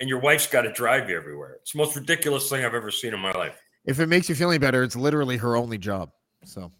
and 0.00 0.08
your 0.08 0.18
wife's 0.18 0.46
got 0.46 0.62
to 0.62 0.72
drive 0.72 1.08
you 1.10 1.16
everywhere. 1.16 1.58
It's 1.60 1.72
the 1.72 1.78
most 1.78 1.94
ridiculous 1.94 2.48
thing 2.48 2.64
I've 2.64 2.74
ever 2.74 2.90
seen 2.90 3.14
in 3.14 3.20
my 3.20 3.32
life. 3.32 3.60
If 3.84 4.00
it 4.00 4.06
makes 4.06 4.28
you 4.28 4.34
feel 4.34 4.50
any 4.50 4.58
better, 4.58 4.82
it's 4.82 4.96
literally 4.96 5.36
her 5.36 5.56
only 5.56 5.78
job. 5.78 6.10
So 6.44 6.72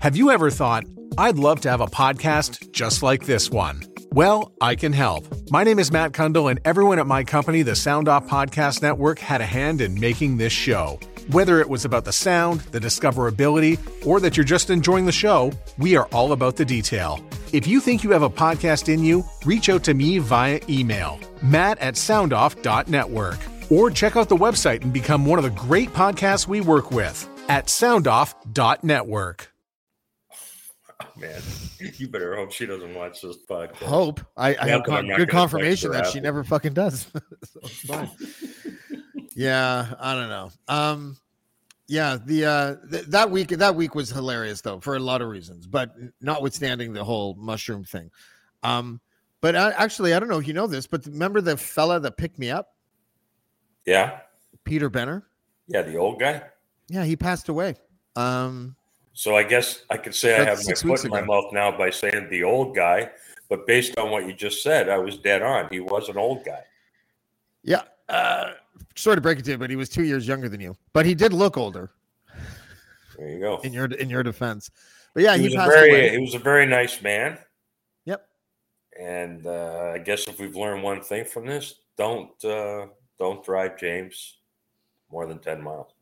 Have 0.00 0.16
you 0.16 0.30
ever 0.30 0.50
thought, 0.50 0.84
I'd 1.18 1.36
love 1.36 1.60
to 1.62 1.70
have 1.70 1.80
a 1.80 1.86
podcast 1.86 2.72
just 2.72 3.02
like 3.02 3.26
this 3.26 3.50
one? 3.50 3.82
Well, 4.12 4.52
I 4.60 4.74
can 4.74 4.92
help. 4.92 5.26
My 5.50 5.64
name 5.64 5.78
is 5.78 5.90
Matt 5.90 6.12
Kundle, 6.12 6.50
and 6.50 6.60
everyone 6.64 6.98
at 6.98 7.06
my 7.06 7.24
company, 7.24 7.62
the 7.62 7.76
Sound 7.76 8.08
Off 8.08 8.26
Podcast 8.26 8.82
Network, 8.82 9.18
had 9.18 9.40
a 9.40 9.46
hand 9.46 9.80
in 9.80 9.98
making 9.98 10.36
this 10.36 10.52
show. 10.52 11.00
Whether 11.30 11.60
it 11.60 11.68
was 11.68 11.84
about 11.84 12.04
the 12.04 12.12
sound, 12.12 12.60
the 12.72 12.80
discoverability, 12.80 13.78
or 14.06 14.18
that 14.20 14.36
you're 14.36 14.44
just 14.44 14.70
enjoying 14.70 15.06
the 15.06 15.12
show, 15.12 15.52
we 15.78 15.96
are 15.96 16.06
all 16.06 16.32
about 16.32 16.56
the 16.56 16.64
detail. 16.64 17.24
If 17.52 17.66
you 17.66 17.80
think 17.80 18.02
you 18.02 18.10
have 18.10 18.22
a 18.22 18.30
podcast 18.30 18.92
in 18.92 19.04
you, 19.04 19.24
reach 19.44 19.68
out 19.68 19.84
to 19.84 19.94
me 19.94 20.18
via 20.18 20.60
email, 20.68 21.20
matt 21.42 21.78
at 21.78 21.94
soundoff.network, 21.94 23.38
or 23.70 23.90
check 23.90 24.16
out 24.16 24.28
the 24.28 24.36
website 24.36 24.82
and 24.82 24.92
become 24.92 25.24
one 25.24 25.38
of 25.38 25.44
the 25.44 25.50
great 25.50 25.92
podcasts 25.92 26.48
we 26.48 26.60
work 26.60 26.90
with 26.90 27.28
at 27.48 27.66
soundoff.network. 27.66 29.52
Oh, 31.00 31.06
man, 31.16 31.40
you 31.98 32.08
better 32.08 32.34
hope 32.36 32.52
she 32.52 32.66
doesn't 32.66 32.94
watch 32.94 33.20
this 33.22 33.36
podcast. 33.48 33.76
hope 33.76 34.20
I, 34.36 34.56
I 34.56 34.68
have 34.68 34.84
that 34.84 34.92
I'm 34.92 35.06
con- 35.06 35.16
good 35.16 35.28
confirmation 35.28 35.92
that 35.92 36.06
she 36.08 36.20
never 36.20 36.42
fucking 36.42 36.72
does. 36.74 37.06
so 37.44 37.60
it's 37.62 37.80
fine. 37.80 38.10
Yeah, 39.34 39.94
I 40.00 40.14
don't 40.14 40.28
know. 40.28 40.50
Um, 40.68 41.16
yeah, 41.88 42.16
the 42.24 42.44
uh 42.46 42.74
th- 42.90 43.04
that 43.06 43.30
week 43.30 43.48
that 43.48 43.74
week 43.74 43.94
was 43.94 44.08
hilarious 44.10 44.60
though 44.60 44.80
for 44.80 44.96
a 44.96 45.00
lot 45.00 45.20
of 45.20 45.28
reasons, 45.28 45.66
but 45.66 45.94
notwithstanding 46.20 46.92
the 46.92 47.04
whole 47.04 47.34
mushroom 47.34 47.84
thing. 47.84 48.10
Um, 48.62 49.00
but 49.40 49.56
I, 49.56 49.72
actually, 49.72 50.14
I 50.14 50.20
don't 50.20 50.28
know 50.28 50.38
if 50.38 50.46
you 50.46 50.54
know 50.54 50.66
this, 50.68 50.86
but 50.86 51.04
remember 51.06 51.40
the 51.40 51.56
fella 51.56 51.98
that 52.00 52.16
picked 52.16 52.38
me 52.38 52.50
up, 52.50 52.74
Yeah, 53.84 54.20
Peter 54.64 54.88
Benner? 54.88 55.24
yeah, 55.66 55.82
the 55.82 55.96
old 55.96 56.20
guy. 56.20 56.42
Yeah, 56.88 57.04
he 57.04 57.16
passed 57.16 57.48
away. 57.48 57.74
Um, 58.16 58.76
So 59.14 59.36
I 59.36 59.42
guess 59.42 59.84
I 59.90 59.96
could 59.96 60.14
say 60.14 60.36
I 60.40 60.44
have 60.44 60.58
my 60.64 60.74
foot 60.74 61.04
in 61.04 61.10
my 61.10 61.22
mouth 61.22 61.52
now 61.52 61.76
by 61.76 61.90
saying 61.90 62.28
the 62.30 62.44
old 62.44 62.74
guy. 62.74 63.10
But 63.48 63.66
based 63.66 63.98
on 63.98 64.10
what 64.10 64.26
you 64.26 64.32
just 64.32 64.62
said, 64.62 64.88
I 64.88 64.96
was 64.98 65.18
dead 65.18 65.42
on. 65.42 65.68
He 65.70 65.80
was 65.80 66.08
an 66.08 66.16
old 66.16 66.44
guy. 66.44 66.62
yeah, 67.62 67.82
uh, 68.08 68.52
sorry 68.96 69.16
to 69.16 69.20
break 69.20 69.38
it 69.38 69.44
to 69.46 69.52
you, 69.52 69.58
but 69.58 69.70
he 69.70 69.76
was 69.76 69.88
two 69.88 70.04
years 70.04 70.26
younger 70.26 70.48
than 70.48 70.60
you, 70.60 70.76
but 70.92 71.06
he 71.06 71.14
did 71.14 71.32
look 71.32 71.56
older. 71.56 71.90
There 73.18 73.28
you 73.28 73.40
go. 73.40 73.58
In 73.58 73.72
your 73.72 73.86
in 73.86 74.08
your 74.10 74.22
defense, 74.22 74.70
but 75.14 75.22
yeah, 75.22 75.36
he 75.36 75.48
he, 75.48 75.56
was 75.56 75.66
very 75.66 75.90
away. 75.90 76.10
he 76.10 76.18
was 76.18 76.34
a 76.34 76.38
very 76.38 76.66
nice 76.66 77.02
man. 77.02 77.38
Yep. 78.04 78.26
And 78.98 79.46
uh, 79.46 79.92
I 79.94 79.98
guess 79.98 80.26
if 80.28 80.38
we've 80.38 80.56
learned 80.56 80.82
one 80.82 81.00
thing 81.02 81.24
from 81.24 81.46
this, 81.46 81.74
don't 81.96 82.44
uh, 82.44 82.86
don't 83.18 83.44
drive 83.44 83.78
James 83.78 84.38
more 85.10 85.26
than 85.26 85.38
ten 85.38 85.62
miles. 85.62 85.92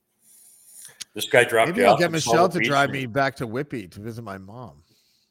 This 1.15 1.27
guy 1.29 1.45
dropped 1.45 1.71
Maybe 1.71 1.85
I'll 1.85 1.97
get 1.97 2.13
Michelle 2.13 2.49
to 2.49 2.61
drive 2.61 2.91
me 2.91 3.07
back 3.07 3.35
to 3.37 3.47
Whitby 3.47 3.89
to 3.89 4.01
visit 4.01 4.23
my 4.23 4.39
mom. 4.39 4.83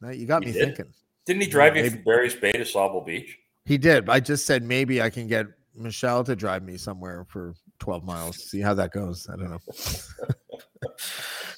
Now, 0.02 0.10
you 0.10 0.26
got 0.26 0.44
He 0.44 0.52
me 0.52 0.54
did? 0.54 0.76
thinking. 0.76 0.94
Didn't 1.26 1.42
he 1.44 1.48
drive 1.48 1.76
you 1.76 1.84
Maybe. 1.84 1.96
from 1.96 2.04
Barry's 2.04 2.36
Bay 2.36 2.52
to 2.52 2.60
Sauble 2.60 3.06
Beach? 3.06 3.38
He 3.66 3.78
did. 3.78 4.10
I 4.10 4.20
just 4.20 4.46
said 4.46 4.64
maybe 4.64 5.02
I 5.02 5.10
can 5.10 5.28
get 5.28 5.46
Michelle 5.80 6.24
to 6.24 6.36
drive 6.36 6.64
me 6.64 6.78
somewhere 6.78 7.26
for 7.28 7.56
12 7.80 8.04
miles. 8.04 8.44
See 8.44 8.60
how 8.60 8.74
that 8.76 8.92
goes. 8.92 9.28
I 9.32 9.36
don't 9.36 9.52
know. 9.52 9.60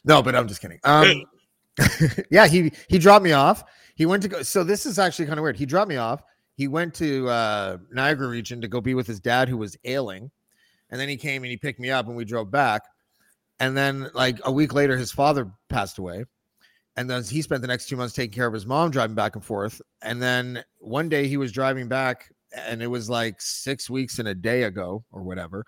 no, 0.05 0.21
but 0.21 0.35
I'm 0.35 0.47
just 0.47 0.61
kidding. 0.61 0.79
Um, 0.83 1.23
yeah, 2.31 2.47
he 2.47 2.71
he 2.87 2.97
dropped 2.97 3.23
me 3.23 3.31
off. 3.31 3.63
He 3.95 4.05
went 4.05 4.23
to 4.23 4.29
go. 4.29 4.41
So 4.43 4.63
this 4.63 4.85
is 4.85 4.99
actually 4.99 5.25
kind 5.25 5.39
of 5.39 5.43
weird. 5.43 5.57
He 5.57 5.65
dropped 5.65 5.89
me 5.89 5.97
off. 5.97 6.23
He 6.55 6.67
went 6.67 6.93
to 6.95 7.27
uh, 7.29 7.77
Niagara 7.91 8.27
region 8.27 8.61
to 8.61 8.67
go 8.67 8.81
be 8.81 8.93
with 8.93 9.07
his 9.07 9.19
dad 9.19 9.49
who 9.49 9.57
was 9.57 9.77
ailing, 9.83 10.29
and 10.89 10.99
then 10.99 11.09
he 11.09 11.17
came 11.17 11.43
and 11.43 11.49
he 11.49 11.57
picked 11.57 11.79
me 11.79 11.89
up 11.89 12.07
and 12.07 12.15
we 12.15 12.25
drove 12.25 12.51
back. 12.51 12.83
And 13.59 13.77
then 13.77 14.09
like 14.13 14.39
a 14.43 14.51
week 14.51 14.73
later, 14.73 14.97
his 14.97 15.11
father 15.11 15.51
passed 15.69 15.97
away. 15.97 16.25
And 16.97 17.09
then 17.09 17.23
he 17.23 17.41
spent 17.41 17.61
the 17.61 17.67
next 17.67 17.87
two 17.87 17.95
months 17.95 18.13
taking 18.13 18.33
care 18.33 18.47
of 18.47 18.53
his 18.53 18.65
mom, 18.65 18.91
driving 18.91 19.15
back 19.15 19.35
and 19.35 19.45
forth. 19.45 19.81
And 20.01 20.21
then 20.21 20.63
one 20.79 21.07
day 21.07 21.27
he 21.27 21.37
was 21.37 21.51
driving 21.51 21.87
back 21.87 22.31
and 22.53 22.81
it 22.81 22.87
was 22.87 23.09
like 23.09 23.41
six 23.41 23.89
weeks 23.89 24.19
and 24.19 24.27
a 24.27 24.35
day 24.35 24.63
ago 24.63 25.03
or 25.11 25.23
whatever. 25.23 25.65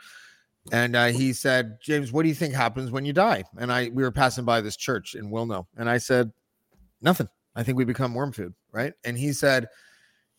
And 0.71 0.95
uh, 0.95 1.07
he 1.07 1.34
said, 1.34 1.77
James, 1.81 2.13
what 2.13 2.23
do 2.23 2.29
you 2.29 2.36
think 2.36 2.53
happens 2.53 2.89
when 2.89 3.05
you 3.05 3.11
die? 3.11 3.43
And 3.57 3.71
I 3.71 3.89
we 3.89 4.03
were 4.03 4.11
passing 4.11 4.45
by 4.45 4.61
this 4.61 4.77
church 4.77 5.15
in 5.15 5.29
Wilno, 5.29 5.65
and 5.75 5.89
I 5.89 5.97
said, 5.97 6.31
nothing. 7.01 7.27
I 7.55 7.63
think 7.63 7.77
we 7.77 7.86
become 7.86 8.13
worm 8.13 8.31
food, 8.31 8.53
right? 8.71 8.93
And 9.03 9.17
he 9.17 9.34
said, 9.34 9.67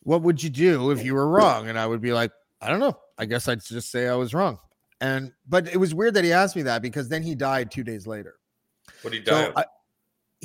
what 0.01 0.21
would 0.21 0.41
you 0.41 0.49
do 0.49 0.91
if 0.91 1.03
you 1.03 1.13
were 1.13 1.27
wrong? 1.27 1.69
And 1.69 1.79
I 1.79 1.85
would 1.87 2.01
be 2.01 2.11
like, 2.11 2.31
I 2.61 2.69
don't 2.69 2.79
know. 2.79 2.97
I 3.17 3.25
guess 3.25 3.47
I'd 3.47 3.63
just 3.63 3.91
say 3.91 4.07
I 4.07 4.15
was 4.15 4.33
wrong. 4.33 4.59
And 5.01 5.31
but 5.47 5.67
it 5.67 5.77
was 5.77 5.93
weird 5.93 6.13
that 6.15 6.23
he 6.23 6.31
asked 6.33 6.55
me 6.55 6.63
that 6.63 6.81
because 6.81 7.07
then 7.07 7.21
he 7.21 7.35
died 7.35 7.69
two 7.69 7.83
days 7.83 8.07
later. 8.07 8.35
What 9.01 9.11
did 9.11 9.19
he 9.19 9.25
die 9.25 9.43
So 9.43 9.49
of? 9.49 9.57
I, 9.57 9.65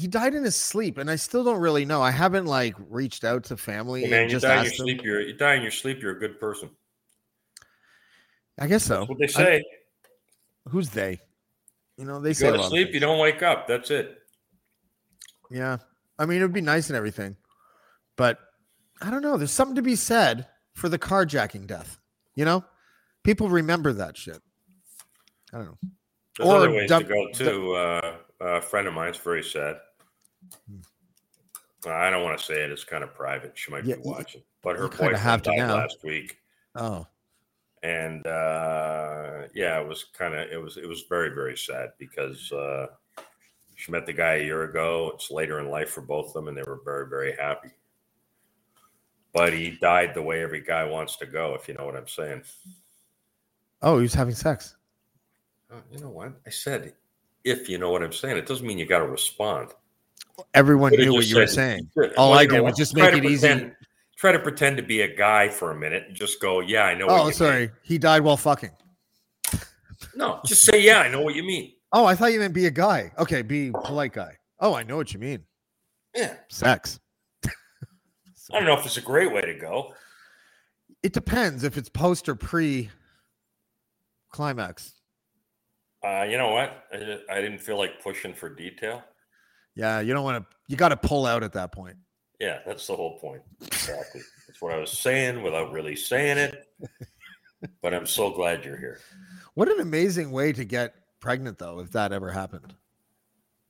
he 0.01 0.09
died 0.09 0.35
in 0.35 0.43
his 0.45 0.57
sleep, 0.57 0.99
and 0.99 1.11
I 1.11 1.17
still 1.17 1.45
don't 1.45 1.61
really 1.61 1.85
know. 1.85 2.03
I 2.03 2.11
haven't 2.11 2.47
like 2.47 2.75
reached 2.89 3.25
out 3.25 3.45
to 3.45 3.57
family 3.57 4.03
Hey, 4.05 4.11
man, 4.11 4.23
and 4.23 4.31
you 4.31 4.37
just 4.37 4.45
die 4.45 4.57
in 4.59 4.63
your 4.65 4.71
them. 4.71 4.77
sleep. 4.77 5.03
You're 5.05 5.21
you 5.21 5.33
die 5.35 5.55
in 5.55 5.63
your 5.63 5.71
sleep. 5.71 6.01
You're 6.03 6.17
a 6.17 6.19
good 6.19 6.41
person. 6.41 6.71
I 8.59 8.67
guess 8.67 8.85
so. 8.85 8.99
That's 9.01 9.09
what 9.09 9.19
they 9.19 9.25
I- 9.25 9.29
say. 9.29 9.65
who's 10.69 10.91
they? 10.91 11.21
You 11.97 12.05
know, 12.07 12.21
they 12.21 12.31
you 12.31 12.35
say 12.35 12.51
go 12.51 12.57
to 12.57 12.63
sleep. 12.65 12.93
You 12.95 13.01
don't 13.01 13.19
wake 13.19 13.43
up. 13.43 13.67
That's 13.67 13.91
it. 13.91 14.17
Yeah, 15.51 15.79
I 16.19 16.27
mean, 16.27 16.39
it 16.39 16.43
would 16.43 16.53
be 16.53 16.61
nice 16.61 16.89
and 16.89 16.97
everything, 16.97 17.37
but 18.17 18.39
I 19.03 19.11
don't 19.11 19.23
know. 19.23 19.37
There's 19.37 19.51
something 19.51 19.77
to 19.77 19.83
be 19.83 19.97
said 19.97 20.47
for 20.75 20.89
the 20.89 20.99
carjacking 20.99 21.67
death. 21.67 21.99
You 22.37 22.45
know, 22.45 22.65
people 23.25 23.49
remember 23.51 23.93
that 23.95 24.17
shit. 24.17 24.41
I 25.53 25.59
don't 25.59 25.67
know. 25.67 25.79
There's 26.39 26.49
Or 26.49 26.57
other 26.57 26.71
ways 26.71 26.89
dump- 26.89 27.09
to 27.09 27.13
go 27.13 27.29
too. 27.33 27.73
Uh, 27.75 28.17
a 28.41 28.61
friend 28.63 28.87
of 28.89 28.95
mine. 28.95 29.07
mine's 29.07 29.19
very 29.19 29.43
sad. 29.43 29.77
I 31.87 32.11
don't 32.11 32.23
want 32.23 32.39
to 32.39 32.45
say 32.45 32.63
it. 32.63 32.71
It's 32.71 32.85
kind 32.85 33.03
of 33.03 33.15
private. 33.15 33.53
She 33.57 33.71
might 33.71 33.85
Yeah, 33.85 33.97
be 33.97 34.03
watching, 34.05 34.43
but 34.63 34.77
her 34.77 34.89
boyfriend 34.89 35.17
have 35.17 35.43
to 35.43 35.51
died 35.51 35.59
now. 35.59 35.77
last 35.77 35.99
week, 36.05 36.39
Oh, 36.75 37.07
and 37.83 38.27
uh, 38.27 39.45
yeah, 39.55 39.81
it 39.81 39.89
was 39.89 40.05
kind 40.17 40.35
of 40.35 40.51
it 40.51 40.61
was 40.61 40.77
it 40.77 40.87
was 40.87 41.05
very 41.09 41.31
very 41.31 41.57
sad 41.57 41.93
because 41.99 42.53
uh, 42.53 42.89
she 43.77 43.91
met 43.93 44.05
the 44.05 44.13
guy 44.13 44.35
a 44.35 44.45
year 44.45 44.65
ago. 44.65 45.13
It's 45.15 45.31
later 45.31 45.59
in 45.59 45.71
life 45.71 45.91
for 45.91 46.03
both 46.03 46.27
of 46.29 46.33
them, 46.35 46.49
and 46.49 46.57
they 46.57 46.63
were 46.63 46.81
very 46.85 47.09
very 47.09 47.35
happy. 47.35 47.71
But 49.33 49.53
he 49.55 49.71
died 49.81 50.13
the 50.13 50.23
way 50.23 50.43
every 50.43 50.61
guy 50.61 50.85
wants 50.85 51.17
to 51.17 51.27
go, 51.27 51.55
if 51.55 51.67
you 51.69 51.75
know 51.75 51.87
what 51.87 51.97
I'm 51.97 52.09
saying. 52.09 52.43
oh, 53.81 53.97
he 53.97 54.03
was 54.03 54.13
having 54.15 54.35
sex. 54.35 54.77
Uh, 55.73 55.77
you 55.91 55.99
know 56.01 56.11
what 56.11 56.33
I 56.47 56.51
said? 56.51 56.93
If 57.45 57.69
you 57.69 57.79
know 57.79 57.91
what 57.91 58.03
I'm 58.03 58.13
saying, 58.13 58.37
it 58.37 58.47
doesn't 58.47 58.67
mean 58.67 58.77
you 58.77 58.87
got 58.87 58.99
to 58.99 59.07
respond. 59.07 59.71
Everyone 60.55 60.93
knew 60.93 61.13
what 61.15 61.27
you 61.27 61.37
were 61.37 61.47
saying. 61.47 61.91
All 62.17 62.33
I 62.33 62.47
did 62.47 62.61
was 62.61 62.77
just 62.77 62.95
make 62.95 63.15
it 63.15 63.25
easy. 63.25 63.71
Try 64.17 64.33
to 64.33 64.39
pretend 64.39 64.77
to 64.77 64.83
be 64.83 65.01
a 65.01 65.17
guy 65.17 65.49
for 65.49 65.71
a 65.71 65.75
minute 65.75 66.05
and 66.09 66.15
just 66.15 66.43
go, 66.43 66.61
"Yeah, 66.61 66.83
I 66.85 66.95
know." 66.95 67.07
What 67.07 67.21
Oh, 67.27 67.31
sorry, 67.31 67.61
Mean. 67.69 67.71
he 67.83 67.97
died 67.97 68.21
while 68.21 68.37
fucking. 68.37 68.71
No, 70.15 70.41
just 70.45 70.63
say, 70.63 70.79
"Yeah, 70.83 71.01
I 71.01 71.09
know 71.09 71.23
what 71.23 71.35
you 71.35 71.43
mean." 71.43 71.73
Oh, 71.93 72.05
I 72.05 72.15
thought 72.15 72.33
you 72.33 72.39
meant 72.39 72.53
be 72.53 72.67
a 72.67 72.71
guy. 72.71 73.13
Okay, 73.19 73.41
be 73.41 73.71
polite 73.71 74.13
guy. 74.13 74.37
Oh, 74.59 74.75
I 74.75 74.83
know 74.83 74.97
what 74.97 75.15
you 75.15 75.19
mean. 75.21 75.45
Yeah, 76.15 76.37
Sex. 76.49 77.01
I 77.47 77.51
don't 78.53 78.65
know 78.65 78.79
if 78.79 78.85
it's 78.85 78.99
a 78.99 79.01
great 79.03 79.33
way 79.33 79.41
to 79.41 79.55
go. 79.55 79.95
It 81.03 81.15
depends 81.15 81.65
if 81.65 81.79
it's 81.79 81.89
post 81.89 82.29
or 82.29 82.35
pre 82.35 82.91
climax. 84.31 84.95
Uh, 86.05 86.25
you 86.29 86.37
know 86.37 86.51
what? 86.51 86.85
I, 86.93 87.19
I 87.31 87.41
didn't 87.41 87.59
feel 87.61 87.79
like 87.79 88.03
pushing 88.03 88.35
for 88.35 88.49
detail. 88.49 89.03
Yeah, 89.75 90.01
you 90.01 90.13
don't 90.13 90.25
want 90.25 90.45
to. 90.45 90.57
You 90.69 90.77
got 90.77 90.91
to 90.91 90.97
pull 90.97 91.27
out 91.27 91.43
at 91.43 91.53
that 91.53 91.73
point. 91.73 91.97
Yeah, 92.39 92.61
that's 92.67 92.87
the 92.87 92.97
whole 92.97 93.19
point. 93.19 93.43
Exactly. 93.61 94.23
that's 94.47 94.61
what 94.63 94.73
I 94.73 94.79
was 94.79 94.91
saying 94.91 95.43
without 95.43 95.73
really 95.73 95.97
saying 95.97 96.39
it. 96.39 96.67
But 97.83 97.93
I'm 97.93 98.07
so 98.07 98.31
glad 98.31 98.65
you're 98.65 98.79
here. 98.79 99.01
What 99.55 99.71
an 99.71 99.81
amazing 99.81 100.31
way 100.31 100.53
to 100.53 100.65
get 100.65 100.95
pregnant, 101.21 101.59
though, 101.59 101.81
if 101.81 101.91
that 101.93 102.13
ever 102.13 102.31
happened. 102.31 102.75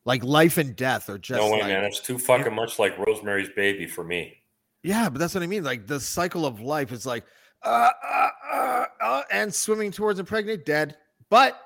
Like 0.05 0.23
life 0.23 0.59
and 0.59 0.77
death, 0.77 1.11
or 1.11 1.19
just 1.19 1.41
no 1.41 1.51
way, 1.51 1.61
like, 1.61 1.69
man. 1.69 1.85
It's 1.85 2.01
too 2.01 2.19
fucking 2.19 2.55
much 2.55 2.79
like 2.79 2.97
Rosemary's 2.99 3.51
Baby 3.51 3.87
for 3.87 4.05
me. 4.05 4.43
yeah, 4.83 5.09
but 5.09 5.19
that's 5.19 5.35
what 5.35 5.43
I 5.43 5.47
mean. 5.47 5.65
Like 5.65 5.87
the 5.87 6.01
cycle 6.01 6.47
of 6.47 6.61
life 6.61 6.93
is 6.93 7.05
like, 7.05 7.25
uh, 7.65 7.91
uh, 8.03 8.29
uh, 8.51 8.85
uh, 9.03 9.23
and 9.31 9.53
swimming 9.53 9.91
towards 9.91 10.19
a 10.19 10.25
pregnant, 10.25 10.65
dead, 10.65 10.97
but 11.29 11.61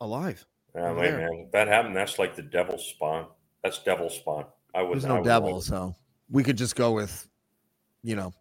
alive. 0.00 0.44
Yeah, 0.74 0.92
wait, 0.92 1.12
man. 1.12 1.44
If 1.46 1.52
that 1.52 1.68
happened, 1.68 1.96
that's 1.96 2.18
like 2.18 2.36
the 2.36 2.42
devil's 2.42 2.86
spawn. 2.86 3.26
That's 3.62 3.78
devil 3.82 4.08
spawn. 4.10 4.46
I 4.74 4.82
would 4.82 4.94
There's 4.94 5.04
no 5.06 5.16
would 5.16 5.24
devil, 5.24 5.54
like- 5.56 5.64
so 5.64 5.94
we 6.30 6.42
could 6.44 6.56
just 6.56 6.76
go 6.76 6.92
with, 6.92 7.26
you 8.02 8.16
know, 8.16 8.32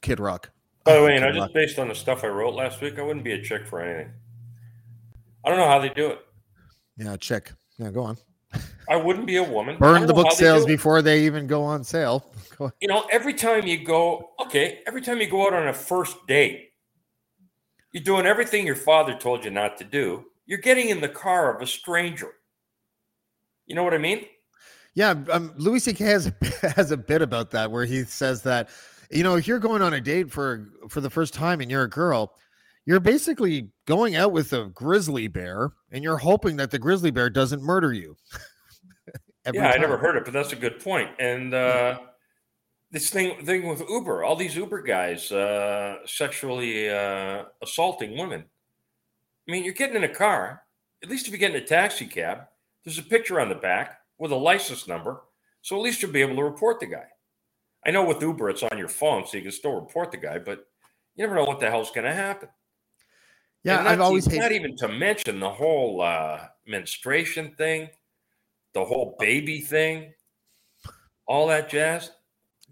Kid 0.00 0.18
Rock. 0.20 0.50
By 0.84 0.96
the 0.96 1.02
way, 1.02 1.14
you 1.14 1.20
know, 1.20 1.32
just 1.32 1.54
based 1.54 1.78
on 1.78 1.88
the 1.88 1.94
stuff 1.94 2.24
I 2.24 2.28
wrote 2.28 2.54
last 2.54 2.80
week, 2.80 2.98
I 2.98 3.02
wouldn't 3.02 3.24
be 3.24 3.32
a 3.32 3.42
chick 3.42 3.66
for 3.66 3.80
anything. 3.80 4.12
I 5.44 5.48
don't 5.48 5.58
know 5.58 5.68
how 5.68 5.78
they 5.78 5.88
do 5.90 6.08
it. 6.08 6.26
yeah, 6.96 7.16
chick. 7.16 7.52
Yeah, 7.78 7.90
go 7.90 8.02
on. 8.02 8.16
I 8.88 8.96
wouldn't 8.96 9.26
be 9.26 9.36
a 9.36 9.42
woman. 9.42 9.78
Burn 9.78 10.06
the 10.06 10.12
book 10.14 10.26
how 10.26 10.30
they 10.34 10.36
sales 10.36 10.64
before 10.66 11.02
they 11.02 11.24
even 11.24 11.46
go 11.46 11.62
on 11.64 11.82
sale. 11.84 12.30
Go- 12.56 12.70
You 12.80 12.88
know, 12.88 13.06
every 13.10 13.34
time 13.34 13.66
you 13.66 13.82
go, 13.84 14.30
okay, 14.40 14.80
every 14.86 15.00
time 15.00 15.20
you 15.20 15.28
go 15.28 15.46
out 15.46 15.54
on 15.54 15.66
a 15.68 15.72
first 15.72 16.26
date, 16.28 16.70
you're 17.92 18.02
doing 18.04 18.26
everything 18.26 18.66
your 18.66 18.76
father 18.76 19.16
told 19.16 19.44
you 19.44 19.50
not 19.50 19.76
to 19.78 19.84
do. 19.84 20.26
You're 20.46 20.58
getting 20.58 20.88
in 20.90 21.00
the 21.00 21.08
car 21.08 21.54
of 21.54 21.62
a 21.62 21.66
stranger. 21.66 22.32
You 23.66 23.74
know 23.74 23.82
what 23.84 23.94
I 23.94 23.98
mean? 23.98 24.26
Yeah, 24.94 25.14
um, 25.30 25.52
Louis 25.56 25.80
C.K. 25.80 26.04
has 26.04 26.32
has 26.76 26.90
a 26.90 26.96
bit 26.96 27.22
about 27.22 27.50
that 27.50 27.70
where 27.70 27.84
he 27.84 28.04
says 28.04 28.42
that, 28.42 28.68
you 29.10 29.22
know, 29.22 29.36
if 29.36 29.46
you're 29.46 29.58
going 29.58 29.82
on 29.82 29.94
a 29.94 30.00
date 30.00 30.30
for 30.30 30.68
for 30.88 31.00
the 31.00 31.10
first 31.10 31.34
time 31.34 31.60
and 31.60 31.70
you're 31.70 31.84
a 31.84 31.90
girl, 31.90 32.34
you're 32.86 33.00
basically 33.00 33.70
going 33.86 34.14
out 34.16 34.32
with 34.32 34.52
a 34.52 34.66
grizzly 34.66 35.28
bear 35.28 35.72
and 35.90 36.04
you're 36.04 36.18
hoping 36.18 36.56
that 36.56 36.70
the 36.70 36.78
grizzly 36.78 37.10
bear 37.10 37.30
doesn't 37.30 37.62
murder 37.62 37.92
you. 37.92 38.16
Yeah, 39.52 39.68
I 39.68 39.76
never 39.76 39.98
heard 39.98 40.16
it, 40.16 40.24
but 40.24 40.32
that's 40.32 40.54
a 40.54 40.56
good 40.56 40.80
point. 40.82 41.10
And 41.18 41.52
uh, 41.52 41.98
this 42.90 43.10
thing 43.10 43.44
thing 43.44 43.68
with 43.68 43.82
Uber, 43.86 44.24
all 44.24 44.36
these 44.36 44.56
Uber 44.56 44.80
guys 44.80 45.30
uh, 45.30 45.96
sexually 46.06 46.88
uh, 46.88 47.42
assaulting 47.62 48.16
women. 48.16 48.44
I 49.46 49.52
mean, 49.52 49.64
you're 49.64 49.74
getting 49.74 49.96
in 49.96 50.04
a 50.04 50.08
car. 50.08 50.62
At 51.02 51.10
least 51.10 51.26
if 51.26 51.32
you 51.34 51.38
get 51.38 51.54
in 51.54 51.62
a 51.62 51.66
taxi 51.66 52.06
cab, 52.06 52.44
there's 52.84 52.96
a 52.96 53.02
picture 53.02 53.38
on 53.38 53.50
the 53.50 53.54
back 53.54 53.98
with 54.18 54.32
a 54.32 54.36
license 54.36 54.86
number, 54.88 55.22
so 55.62 55.76
at 55.76 55.82
least 55.82 56.02
you'll 56.02 56.12
be 56.12 56.20
able 56.22 56.36
to 56.36 56.44
report 56.44 56.80
the 56.80 56.86
guy. 56.86 57.06
I 57.86 57.90
know 57.90 58.04
with 58.04 58.22
Uber, 58.22 58.48
it's 58.50 58.62
on 58.62 58.78
your 58.78 58.88
phone, 58.88 59.26
so 59.26 59.36
you 59.36 59.42
can 59.42 59.52
still 59.52 59.74
report 59.74 60.10
the 60.10 60.16
guy, 60.16 60.38
but 60.38 60.66
you 61.16 61.24
never 61.26 61.34
know 61.34 61.44
what 61.44 61.60
the 61.60 61.70
hell's 61.70 61.90
going 61.90 62.06
to 62.06 62.14
happen. 62.14 62.48
Yeah, 63.62 63.82
I've 63.86 64.00
always 64.00 64.26
hated. 64.26 64.40
not 64.40 64.52
even 64.52 64.76
to 64.76 64.88
mention 64.88 65.40
the 65.40 65.50
whole 65.50 66.02
uh, 66.02 66.40
menstruation 66.66 67.54
thing, 67.56 67.88
the 68.74 68.84
whole 68.84 69.16
baby 69.18 69.60
thing, 69.60 70.12
all 71.26 71.46
that 71.48 71.70
jazz. 71.70 72.10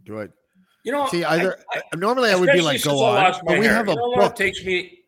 Do 0.04 0.18
it. 0.18 0.32
You 0.84 0.92
know, 0.92 1.06
See, 1.06 1.24
I- 1.24 1.36
either 1.36 1.58
I- 1.72 1.96
normally 1.96 2.30
I 2.30 2.36
would 2.36 2.50
be 2.52 2.60
like, 2.60 2.82
go 2.82 3.02
on, 3.04 3.32
but 3.46 3.58
we 3.58 3.64
hair. 3.66 3.74
have 3.74 3.88
a 3.88 3.94
know 3.94 4.14
book. 4.16 4.34
takes 4.36 4.62
me. 4.64 4.98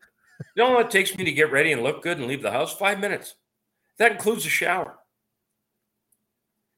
You 0.55 0.63
know 0.63 0.71
what 0.73 0.85
it 0.87 0.91
takes 0.91 1.15
me 1.17 1.23
to 1.25 1.31
get 1.31 1.51
ready 1.51 1.71
and 1.71 1.83
look 1.83 2.01
good 2.01 2.17
and 2.17 2.27
leave 2.27 2.41
the 2.41 2.51
house? 2.51 2.75
Five 2.75 2.99
minutes. 2.99 3.35
That 3.97 4.11
includes 4.13 4.45
a 4.45 4.49
shower. 4.49 4.97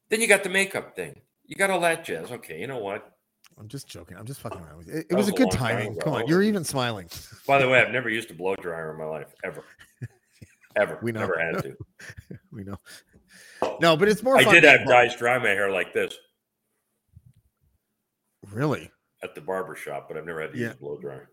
Then 0.10 0.22
you 0.22 0.28
got 0.28 0.44
the 0.44 0.50
makeup 0.50 0.96
thing. 0.96 1.22
You 1.46 1.56
got 1.56 1.70
all 1.70 1.80
that 1.82 2.04
jazz. 2.06 2.32
Okay, 2.32 2.60
you 2.60 2.68
know 2.68 2.80
what? 2.80 3.12
I'm 3.60 3.68
just 3.68 3.88
joking. 3.88 4.18
I'm 4.18 4.26
just 4.26 4.40
fucking 4.42 4.62
around 4.62 4.78
with 4.78 4.88
you. 4.88 4.94
It, 4.94 5.08
it 5.10 5.16
was, 5.16 5.26
was 5.26 5.30
a 5.30 5.36
a 5.36 5.38
good 5.46 5.52
time 5.52 5.78
timing. 5.78 6.00
Come 6.00 6.14
on, 6.14 6.28
you're 6.28 6.44
even 6.44 6.64
smiling. 6.64 7.10
By 7.48 7.58
the 7.60 7.68
way, 7.68 7.82
I've 7.82 7.92
never 7.92 8.10
used 8.10 8.30
a 8.30 8.34
blow 8.34 8.56
dryer 8.56 8.92
in 8.92 8.98
my 8.98 9.06
life 9.06 9.34
ever, 9.44 9.64
ever. 10.76 11.00
We 11.02 11.12
know. 11.12 11.22
Never 11.22 11.40
had 11.40 11.64
to. 11.64 11.78
we 12.52 12.64
know. 12.64 12.78
No, 13.82 13.98
but 13.98 14.08
it's 14.08 14.22
more. 14.22 14.38
I 14.38 14.44
did 14.44 14.64
have 14.64 14.88
guys 14.88 15.16
dry 15.16 15.38
my 15.40 15.50
hair 15.50 15.72
like 15.72 15.94
this 15.94 16.16
Really? 18.52 18.92
at 19.24 19.34
the 19.36 19.42
barber 19.42 19.76
shop, 19.76 20.08
but 20.08 20.18
I've 20.18 20.26
never 20.26 20.42
had 20.42 20.54
to 20.54 20.58
Yeah. 20.58 20.68
use 20.68 20.76
a 20.76 20.78
blow 20.78 20.98
dryer. 21.00 21.30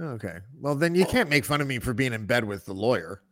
Okay. 0.00 0.38
Well, 0.60 0.74
then 0.74 0.94
you 0.94 1.04
can't 1.06 1.28
make 1.28 1.44
fun 1.44 1.60
of 1.60 1.66
me 1.66 1.78
for 1.78 1.92
being 1.94 2.12
in 2.12 2.26
bed 2.26 2.44
with 2.44 2.64
the 2.64 2.72
lawyer. 2.72 3.22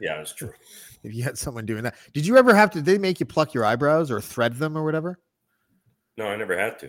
Yeah, 0.00 0.16
that's 0.18 0.32
true. 0.34 0.52
If 1.04 1.12
you 1.12 1.22
had 1.22 1.36
someone 1.36 1.66
doing 1.66 1.82
that, 1.82 1.96
did 2.14 2.26
you 2.26 2.38
ever 2.38 2.54
have 2.54 2.70
to? 2.70 2.80
They 2.80 2.96
make 2.96 3.20
you 3.20 3.26
pluck 3.26 3.52
your 3.52 3.62
eyebrows 3.66 4.10
or 4.10 4.22
thread 4.22 4.54
them 4.54 4.74
or 4.74 4.82
whatever? 4.82 5.18
No, 6.16 6.26
I 6.28 6.36
never 6.36 6.58
had 6.58 6.78
to. 6.78 6.86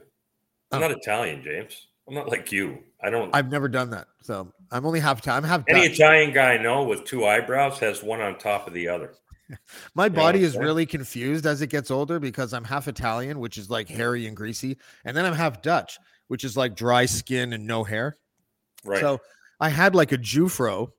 I'm 0.72 0.82
Oh. 0.82 0.88
not 0.88 0.92
Italian, 0.92 1.44
James. 1.44 1.88
I'm 2.08 2.14
not 2.14 2.30
like 2.30 2.50
you. 2.50 2.78
I 3.04 3.10
don't. 3.10 3.36
I've 3.36 3.52
never 3.52 3.68
done 3.68 3.90
that, 3.90 4.08
so 4.22 4.54
I'm 4.72 4.86
only 4.86 5.02
half 5.02 5.22
time. 5.22 5.44
I'm 5.44 5.50
half 5.50 5.64
any 5.68 5.90
Dutch. 5.90 6.00
Italian 6.00 6.32
guy 6.32 6.54
I 6.54 6.58
know 6.64 6.84
with 6.84 7.04
two 7.04 7.26
eyebrows 7.26 7.78
has 7.80 8.02
one 8.02 8.22
on 8.22 8.38
top 8.38 8.68
of 8.68 8.74
the 8.74 8.88
other. 8.88 9.16
My 9.96 10.08
body 10.08 10.44
is 10.44 10.56
really 10.56 10.86
confused 10.86 11.46
as 11.46 11.62
it 11.62 11.68
gets 11.68 11.92
older 11.92 12.18
because 12.22 12.54
I'm 12.54 12.64
half 12.64 12.88
Italian, 12.88 13.40
which 13.40 13.58
is 13.58 13.70
like 13.70 13.90
hairy 13.90 14.28
and 14.28 14.38
greasy, 14.38 14.78
and 15.04 15.18
then 15.18 15.26
I'm 15.26 15.34
half 15.36 15.62
Dutch, 15.62 16.00
which 16.30 16.46
is 16.46 16.56
like 16.56 16.74
dry 16.78 17.06
skin 17.06 17.52
and 17.52 17.68
no 17.68 17.84
hair. 17.84 18.18
Right. 18.86 19.02
So 19.02 19.20
I 19.60 19.68
had 19.68 19.94
like 19.94 20.14
a 20.14 20.18
Jufro, 20.18 20.92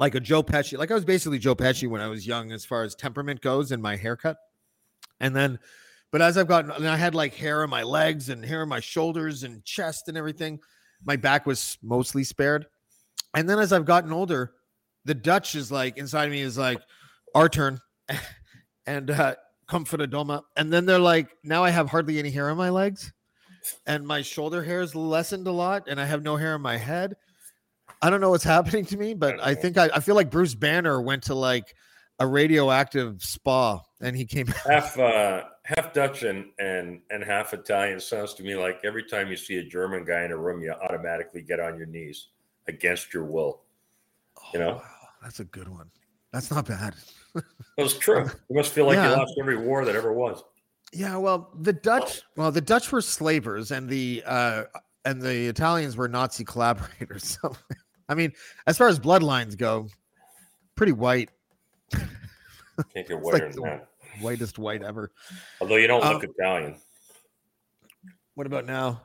like 0.00 0.14
a 0.14 0.20
Joe 0.20 0.42
Pesci. 0.42 0.78
Like 0.78 0.90
I 0.90 0.94
was 0.94 1.04
basically 1.04 1.38
Joe 1.38 1.54
Pesci 1.54 1.86
when 1.86 2.00
I 2.00 2.08
was 2.08 2.26
young, 2.26 2.52
as 2.52 2.64
far 2.64 2.84
as 2.84 2.94
temperament 2.94 3.42
goes 3.42 3.70
and 3.70 3.82
my 3.82 3.96
haircut. 3.96 4.38
And 5.20 5.36
then, 5.36 5.58
but 6.10 6.22
as 6.22 6.38
I've 6.38 6.48
gotten, 6.48 6.70
and 6.70 6.88
I 6.88 6.96
had 6.96 7.14
like 7.14 7.34
hair 7.34 7.62
on 7.62 7.68
my 7.68 7.82
legs 7.82 8.30
and 8.30 8.42
hair 8.42 8.62
on 8.62 8.68
my 8.70 8.80
shoulders 8.80 9.42
and 9.42 9.62
chest 9.62 10.08
and 10.08 10.16
everything. 10.16 10.58
my 11.04 11.16
back 11.16 11.44
was 11.44 11.76
mostly 11.82 12.24
spared. 12.24 12.64
And 13.34 13.48
then 13.48 13.58
as 13.58 13.74
I've 13.74 13.84
gotten 13.84 14.10
older, 14.10 14.52
the 15.04 15.14
Dutch 15.14 15.54
is 15.54 15.70
like 15.70 15.98
inside 15.98 16.30
me 16.30 16.40
is 16.40 16.56
like 16.56 16.80
our 17.34 17.50
turn 17.50 17.78
and 18.86 19.10
uh 19.10 19.34
doma. 19.70 20.42
And 20.56 20.72
then 20.72 20.86
they're 20.86 20.98
like, 20.98 21.28
now 21.44 21.62
I 21.62 21.70
have 21.70 21.90
hardly 21.90 22.18
any 22.18 22.30
hair 22.30 22.48
on 22.48 22.56
my 22.56 22.70
legs 22.70 23.12
and 23.86 24.06
my 24.06 24.22
shoulder 24.22 24.62
hair 24.62 24.80
is 24.80 24.94
lessened 24.94 25.46
a 25.46 25.52
lot 25.52 25.88
and 25.88 26.00
I 26.00 26.06
have 26.06 26.22
no 26.22 26.36
hair 26.36 26.54
on 26.54 26.62
my 26.62 26.78
head. 26.78 27.16
I 28.02 28.10
don't 28.10 28.20
know 28.20 28.30
what's 28.30 28.44
happening 28.56 28.84
to 28.86 28.96
me, 28.96 29.14
but 29.14 29.40
I 29.40 29.54
think 29.54 29.78
I, 29.78 29.90
I 29.94 30.00
feel 30.00 30.14
like 30.14 30.30
Bruce 30.30 30.54
Banner 30.54 31.00
went 31.00 31.24
to 31.24 31.34
like 31.34 31.74
a 32.18 32.26
radioactive 32.26 33.22
spa 33.22 33.80
and 34.02 34.14
he 34.14 34.26
came 34.26 34.46
half 34.68 34.98
uh 34.98 35.44
half 35.64 35.92
Dutch 35.94 36.22
and 36.22 36.46
and 36.58 37.00
and 37.10 37.24
half 37.24 37.54
Italian 37.54 37.98
sounds 37.98 38.34
to 38.34 38.42
me 38.42 38.56
like 38.56 38.80
every 38.84 39.04
time 39.04 39.28
you 39.28 39.36
see 39.36 39.56
a 39.56 39.64
German 39.64 40.04
guy 40.04 40.24
in 40.24 40.32
a 40.32 40.36
room, 40.36 40.62
you 40.62 40.70
automatically 40.72 41.42
get 41.42 41.60
on 41.60 41.76
your 41.78 41.86
knees 41.86 42.28
against 42.68 43.14
your 43.14 43.24
will. 43.24 43.62
You 44.52 44.60
know, 44.60 44.70
Oh, 44.70 44.76
wow, 44.76 45.08
that's 45.22 45.40
a 45.40 45.44
good 45.44 45.68
one. 45.68 45.90
That's 46.32 46.50
not 46.50 46.66
bad. 46.66 46.94
it 47.34 47.42
was 47.82 47.96
true. 47.96 48.28
You 48.48 48.56
must 48.56 48.72
feel 48.72 48.86
like 48.86 48.96
Yeah. 48.96 49.10
you 49.10 49.16
lost 49.16 49.34
every 49.40 49.56
war 49.56 49.84
that 49.84 49.96
ever 49.96 50.12
was. 50.12 50.42
Yeah, 50.92 51.16
well, 51.16 51.50
the 51.60 51.72
Dutch, 51.72 52.22
well, 52.36 52.50
the 52.50 52.60
Dutch 52.60 52.90
were 52.90 53.00
slavers, 53.00 53.70
and 53.70 53.88
the 53.88 54.22
uh, 54.26 54.64
and 55.04 55.22
the 55.22 55.46
Italians 55.46 55.96
were 55.96 56.08
Nazi 56.08 56.44
collaborators. 56.44 57.38
So, 57.42 57.54
I 58.10 58.14
mean, 58.14 58.32
as 58.66 58.76
far 58.76 58.88
as 58.88 58.98
bloodlines 58.98 59.56
go, 59.56 59.86
pretty 60.74 60.92
white, 60.92 61.30
Can't 61.92 63.06
get 63.08 63.08
whiter 63.20 63.48
the- 63.48 63.54
than 63.54 63.62
that. 63.62 63.88
whitest 64.20 64.58
white 64.58 64.82
ever. 64.82 65.12
Although 65.60 65.76
you 65.76 65.86
don't 65.86 66.02
Um, 66.04 66.14
look 66.14 66.24
Italian, 66.24 66.74
What 68.34 68.46
about 68.46 68.66
now? 68.66 69.02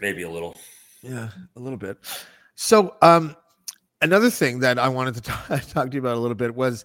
maybe 0.00 0.22
a 0.22 0.28
little. 0.30 0.56
Yeah, 1.02 1.28
a 1.54 1.60
little 1.60 1.78
bit. 1.78 1.96
So, 2.56 2.96
um, 3.02 3.36
another 4.02 4.30
thing 4.30 4.58
that 4.60 4.78
I 4.80 4.88
wanted 4.88 5.14
to 5.14 5.20
talk, 5.30 5.46
talk 5.68 5.90
to 5.90 5.94
you 5.94 6.00
about 6.00 6.16
a 6.16 6.20
little 6.20 6.34
bit 6.34 6.54
was 6.54 6.84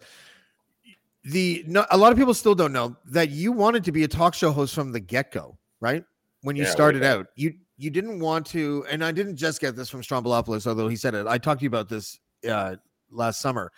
the. 1.23 1.63
No, 1.67 1.85
a 1.89 1.97
lot 1.97 2.11
of 2.11 2.17
people 2.17 2.33
still 2.35 2.53
don't 2.55 2.73
know 2.73 2.95
that 3.05 3.29
you 3.31 3.51
wanted 3.51 3.83
to 3.85 3.91
be 3.91 4.03
a 4.03 4.07
talk 4.07 4.35
show 4.35 4.51
host 4.51 4.75
from 4.75 4.91
the 4.91 4.99
get 4.99 5.31
go, 5.31 5.57
right? 5.79 6.03
When 6.43 6.55
you 6.55 6.63
Yeah, 6.63 6.69
started 6.69 7.03
out, 7.03 7.27
you 7.35 7.53
you 7.81 7.89
didn't 7.89 8.19
want 8.19 8.45
to, 8.47 8.85
and 8.89 9.03
I 9.03 9.11
didn't 9.11 9.37
just 9.37 9.59
get 9.59 9.75
this 9.75 9.89
from 9.89 10.01
Stroumboulopoulos, 10.01 10.67
although 10.67 10.87
he 10.87 10.95
said 10.95 11.15
it. 11.15 11.25
I 11.25 11.37
talked 11.39 11.61
to 11.61 11.63
you 11.63 11.69
about 11.69 11.89
this 11.89 12.19
uh, 12.47 12.75
last 13.09 13.41
summer. 13.41 13.71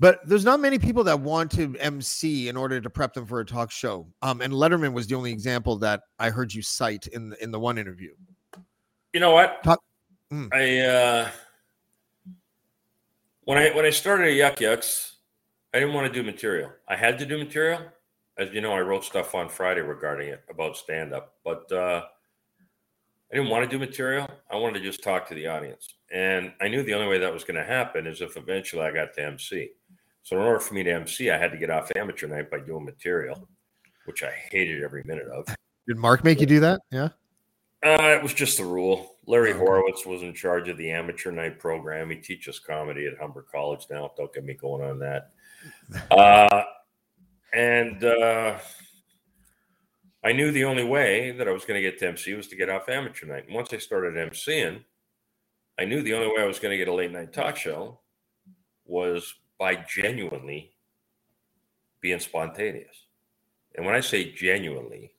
But 0.00 0.26
there's 0.26 0.44
not 0.44 0.58
many 0.58 0.80
people 0.80 1.04
that 1.04 1.20
want 1.20 1.52
to 1.52 1.76
MC 1.78 2.48
in 2.48 2.56
order 2.56 2.80
to 2.80 2.90
prep 2.90 3.14
them 3.14 3.24
for 3.24 3.38
a 3.38 3.46
talk 3.46 3.70
show. 3.70 4.08
Um, 4.22 4.40
and 4.40 4.52
Letterman 4.52 4.92
was 4.92 5.06
the 5.06 5.14
only 5.14 5.30
example 5.30 5.76
that 5.78 6.02
I 6.18 6.30
heard 6.30 6.52
you 6.52 6.62
cite 6.62 7.06
in 7.06 7.30
the, 7.30 7.40
in 7.40 7.52
the 7.52 7.60
one 7.60 7.78
interview. 7.78 8.12
You 9.12 9.20
know 9.20 9.30
what? 9.30 9.62
Talk- 9.62 9.82
Mm. 10.32 10.48
I 10.50 10.80
uh, 10.80 11.28
when 13.44 13.58
I 13.58 13.68
when 13.76 13.84
I 13.84 13.90
started 13.90 14.28
at 14.28 14.34
Yuk 14.34 14.60
Yuk's, 14.62 15.16
I 15.74 15.78
didn't 15.78 15.92
want 15.92 16.06
to 16.06 16.12
do 16.12 16.24
material. 16.24 16.72
I 16.88 16.96
had 16.96 17.18
to 17.18 17.26
do 17.26 17.36
material. 17.36 17.80
As 18.38 18.50
you 18.50 18.62
know, 18.62 18.72
I 18.72 18.80
wrote 18.80 19.04
stuff 19.04 19.34
on 19.34 19.50
Friday 19.50 19.82
regarding 19.82 20.28
it 20.30 20.42
about 20.48 20.78
stand 20.78 21.12
up, 21.12 21.34
but 21.44 21.70
uh, 21.70 22.04
I 23.32 23.36
didn't 23.36 23.50
want 23.50 23.68
to 23.68 23.70
do 23.70 23.78
material. 23.78 24.28
I 24.50 24.56
wanted 24.56 24.80
to 24.80 24.84
just 24.84 25.02
talk 25.02 25.26
to 25.28 25.34
the 25.34 25.46
audience, 25.46 25.94
and 26.10 26.52
I 26.60 26.68
knew 26.68 26.82
the 26.82 26.92
only 26.92 27.08
way 27.08 27.18
that 27.18 27.32
was 27.32 27.44
going 27.44 27.56
to 27.56 27.64
happen 27.64 28.06
is 28.06 28.20
if 28.20 28.36
eventually 28.36 28.82
I 28.82 28.92
got 28.92 29.14
to 29.14 29.24
MC. 29.24 29.70
So 30.22 30.36
in 30.36 30.42
order 30.42 30.60
for 30.60 30.74
me 30.74 30.82
to 30.82 30.92
MC, 30.92 31.30
I 31.30 31.38
had 31.38 31.50
to 31.50 31.56
get 31.56 31.70
off 31.70 31.90
amateur 31.96 32.28
night 32.28 32.50
by 32.50 32.60
doing 32.60 32.84
material, 32.84 33.48
which 34.04 34.22
I 34.22 34.30
hated 34.50 34.82
every 34.82 35.02
minute 35.04 35.28
of. 35.28 35.46
Did 35.88 35.96
Mark 35.96 36.24
make 36.24 36.40
you 36.40 36.46
do 36.46 36.60
that? 36.60 36.80
Yeah. 36.90 37.08
Uh, 37.82 38.14
it 38.16 38.22
was 38.22 38.34
just 38.34 38.58
the 38.58 38.64
rule. 38.64 39.16
Larry. 39.26 39.52
Horowitz 39.52 40.06
was 40.06 40.22
in 40.22 40.34
charge 40.34 40.68
of 40.68 40.76
the 40.76 40.90
amateur 40.90 41.32
night 41.32 41.58
program. 41.58 42.10
He 42.10 42.16
teaches 42.16 42.60
comedy 42.60 43.06
at 43.06 43.18
Humber 43.18 43.46
College 43.50 43.86
now. 43.90 44.12
Don't 44.16 44.32
get 44.32 44.44
me 44.44 44.54
going 44.54 44.88
on 44.88 44.98
that. 45.00 45.30
Uh, 46.10 46.64
and 47.52 48.02
uh, 48.02 48.58
I 50.24 50.32
knew 50.32 50.52
the 50.52 50.64
only 50.64 50.84
way 50.84 51.32
that 51.32 51.48
I 51.48 51.52
was 51.52 51.64
going 51.64 51.82
to 51.82 51.90
get 51.90 51.98
to 51.98 52.08
MC 52.08 52.34
was 52.34 52.46
to 52.48 52.56
get 52.56 52.70
off 52.70 52.88
amateur 52.88 53.26
night. 53.26 53.46
And 53.46 53.54
once 53.54 53.72
I 53.72 53.78
started 53.78 54.14
MCing, 54.14 54.84
I 55.78 55.84
knew 55.84 56.02
the 56.02 56.14
only 56.14 56.28
way 56.28 56.42
I 56.42 56.46
was 56.46 56.60
going 56.60 56.70
to 56.70 56.76
get 56.76 56.88
a 56.88 56.94
late 56.94 57.10
night 57.10 57.32
talk 57.32 57.56
show 57.56 57.98
was 58.84 59.34
by 59.58 59.76
genuinely 59.76 60.72
being 62.00 62.20
spontaneous. 62.20 63.06
And 63.74 63.86
when 63.86 63.94
I 63.94 64.00
say 64.00 64.32
genuinely, 64.32 65.14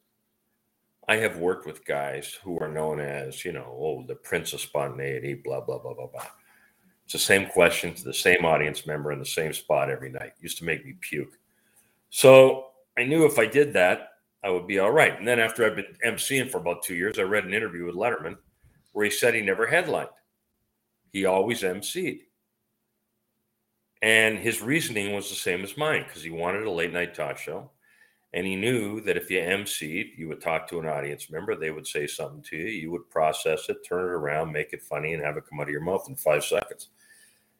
I 1.08 1.18
have 1.18 1.38
worked 1.38 1.66
with 1.66 1.86
guys 1.86 2.38
who 2.44 2.58
are 2.60 2.70
known 2.70 3.02
as, 3.02 3.44
you 3.44 3.52
know, 3.52 3.76
oh, 3.78 4.06
the 4.08 4.16
prince 4.16 4.54
of 4.54 4.62
spontaneity, 4.62 5.34
blah, 5.34 5.62
blah, 5.62 5.80
blah, 5.80 5.94
blah, 5.94 6.08
blah. 6.08 6.28
It's 7.04 7.14
the 7.14 7.20
same 7.20 7.48
question 7.48 7.94
to 7.94 8.04
the 8.04 8.14
same 8.14 8.46
audience 8.46 8.86
member 8.86 9.12
in 9.12 9.20
the 9.20 9.26
same 9.26 9.52
spot 9.52 9.90
every 9.90 10.12
night. 10.12 10.34
Used 10.40 10.60
to 10.60 10.64
make 10.64 10.86
me 10.86 10.96
puke. 11.02 11.38
So 12.10 12.68
I 12.98 13.04
knew 13.04 13.26
if 13.26 13.38
I 13.38 13.46
did 13.46 13.74
that, 13.74 14.13
I 14.44 14.50
would 14.50 14.68
be 14.68 14.80
all 14.80 14.92
right. 14.92 15.18
And 15.18 15.28
then 15.28 15.40
after 15.40 15.66
I've 15.66 15.76
been 15.76 15.96
emceeing 16.06 16.52
for 16.52 16.58
about 16.58 16.84
two 16.84 16.96
years, 16.96 17.18
I 17.18 17.24
read 17.24 17.46
an 17.46 17.54
interview 17.54 17.86
with 17.86 17.96
Letterman 17.96 18.38
where 18.92 19.06
he 19.06 19.12
said 19.12 19.34
he 19.34 19.42
never 19.42 19.66
headlined. 19.66 20.10
He 21.12 21.26
always 21.26 21.62
emceed. 21.62 22.22
And 24.02 24.38
his 24.38 24.62
reasoning 24.62 25.14
was 25.14 25.30
the 25.30 25.36
same 25.36 25.64
as 25.64 25.78
mine 25.78 26.04
because 26.06 26.24
he 26.24 26.30
wanted 26.30 26.64
a 26.64 26.72
late 26.72 26.92
night 26.92 27.16
talk 27.16 27.38
show. 27.38 27.72
And 28.34 28.46
he 28.46 28.56
knew 28.56 29.00
that 29.02 29.16
if 29.16 29.30
you 29.30 29.40
emceed, 29.40 30.18
you 30.18 30.28
would 30.28 30.42
talk 30.42 30.68
to 30.68 30.80
an 30.80 30.88
audience 30.88 31.30
member, 31.30 31.56
they 31.56 31.72
would 31.72 31.88
say 31.88 32.08
something 32.08 32.42
to 32.50 32.58
you, 32.58 32.66
you 32.66 32.92
would 32.92 33.10
process 33.10 33.70
it, 33.70 33.78
turn 33.88 34.06
it 34.06 34.12
around, 34.12 34.52
make 34.52 34.74
it 34.74 34.82
funny, 34.82 35.14
and 35.14 35.24
have 35.24 35.38
it 35.38 35.44
come 35.48 35.60
out 35.60 35.68
of 35.68 35.72
your 35.72 35.82
mouth 35.82 36.06
in 36.10 36.16
five 36.16 36.44
seconds. 36.44 36.90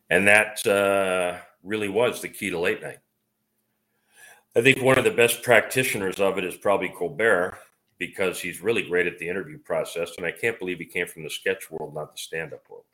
And 0.10 0.28
that 0.28 0.66
uh, 0.66 1.40
really 1.64 1.90
was 1.90 2.22
the 2.22 2.28
key 2.28 2.50
to 2.50 2.60
late 2.60 2.82
night. 2.82 2.98
I 4.56 4.62
think 4.62 4.82
one 4.82 5.00
of 5.00 5.04
the 5.04 5.12
best 5.12 5.42
practitioners 5.42 6.20
of 6.20 6.38
it 6.38 6.44
is 6.44 6.56
probably 6.56 6.90
Colbert 6.90 7.58
because 7.98 8.40
he's 8.40 8.62
really 8.62 8.84
great 8.84 9.08
at 9.08 9.18
the 9.18 9.28
interview 9.28 9.58
process. 9.58 10.12
And 10.18 10.26
I 10.26 10.32
can't 10.32 10.60
believe 10.60 10.78
he 10.78 10.86
came 10.86 11.08
from 11.08 11.24
the 11.24 11.30
sketch 11.30 11.72
world, 11.72 11.96
not 11.96 12.14
the 12.14 12.20
stand 12.20 12.54
up 12.54 12.70
world. 12.70 12.86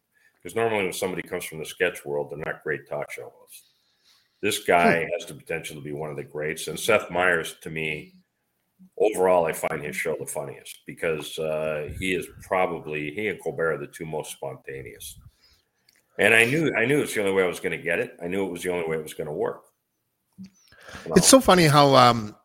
Because 0.41 0.55
normally 0.55 0.83
when 0.83 0.93
somebody 0.93 1.21
comes 1.21 1.43
from 1.43 1.59
the 1.59 1.65
sketch 1.65 2.05
world, 2.05 2.29
they're 2.29 2.37
not 2.37 2.63
great 2.63 2.87
talk 2.87 3.11
show 3.11 3.33
hosts. 3.37 3.63
This 4.41 4.63
guy 4.63 5.05
has 5.17 5.27
the 5.27 5.33
potential 5.33 5.75
to 5.75 5.81
be 5.81 5.91
one 5.91 6.09
of 6.09 6.15
the 6.15 6.23
greats. 6.23 6.67
And 6.69 6.79
Seth 6.79 7.11
Meyers, 7.11 7.55
to 7.61 7.69
me, 7.69 8.13
overall, 8.97 9.45
I 9.45 9.51
find 9.51 9.83
his 9.83 9.97
show 9.97 10.15
the 10.17 10.25
funniest 10.25 10.79
because 10.87 11.37
uh, 11.39 11.89
he 11.99 12.13
is 12.13 12.25
probably 12.41 13.11
he 13.11 13.27
and 13.27 13.41
Colbert 13.41 13.73
are 13.73 13.77
the 13.77 13.87
two 13.87 14.05
most 14.05 14.31
spontaneous. 14.31 15.19
And 16.19 16.33
I 16.33 16.45
knew 16.45 16.73
I 16.73 16.85
knew 16.85 17.01
it's 17.01 17.13
the 17.13 17.21
only 17.21 17.33
way 17.33 17.43
I 17.43 17.47
was 17.47 17.59
going 17.59 17.77
to 17.77 17.83
get 17.83 17.99
it. 17.99 18.17
I 18.23 18.27
knew 18.27 18.45
it 18.45 18.51
was 18.51 18.63
the 18.63 18.71
only 18.71 18.87
way 18.87 18.95
it 18.95 19.03
was 19.03 19.13
going 19.13 19.27
to 19.27 19.33
work. 19.33 19.63
You? 21.05 21.13
It's 21.15 21.27
so 21.27 21.39
funny 21.39 21.65
how 21.65 21.95
um 21.95 22.35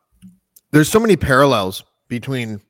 there's 0.73 0.89
so 0.89 1.01
many 1.01 1.17
parallels 1.17 1.85
between 2.09 2.61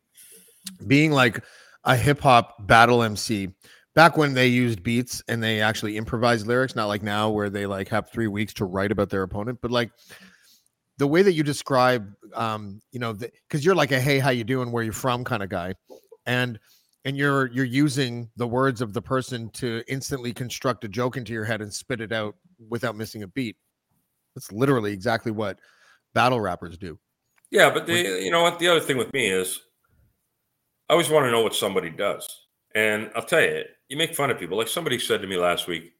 being 0.87 1.13
like 1.13 1.43
a 1.85 1.97
hip 1.97 2.21
hop 2.21 2.67
battle 2.67 3.03
MC 3.03 3.49
back 3.95 4.17
when 4.17 4.35
they 4.35 4.47
used 4.47 4.83
beats 4.83 5.23
and 5.29 5.43
they 5.43 5.61
actually 5.61 5.97
improvised 5.97 6.47
lyrics, 6.47 6.75
not 6.75 6.87
like 6.87 7.03
now 7.03 7.31
where 7.31 7.51
they 7.51 7.67
like 7.67 7.89
have 7.89 8.11
three 8.11 8.27
weeks 8.27 8.53
to 8.55 8.65
write 8.65 8.91
about 8.91 9.11
their 9.11 9.23
opponent, 9.23 9.59
but 9.63 9.71
like 9.71 9.91
the 10.99 11.07
way 11.07 11.23
that 11.23 11.33
you 11.33 11.43
describe 11.43 12.13
um 12.35 12.81
you 12.93 13.01
know 13.01 13.13
because 13.13 13.65
you're 13.65 13.75
like 13.75 13.93
a 13.93 14.01
hey 14.01 14.19
how 14.19 14.31
you 14.31 14.45
doing? 14.45 14.73
Where 14.73 14.83
you're 14.83 14.93
from? 14.93 15.25
kind 15.25 15.43
of 15.43 15.49
guy. 15.49 15.75
And 16.27 16.59
and 17.05 17.17
you're 17.17 17.51
you're 17.53 17.65
using 17.65 18.31
the 18.37 18.47
words 18.47 18.81
of 18.81 18.93
the 18.93 19.03
person 19.03 19.51
to 19.51 19.83
instantly 19.89 20.33
construct 20.33 20.85
a 20.85 20.89
joke 20.89 21.17
into 21.17 21.33
your 21.33 21.45
head 21.45 21.61
and 21.61 21.73
spit 21.73 22.01
it 22.01 22.13
out 22.13 22.35
without 22.69 22.97
missing 22.97 23.23
a 23.23 23.29
beat 23.29 23.57
that's 24.35 24.53
literally 24.53 24.93
exactly 24.93 25.33
what 25.33 25.59
battle 26.15 26.41
rappers 26.41 26.77
do 26.79 26.99
Yeah, 27.51 27.71
but 27.71 27.87
the 27.87 28.21
you 28.23 28.31
know 28.31 28.43
what 28.43 28.59
the 28.59 28.69
other 28.69 28.81
thing 28.81 28.97
with 28.97 29.13
me 29.13 29.29
is 29.29 29.61
I 30.89 30.93
always 30.93 31.09
want 31.09 31.25
to 31.27 31.31
know 31.31 31.43
what 31.43 31.55
somebody 31.55 31.91
does. 31.91 32.29
And 32.75 33.11
I'll 33.15 33.23
tell 33.23 33.41
you, 33.41 33.63
you 33.89 33.97
make 33.97 34.15
fun 34.15 34.31
of 34.31 34.39
people. 34.39 34.59
Like 34.59 34.69
somebody 34.69 34.99
said 34.99 35.23
to 35.23 35.29
me 35.29 35.37
last 35.37 35.67
week, 35.67 35.93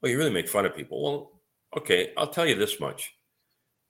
Well, 0.00 0.10
you 0.10 0.18
really 0.18 0.30
make 0.30 0.48
fun 0.48 0.64
of 0.64 0.74
people. 0.74 1.02
Well, 1.02 1.40
okay, 1.76 2.12
I'll 2.16 2.28
tell 2.28 2.46
you 2.46 2.54
this 2.54 2.80
much. 2.80 3.12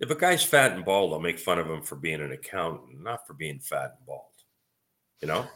If 0.00 0.10
a 0.10 0.16
guy's 0.16 0.42
fat 0.42 0.72
and 0.72 0.84
bald, 0.84 1.12
I'll 1.12 1.20
make 1.20 1.38
fun 1.38 1.58
of 1.58 1.68
him 1.68 1.82
for 1.82 1.94
being 1.94 2.20
an 2.20 2.32
accountant, 2.32 3.02
not 3.02 3.26
for 3.26 3.34
being 3.34 3.60
fat 3.60 3.94
and 3.98 4.06
bald. 4.06 4.22
You 5.20 5.28
know? 5.28 5.46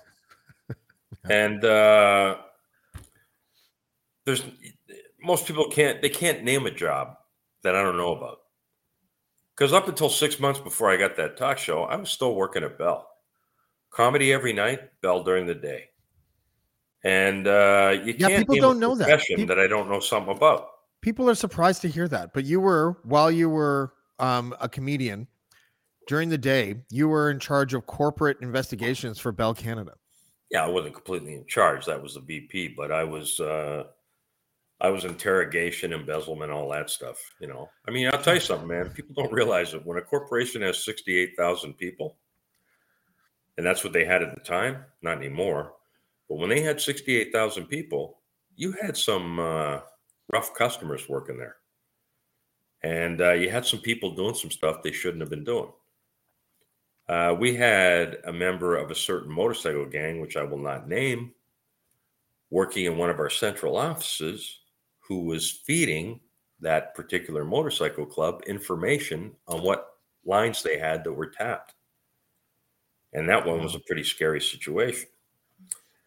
and 1.30 1.64
uh 1.64 2.36
there's 4.24 4.44
most 5.20 5.46
people 5.46 5.68
can't 5.70 6.00
they 6.02 6.08
can't 6.08 6.44
name 6.44 6.66
a 6.66 6.70
job 6.70 7.16
that 7.66 7.74
I 7.74 7.82
don't 7.82 7.96
know 7.96 8.14
about. 8.16 8.38
Because 9.56 9.72
up 9.72 9.88
until 9.88 10.08
six 10.08 10.38
months 10.38 10.60
before 10.60 10.90
I 10.90 10.96
got 10.96 11.16
that 11.16 11.36
talk 11.36 11.58
show, 11.58 11.82
I 11.82 11.96
was 11.96 12.10
still 12.10 12.34
working 12.34 12.62
at 12.62 12.78
Bell. 12.78 13.08
Comedy 13.90 14.32
every 14.32 14.52
night, 14.52 14.80
Bell 15.02 15.22
during 15.22 15.46
the 15.46 15.54
day. 15.54 15.84
And 17.04 17.46
uh, 17.46 17.96
you 18.04 18.14
Yeah, 18.18 18.28
can't 18.28 18.40
people 18.48 18.56
don't 18.56 18.80
know 18.80 18.94
that. 18.94 19.04
profession 19.06 19.36
Peop- 19.36 19.48
that 19.48 19.58
I 19.58 19.66
don't 19.66 19.88
know 19.88 20.00
something 20.00 20.34
about. 20.36 20.68
people 21.02 21.28
are 21.30 21.34
surprised 21.34 21.82
to 21.82 21.88
hear 21.88 22.08
that 22.08 22.32
but 22.32 22.44
you 22.44 22.58
were 22.58 22.98
while 23.04 23.30
you 23.30 23.48
were 23.48 23.92
um, 24.18 24.54
a 24.60 24.68
comedian 24.68 25.26
during 26.08 26.28
the 26.28 26.38
day 26.38 26.74
you 26.90 27.06
were 27.06 27.30
in 27.30 27.38
charge 27.38 27.74
of 27.74 27.86
corporate 27.86 28.38
investigations 28.40 29.18
for 29.20 29.30
bell 29.30 29.54
canada 29.54 29.92
yeah, 30.50 30.64
I 30.64 30.68
wasn't 30.68 30.94
completely 30.94 31.34
in 31.34 31.44
charge. 31.46 31.86
That 31.86 32.00
was 32.00 32.14
the 32.14 32.20
VP, 32.20 32.74
but 32.76 32.92
I 32.92 33.02
was 33.02 33.40
uh, 33.40 33.84
I 34.78 34.90
was 34.90 35.04
interrogation, 35.06 35.92
embezzlement, 35.92 36.52
all 36.52 36.68
that 36.70 36.90
stuff. 36.90 37.16
You 37.40 37.46
know, 37.48 37.70
I 37.88 37.90
mean, 37.90 38.08
I'll 38.08 38.22
tell 38.22 38.34
you 38.34 38.40
something, 38.40 38.68
man. 38.68 38.90
People 38.90 39.14
don't 39.14 39.32
realize 39.32 39.72
it. 39.72 39.86
When 39.86 39.96
a 39.96 40.02
corporation 40.02 40.60
has 40.62 40.84
sixty-eight 40.84 41.34
thousand 41.36 41.74
people, 41.74 42.16
and 43.56 43.64
that's 43.64 43.82
what 43.82 43.94
they 43.94 44.04
had 44.04 44.22
at 44.22 44.34
the 44.34 44.40
time, 44.40 44.84
not 45.00 45.16
anymore. 45.16 45.72
But 46.28 46.36
when 46.38 46.50
they 46.50 46.60
had 46.60 46.80
sixty-eight 46.80 47.32
thousand 47.32 47.66
people, 47.66 48.18
you 48.54 48.72
had 48.72 48.96
some 48.96 49.38
uh, 49.38 49.80
rough 50.30 50.52
customers 50.52 51.08
working 51.08 51.38
there, 51.38 51.56
and 52.82 53.22
uh, 53.22 53.32
you 53.32 53.48
had 53.48 53.64
some 53.64 53.80
people 53.80 54.14
doing 54.14 54.34
some 54.34 54.50
stuff 54.50 54.82
they 54.82 54.92
shouldn't 54.92 55.22
have 55.22 55.30
been 55.30 55.44
doing. 55.44 55.72
Uh, 57.08 57.34
we 57.38 57.54
had 57.54 58.18
a 58.26 58.32
member 58.32 58.76
of 58.76 58.90
a 58.90 58.94
certain 58.94 59.32
motorcycle 59.32 59.86
gang, 59.86 60.20
which 60.20 60.36
I 60.36 60.42
will 60.42 60.58
not 60.58 60.88
name, 60.88 61.32
working 62.50 62.84
in 62.84 62.98
one 62.98 63.08
of 63.08 63.20
our 63.20 63.30
central 63.30 63.76
offices 63.76 64.58
who 65.08 65.24
was 65.24 65.50
feeding 65.50 66.20
that 66.60 66.94
particular 66.94 67.44
motorcycle 67.44 68.06
club 68.06 68.42
information 68.46 69.32
on 69.46 69.62
what 69.62 69.94
lines 70.24 70.62
they 70.62 70.78
had 70.78 71.04
that 71.04 71.12
were 71.12 71.26
tapped. 71.26 71.74
And 73.12 73.28
that 73.28 73.46
one 73.46 73.62
was 73.62 73.74
a 73.74 73.80
pretty 73.80 74.02
scary 74.04 74.40
situation. 74.40 75.08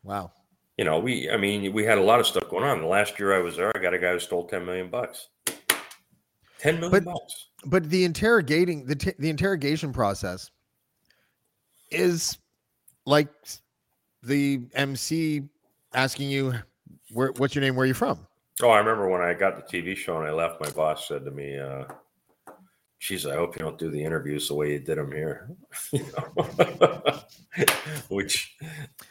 Wow. 0.04 0.32
You 0.78 0.86
know, 0.86 1.00
we, 1.00 1.30
I 1.30 1.38
mean, 1.38 1.72
we 1.74 1.84
had 1.84 1.98
a 1.98 2.04
lot 2.04 2.20
of 2.20 2.28
stuff 2.28 2.50
going 2.50 2.64
on. 2.64 2.82
The 2.82 2.88
last 2.88 3.20
year 3.20 3.36
I 3.36 3.40
was 3.40 3.58
there, 3.58 3.72
I 3.76 3.80
got 3.80 3.94
a 3.94 4.00
guy 4.00 4.12
who 4.14 4.20
stole 4.20 4.48
10 4.48 4.66
million 4.66 4.90
bucks. 4.90 5.28
10 6.60 6.80
million 6.80 6.92
But- 6.92 7.06
bucks. 7.06 7.48
But 7.66 7.90
the 7.90 8.06
interrogating 8.06 8.86
the 8.86 8.96
t- 8.96 9.12
the 9.20 9.30
interrogation 9.30 9.92
process 9.92 10.50
is 11.92 12.38
like 13.06 13.28
the 14.24 14.62
MC 14.74 15.42
asking 15.94 16.30
you 16.30 16.54
where 17.12 17.34
what's 17.34 17.54
your 17.54 17.64
name, 17.64 17.76
where 17.76 17.84
are 17.84 17.88
you 17.88 17.94
from? 17.94 18.26
Oh, 18.62 18.70
I 18.70 18.80
remember 18.80 19.08
when 19.10 19.22
I 19.22 19.34
got 19.34 19.56
the 19.56 19.78
TV 19.82 19.96
show 19.96 20.18
and 20.20 20.28
I 20.28 20.32
left, 20.32 20.60
my 20.60 20.70
boss 20.72 21.08
said 21.08 21.24
to 21.24 21.32
me, 21.32 21.58
uh, 21.58 21.86
geez, 23.00 23.26
I 23.26 23.36
hope 23.36 23.56
you 23.58 23.64
don't 23.64 23.78
do 23.78 23.90
the 23.90 24.04
interviews 24.04 24.50
the 24.50 24.54
way 24.56 24.74
you 24.74 24.80
did 24.80 24.98
them 24.98 25.12
here. 25.12 25.50
You 25.94 26.06
know? 26.18 27.20
Which, 28.10 28.56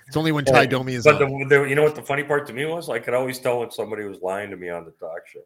It's 0.07 0.17
only 0.17 0.33
when 0.33 0.45
Tie 0.45 0.67
Domi 0.67 0.95
is 0.95 1.05
but 1.05 1.23
on. 1.23 1.49
the, 1.49 1.59
the, 1.61 1.63
you 1.65 1.75
know 1.75 1.83
what 1.83 1.95
the 1.95 2.03
funny 2.03 2.23
part 2.25 2.47
to 2.49 2.53
me 2.53 2.67
was? 2.67 2.89
I 2.91 2.99
could 2.99 3.15
always 3.15 3.39
tell 3.39 3.61
when 3.61 3.71
somebody 3.71 4.05
was 4.05 4.21
lying 4.23 4.51
to 4.51 4.57
me 4.57 4.69
on 4.69 4.85
the 4.85 4.91
talk 4.93 5.27
show. 5.27 5.41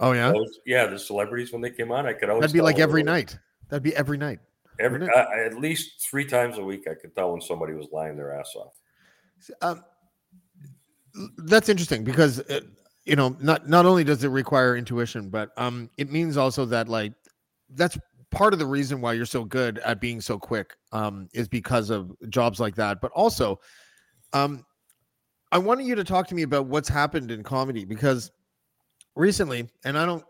oh 0.00 0.12
yeah, 0.12 0.32
Always- 0.32 0.58
yeah, 0.66 0.86
the 0.86 0.98
celebrities 0.98 1.52
when 1.52 1.62
they 1.62 1.70
came 1.70 1.92
on, 1.92 2.06
I 2.06 2.12
could 2.14 2.28
always 2.28 2.42
that'd 2.42 2.54
be 2.54 2.60
like 2.60 2.78
every 2.78 3.02
night. 3.02 3.38
That'd 3.68 3.82
be 3.82 3.94
every 3.96 4.18
night. 4.18 4.40
Every 4.78 5.08
uh, 5.08 5.24
at 5.46 5.58
least 5.58 6.06
three 6.08 6.24
times 6.26 6.58
a 6.58 6.62
week, 6.64 6.86
I 6.90 6.94
could 6.94 7.14
tell 7.14 7.32
when 7.32 7.40
somebody 7.40 7.72
was 7.72 7.86
lying 7.92 8.16
their 8.16 8.38
ass 8.38 8.54
off. 8.56 8.74
Um, 9.62 9.84
that's 11.38 11.68
interesting 11.70 12.04
because 12.04 12.40
uh, 12.40 12.60
you 13.06 13.16
know 13.16 13.36
not 13.40 13.68
not 13.68 13.86
only 13.86 14.04
does 14.04 14.22
it 14.24 14.28
require 14.28 14.76
intuition, 14.76 15.30
but 15.30 15.50
um, 15.56 15.88
it 15.96 16.10
means 16.10 16.36
also 16.36 16.64
that 16.66 16.88
like 16.88 17.12
that's 17.70 17.96
part 18.30 18.52
of 18.52 18.58
the 18.58 18.66
reason 18.66 19.00
why 19.00 19.12
you're 19.12 19.24
so 19.24 19.44
good 19.44 19.78
at 19.78 20.00
being 20.00 20.20
so 20.20 20.38
quick 20.38 20.76
um, 20.92 21.28
is 21.32 21.48
because 21.48 21.88
of 21.88 22.12
jobs 22.28 22.60
like 22.60 22.74
that. 22.74 23.00
But 23.00 23.12
also, 23.12 23.60
um, 24.32 24.66
I 25.52 25.58
wanted 25.58 25.86
you 25.86 25.94
to 25.94 26.04
talk 26.04 26.26
to 26.28 26.34
me 26.34 26.42
about 26.42 26.66
what's 26.66 26.88
happened 26.88 27.30
in 27.30 27.42
comedy 27.42 27.84
because 27.84 28.30
recently, 29.14 29.68
and 29.84 29.96
I 29.96 30.04
don't 30.04 30.24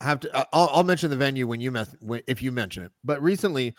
have 0.00 0.20
to. 0.20 0.36
I'll, 0.52 0.70
I'll 0.72 0.84
mention 0.84 1.10
the 1.10 1.16
venue 1.16 1.46
when 1.46 1.60
you 1.60 1.70
meth- 1.70 1.96
if 2.26 2.42
you 2.42 2.50
mention 2.50 2.82
it. 2.82 2.92
But 3.04 3.22
recently, 3.22 3.74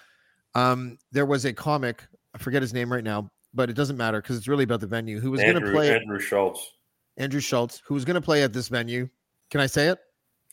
um, 0.54 1.00
there 1.12 1.26
was 1.26 1.46
a 1.46 1.54
comic. 1.54 2.04
I 2.36 2.38
forget 2.38 2.62
his 2.62 2.74
name 2.74 2.94
right 2.94 3.04
now, 3.04 3.32
but 3.54 3.72
it 3.72 3.74
doesn't 3.74 3.98
matter 3.98 4.22
because 4.22 4.38
it's 4.38 4.48
really 4.48 4.64
about 4.64 4.80
the 4.80 4.88
venue. 4.88 5.20
Who 5.20 5.32
was 5.32 5.42
going 5.42 5.60
to 5.60 5.72
play? 5.72 5.96
Andrew 5.96 6.20
Schulz. 6.20 6.76
Andrew 7.18 7.39
Schulz, 7.39 7.82
who 7.86 7.93
was 7.93 8.05
going 8.05 8.15
to 8.15 8.22
play 8.22 8.43
at 8.43 8.53
this 8.53 8.68
venue. 8.68 9.09
Can 9.49 9.61
I 9.61 9.65
say 9.65 9.88
it? 9.88 9.99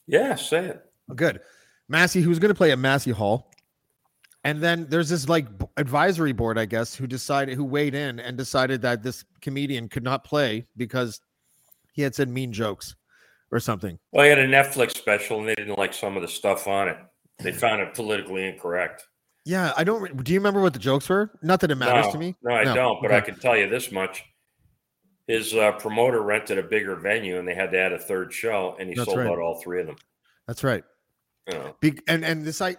Yeah, 0.06 0.34
say 0.34 0.66
it. 0.66 0.84
Oh, 1.10 1.14
Good. 1.14 1.40
Massey, 1.88 2.20
who 2.22 2.30
was 2.30 2.38
going 2.38 2.50
to 2.50 2.54
play 2.54 2.72
at 2.72 2.78
Massey 2.78 3.10
Hall. 3.10 3.50
And 4.42 4.60
then 4.62 4.86
there's 4.88 5.08
this 5.08 5.28
like 5.28 5.58
b- 5.58 5.66
advisory 5.76 6.32
board, 6.32 6.58
I 6.58 6.66
guess, 6.66 6.94
who 6.94 7.06
decided, 7.06 7.56
who 7.56 7.64
weighed 7.64 7.94
in 7.94 8.20
and 8.20 8.36
decided 8.36 8.82
that 8.82 9.02
this 9.02 9.24
comedian 9.40 9.88
could 9.88 10.02
not 10.02 10.24
play 10.24 10.66
because 10.76 11.20
he 11.92 12.02
had 12.02 12.14
said 12.14 12.28
mean 12.28 12.52
jokes 12.52 12.94
or 13.50 13.60
something. 13.60 13.98
Well, 14.12 14.24
he 14.24 14.30
had 14.30 14.38
a 14.38 14.46
Netflix 14.46 14.96
special, 14.96 15.38
and 15.38 15.48
they 15.48 15.54
didn't 15.54 15.78
like 15.78 15.94
some 15.94 16.16
of 16.16 16.22
the 16.22 16.28
stuff 16.28 16.66
on 16.66 16.88
it. 16.88 16.98
They 17.38 17.52
found 17.52 17.80
it 17.80 17.94
politically 17.94 18.46
incorrect. 18.46 19.04
Yeah, 19.46 19.72
I 19.76 19.84
don't. 19.84 20.24
Do 20.24 20.32
you 20.32 20.38
remember 20.38 20.60
what 20.60 20.72
the 20.72 20.78
jokes 20.78 21.08
were? 21.08 21.30
Not 21.42 21.60
that 21.60 21.70
it 21.70 21.76
matters 21.76 22.06
no, 22.06 22.12
to 22.12 22.18
me. 22.18 22.34
No, 22.42 22.54
I 22.54 22.64
No, 22.64 22.74
don't. 22.74 23.02
But 23.02 23.12
I 23.12 23.20
can 23.20 23.38
tell 23.38 23.56
you 23.56 23.68
this 23.68 23.92
much: 23.92 24.24
his 25.26 25.54
uh, 25.54 25.72
promoter 25.72 26.22
rented 26.22 26.58
a 26.58 26.62
bigger 26.62 26.96
venue, 26.96 27.38
and 27.38 27.46
they 27.48 27.54
had 27.54 27.70
to 27.72 27.78
add 27.78 27.92
a 27.92 27.98
third 27.98 28.32
show, 28.32 28.76
and 28.78 28.88
he 28.88 28.94
That's 28.94 29.06
sold 29.06 29.18
right. 29.18 29.28
out 29.28 29.38
all 29.38 29.60
three 29.62 29.80
of 29.80 29.86
them. 29.86 29.96
That's 30.46 30.62
right. 30.64 30.84
Know, 31.50 31.76
Be- 31.80 31.98
and 32.08 32.24
and 32.24 32.44
this 32.44 32.62
I 32.62 32.76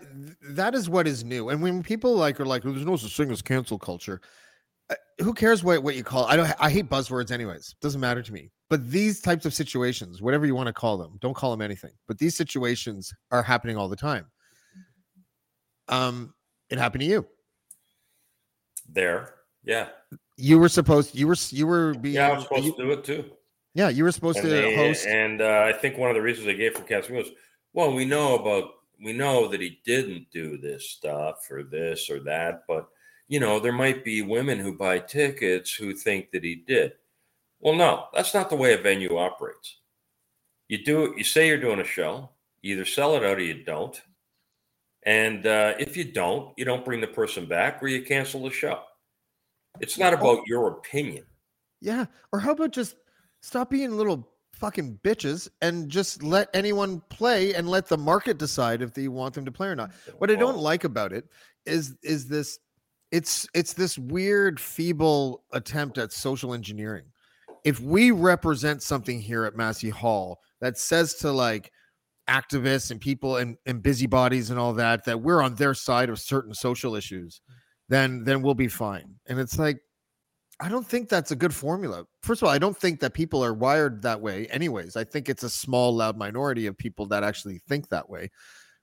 that 0.49 0.73
is 0.73 0.89
what 0.89 1.07
is 1.07 1.23
new. 1.23 1.49
And 1.49 1.61
when 1.61 1.83
people 1.83 2.15
like 2.15 2.39
are 2.39 2.45
like, 2.45 2.65
"Oh, 2.65 2.71
"There's 2.71 2.85
no 2.85 2.95
such 2.95 3.15
thing 3.15 3.29
as 3.29 3.43
cancel 3.43 3.77
culture," 3.77 4.21
uh, 4.89 4.95
who 5.19 5.35
cares 5.35 5.63
what 5.63 5.83
what 5.83 5.95
you 5.95 6.03
call? 6.03 6.27
It? 6.27 6.31
I 6.31 6.35
don't. 6.35 6.51
I 6.59 6.71
hate 6.71 6.89
buzzwords, 6.89 7.31
anyways. 7.31 7.75
Doesn't 7.79 8.01
matter 8.01 8.23
to 8.23 8.33
me. 8.33 8.51
But 8.67 8.89
these 8.89 9.21
types 9.21 9.45
of 9.45 9.53
situations, 9.53 10.19
whatever 10.19 10.47
you 10.47 10.55
want 10.55 10.65
to 10.65 10.73
call 10.73 10.97
them, 10.97 11.17
don't 11.21 11.35
call 11.35 11.51
them 11.51 11.61
anything. 11.61 11.91
But 12.07 12.17
these 12.17 12.35
situations 12.35 13.13
are 13.29 13.43
happening 13.43 13.77
all 13.77 13.87
the 13.87 13.95
time. 13.95 14.25
Um, 15.87 16.33
it 16.71 16.79
happened 16.79 17.01
to 17.01 17.07
you. 17.07 17.27
there, 18.89 19.35
yeah, 19.63 19.89
You 20.37 20.59
were 20.59 20.69
supposed. 20.69 21.15
You 21.15 21.27
were. 21.27 21.35
You 21.49 21.67
were 21.67 21.93
being. 21.95 22.15
yeah, 22.15 22.29
I 22.29 22.33
was 22.33 22.43
supposed 22.43 22.65
you- 22.65 22.75
to 22.75 22.83
do 22.83 22.91
it 22.91 23.03
too. 23.03 23.25
yeah, 23.73 23.89
you 23.89 24.03
were 24.03 24.11
supposed 24.11 24.39
and 24.39 24.45
to 24.49 24.51
they- 24.51 24.75
host. 24.75 25.05
And 25.05 25.41
uh, 25.41 25.63
I 25.65 25.73
think 25.73 25.97
one 25.97 26.09
of 26.09 26.15
the 26.15 26.21
reasons 26.21 26.45
they 26.45 26.55
gave 26.55 26.75
for 26.75 26.83
canceling 26.83 27.17
was, 27.17 27.29
well, 27.73 27.93
we 27.93 28.05
know 28.05 28.35
about 28.35 28.71
we 29.03 29.13
know 29.13 29.47
that 29.49 29.61
he 29.61 29.79
didn't 29.85 30.27
do 30.31 30.57
this 30.57 30.89
stuff 30.89 31.49
or 31.51 31.63
this 31.63 32.09
or 32.09 32.19
that, 32.21 32.63
but 32.67 32.87
you 33.27 33.39
know 33.39 33.59
there 33.59 33.73
might 33.73 34.03
be 34.03 34.21
women 34.21 34.59
who 34.59 34.77
buy 34.77 34.99
tickets 34.99 35.73
who 35.73 35.93
think 35.93 36.31
that 36.31 36.43
he 36.43 36.55
did. 36.55 36.93
Well, 37.59 37.75
no, 37.75 38.05
that's 38.13 38.33
not 38.33 38.49
the 38.49 38.55
way 38.55 38.73
a 38.73 38.77
venue 38.77 39.17
operates. 39.17 39.77
You 40.67 40.83
do 40.83 41.13
you 41.17 41.23
say 41.23 41.47
you're 41.47 41.57
doing 41.57 41.79
a 41.79 41.85
show, 41.85 42.29
you 42.61 42.73
either 42.75 42.85
sell 42.85 43.15
it 43.15 43.23
out 43.23 43.37
or 43.37 43.41
you 43.41 43.63
don't. 43.63 43.99
And 45.03 45.45
uh, 45.45 45.75
if 45.79 45.95
you 45.95 46.03
don't, 46.03 46.51
you 46.57 46.65
don't 46.65 46.83
bring 46.83 46.99
the 46.99 47.07
person 47.07 47.45
back 47.45 47.81
or 47.81 47.87
you 47.87 48.01
cancel 48.03 48.43
the 48.43 48.49
show. 48.49 48.81
It's 49.79 49.97
not 49.97 50.13
oh. 50.13 50.17
about 50.17 50.47
your 50.47 50.67
opinion. 50.69 51.25
Yeah. 51.81 52.05
Or 52.31 52.39
how 52.39 52.51
about 52.51 52.71
just 52.71 52.95
stop 53.41 53.69
being 53.69 53.95
little 53.95 54.27
fucking 54.55 54.99
bitches 55.03 55.49
and 55.61 55.89
just 55.89 56.23
let 56.23 56.49
anyone 56.53 57.01
play 57.09 57.53
and 57.53 57.69
let 57.69 57.87
the 57.87 57.97
market 57.97 58.37
decide 58.37 58.81
if 58.81 58.93
they 58.93 59.07
want 59.07 59.33
them 59.33 59.45
to 59.45 59.51
play 59.51 59.67
or 59.67 59.75
not. 59.75 59.91
What 60.17 60.31
I 60.31 60.35
don't 60.35 60.57
like 60.57 60.83
about 60.83 61.11
it 61.13 61.25
is 61.65 61.95
is 62.03 62.27
this 62.27 62.59
it's 63.11 63.47
it's 63.53 63.73
this 63.73 63.97
weird 63.97 64.59
feeble 64.59 65.43
attempt 65.51 65.97
at 65.97 66.11
social 66.11 66.53
engineering. 66.53 67.05
If 67.63 67.79
we 67.79 68.11
represent 68.11 68.83
something 68.83 69.19
here 69.19 69.45
at 69.45 69.55
Massey 69.55 69.89
Hall 69.89 70.39
that 70.61 70.77
says 70.77 71.15
to 71.15 71.31
like 71.31 71.71
activists 72.29 72.91
and 72.91 72.99
people 72.99 73.37
and, 73.37 73.57
and 73.65 73.83
busybodies 73.83 74.49
and 74.49 74.59
all 74.59 74.73
that 74.73 75.05
that 75.05 75.21
we're 75.21 75.41
on 75.41 75.55
their 75.55 75.73
side 75.73 76.09
of 76.09 76.19
certain 76.19 76.53
social 76.53 76.95
issues, 76.95 77.41
then 77.89 78.23
then 78.23 78.41
we'll 78.41 78.53
be 78.55 78.67
fine. 78.67 79.15
And 79.27 79.39
it's 79.39 79.57
like 79.59 79.79
I 80.59 80.69
don't 80.69 80.87
think 80.87 81.09
that's 81.09 81.31
a 81.31 81.35
good 81.35 81.53
formula. 81.53 82.05
First 82.21 82.41
of 82.41 82.47
all, 82.47 82.53
I 82.53 82.57
don't 82.57 82.77
think 82.77 83.01
that 83.01 83.13
people 83.13 83.43
are 83.43 83.53
wired 83.53 84.01
that 84.03 84.21
way, 84.21 84.47
anyways. 84.47 84.95
I 84.95 85.03
think 85.03 85.27
it's 85.27 85.43
a 85.43 85.49
small, 85.49 85.93
loud 85.93 86.17
minority 86.17 86.65
of 86.67 86.77
people 86.77 87.05
that 87.07 87.23
actually 87.23 87.59
think 87.67 87.89
that 87.89 88.09
way. 88.09 88.31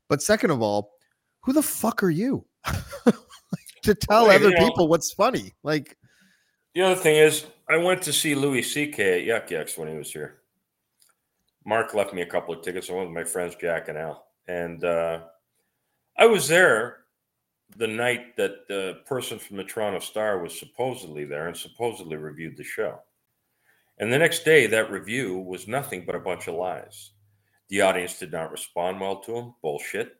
But 0.08 0.20
second 0.20 0.50
of 0.50 0.60
all, 0.60 0.90
who 1.42 1.54
the 1.54 1.62
fuck 1.62 2.02
are 2.02 2.10
you 2.10 2.44
to 3.82 3.94
tell 3.94 4.26
Well, 4.26 4.36
other 4.36 4.50
you 4.50 4.54
know- 4.54 4.68
people 4.68 4.88
what's 4.88 5.14
funny? 5.14 5.54
Like, 5.62 5.96
The 6.74 6.82
other 6.82 6.94
thing 6.94 7.16
is, 7.16 7.46
I 7.70 7.78
went 7.78 8.02
to 8.02 8.12
see 8.12 8.34
Louis 8.34 8.62
C.K. 8.62 9.20
at 9.20 9.24
Yuk 9.24 9.50
Yuk's 9.50 9.78
when 9.78 9.88
he 9.88 9.96
was 9.96 10.12
here. 10.12 10.42
Mark 11.64 11.94
left 11.94 12.12
me 12.12 12.20
a 12.20 12.26
couple 12.26 12.52
of 12.54 12.62
tickets. 12.62 12.90
I 12.90 12.92
went 12.92 13.08
with 13.08 13.14
my 13.14 13.24
friends 13.24 13.54
Jack 13.58 13.88
and 13.88 13.96
Al, 13.96 14.26
and 14.46 14.84
uh, 14.84 15.20
I 16.18 16.26
was 16.26 16.48
there 16.48 16.98
the 17.76 17.86
night 17.86 18.36
that 18.36 18.68
the 18.68 18.98
person 19.06 19.38
from 19.38 19.56
the 19.56 19.64
Toronto 19.64 20.00
Star 20.00 20.42
was 20.42 20.58
supposedly 20.58 21.24
there 21.24 21.48
and 21.48 21.56
supposedly 21.56 22.16
reviewed 22.16 22.56
the 22.56 22.64
show. 22.64 22.98
And 23.98 24.12
the 24.12 24.18
next 24.18 24.44
day, 24.44 24.66
that 24.66 24.90
review 24.90 25.38
was 25.38 25.68
nothing 25.68 26.04
but 26.04 26.14
a 26.14 26.20
bunch 26.20 26.48
of 26.48 26.54
lies. 26.54 27.12
The 27.68 27.82
audience 27.82 28.18
did 28.18 28.32
not 28.32 28.50
respond 28.50 29.00
well 29.00 29.20
to 29.20 29.36
him. 29.36 29.54
Bullshit. 29.62 30.16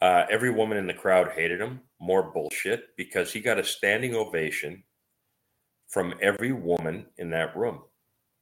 Uh, 0.00 0.26
every 0.30 0.50
woman 0.50 0.78
in 0.78 0.86
the 0.86 0.94
crowd 0.94 1.30
hated 1.32 1.60
him. 1.60 1.80
More 2.00 2.32
bullshit 2.32 2.96
because 2.96 3.32
he 3.32 3.40
got 3.40 3.58
a 3.58 3.64
standing 3.64 4.14
ovation 4.14 4.82
from 5.88 6.14
every 6.20 6.52
woman 6.52 7.06
in 7.18 7.30
that 7.30 7.56
room 7.56 7.82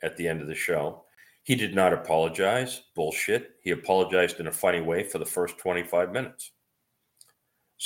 at 0.03 0.17
the 0.17 0.27
end 0.27 0.41
of 0.41 0.49
the 0.49 0.55
show. 0.55 1.05
He 1.43 1.55
did 1.55 1.75
not 1.75 1.93
apologize. 1.93 2.83
Bullshit. 2.95 3.53
He 3.63 3.71
apologized 3.71 4.41
in 4.41 4.47
a 4.47 4.53
funny 4.53 4.81
way 4.81 5.03
for 5.03 5.19
the 5.19 5.27
first 5.27 5.59
25 5.59 6.13
minutes. 6.13 6.53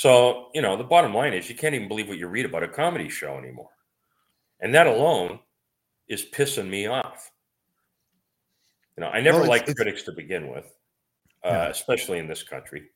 So, 0.05 0.51
you 0.53 0.61
know, 0.61 0.77
the 0.77 0.83
bottom 0.83 1.15
line 1.15 1.33
is 1.33 1.49
you 1.49 1.55
can't 1.55 1.73
even 1.73 1.87
believe 1.87 2.07
what 2.07 2.19
you 2.19 2.27
read 2.27 2.45
about 2.45 2.61
a 2.61 2.67
comedy 2.67 3.09
show 3.09 3.39
anymore. 3.39 3.71
And 4.59 4.71
that 4.75 4.85
alone 4.85 5.39
is 6.07 6.23
pissing 6.23 6.69
me 6.69 6.85
off. 6.85 7.31
You 8.95 9.01
know, 9.01 9.09
I 9.09 9.19
never 9.19 9.39
Well, 9.39 9.49
liked 9.49 9.75
critics 9.75 10.03
to 10.03 10.11
begin 10.11 10.49
with, 10.49 10.65
uh, 11.43 11.49
Yeah. 11.49 11.67
especially 11.69 12.19
in 12.19 12.27
this 12.27 12.43
country, 12.43 12.91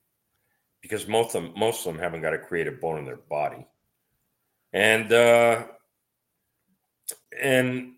because 0.82 1.08
most 1.08 1.34
of 1.34 1.42
them, 1.42 1.54
most 1.58 1.84
of 1.84 1.92
them 1.92 2.00
haven't 2.00 2.22
got 2.22 2.36
a 2.36 2.38
creative 2.38 2.80
bone 2.80 3.00
in 3.00 3.06
their 3.06 3.18
body, 3.18 3.66
and 4.74 5.12
uh, 5.12 5.66
and 7.42 7.96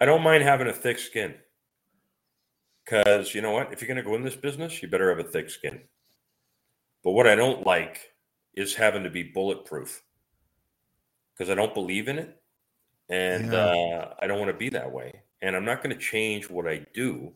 I 0.00 0.06
don't 0.06 0.22
mind 0.22 0.42
having 0.42 0.68
a 0.68 0.72
thick 0.72 0.98
skin, 0.98 1.34
because 2.82 3.34
you 3.34 3.42
know 3.42 3.52
what? 3.52 3.74
If 3.74 3.82
you're 3.82 3.88
going 3.88 4.02
to 4.02 4.10
go 4.10 4.16
in 4.16 4.22
this 4.22 4.36
business, 4.36 4.80
you 4.80 4.88
better 4.88 5.10
have 5.10 5.18
a 5.18 5.30
thick 5.30 5.50
skin. 5.50 5.86
But 7.06 7.12
what 7.12 7.28
I 7.28 7.36
don't 7.36 7.64
like 7.64 8.00
is 8.54 8.74
having 8.74 9.04
to 9.04 9.10
be 9.10 9.22
bulletproof, 9.22 10.02
because 11.32 11.48
I 11.48 11.54
don't 11.54 11.72
believe 11.72 12.08
in 12.08 12.18
it, 12.18 12.36
and 13.08 13.52
Yeah. 13.52 13.58
uh, 13.64 14.14
I 14.18 14.26
don't 14.26 14.40
want 14.40 14.50
to 14.50 14.56
be 14.58 14.70
that 14.70 14.90
way 14.90 15.22
and 15.40 15.54
I'm 15.54 15.64
not 15.64 15.84
going 15.84 15.94
to 15.94 16.02
change 16.02 16.50
what 16.50 16.66
I 16.66 16.84
do 16.94 17.32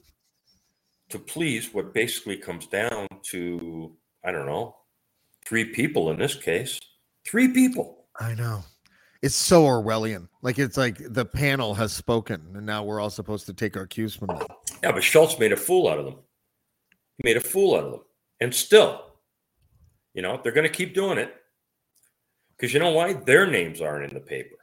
to 1.10 1.18
please 1.20 1.72
what 1.72 1.94
basically 1.94 2.36
comes 2.36 2.66
down 2.66 3.06
to 3.30 3.96
I 4.24 4.32
don't 4.32 4.46
know 4.46 4.74
three 5.44 5.66
people 5.66 6.10
in 6.10 6.18
this 6.18 6.34
case 6.34 6.80
three 7.24 7.46
people 7.52 8.06
I 8.18 8.34
know. 8.34 8.64
It's 9.22 9.36
so 9.36 9.62
Orwellian. 9.66 10.26
Like 10.42 10.58
it's 10.58 10.76
like 10.76 10.98
the 10.98 11.24
panel 11.24 11.74
has 11.74 11.92
spoken, 11.92 12.40
and 12.56 12.66
now 12.66 12.82
we're 12.82 12.98
all 12.98 13.10
supposed 13.10 13.46
to 13.46 13.52
take 13.52 13.76
our 13.76 13.86
cues 13.86 14.16
from 14.16 14.28
them. 14.28 14.46
yeah 14.82 14.90
but 14.90 15.04
Schulz 15.04 15.38
made 15.38 15.52
a 15.52 15.56
fool 15.56 15.86
out 15.86 16.00
of 16.00 16.06
them 16.06 16.16
he 17.18 17.22
made 17.22 17.36
a 17.36 17.40
fool 17.40 17.76
out 17.76 17.84
of 17.84 17.92
them 17.92 18.00
and 18.40 18.52
still 18.52 19.09
you 20.14 20.22
know 20.22 20.40
they're 20.42 20.52
going 20.52 20.66
to 20.66 20.72
keep 20.72 20.94
doing 20.94 21.18
it 21.18 21.34
because 22.56 22.72
you 22.72 22.80
know 22.80 22.90
why 22.90 23.12
their 23.12 23.46
names 23.46 23.80
aren't 23.80 24.04
in 24.04 24.14
the 24.14 24.20
paper 24.20 24.56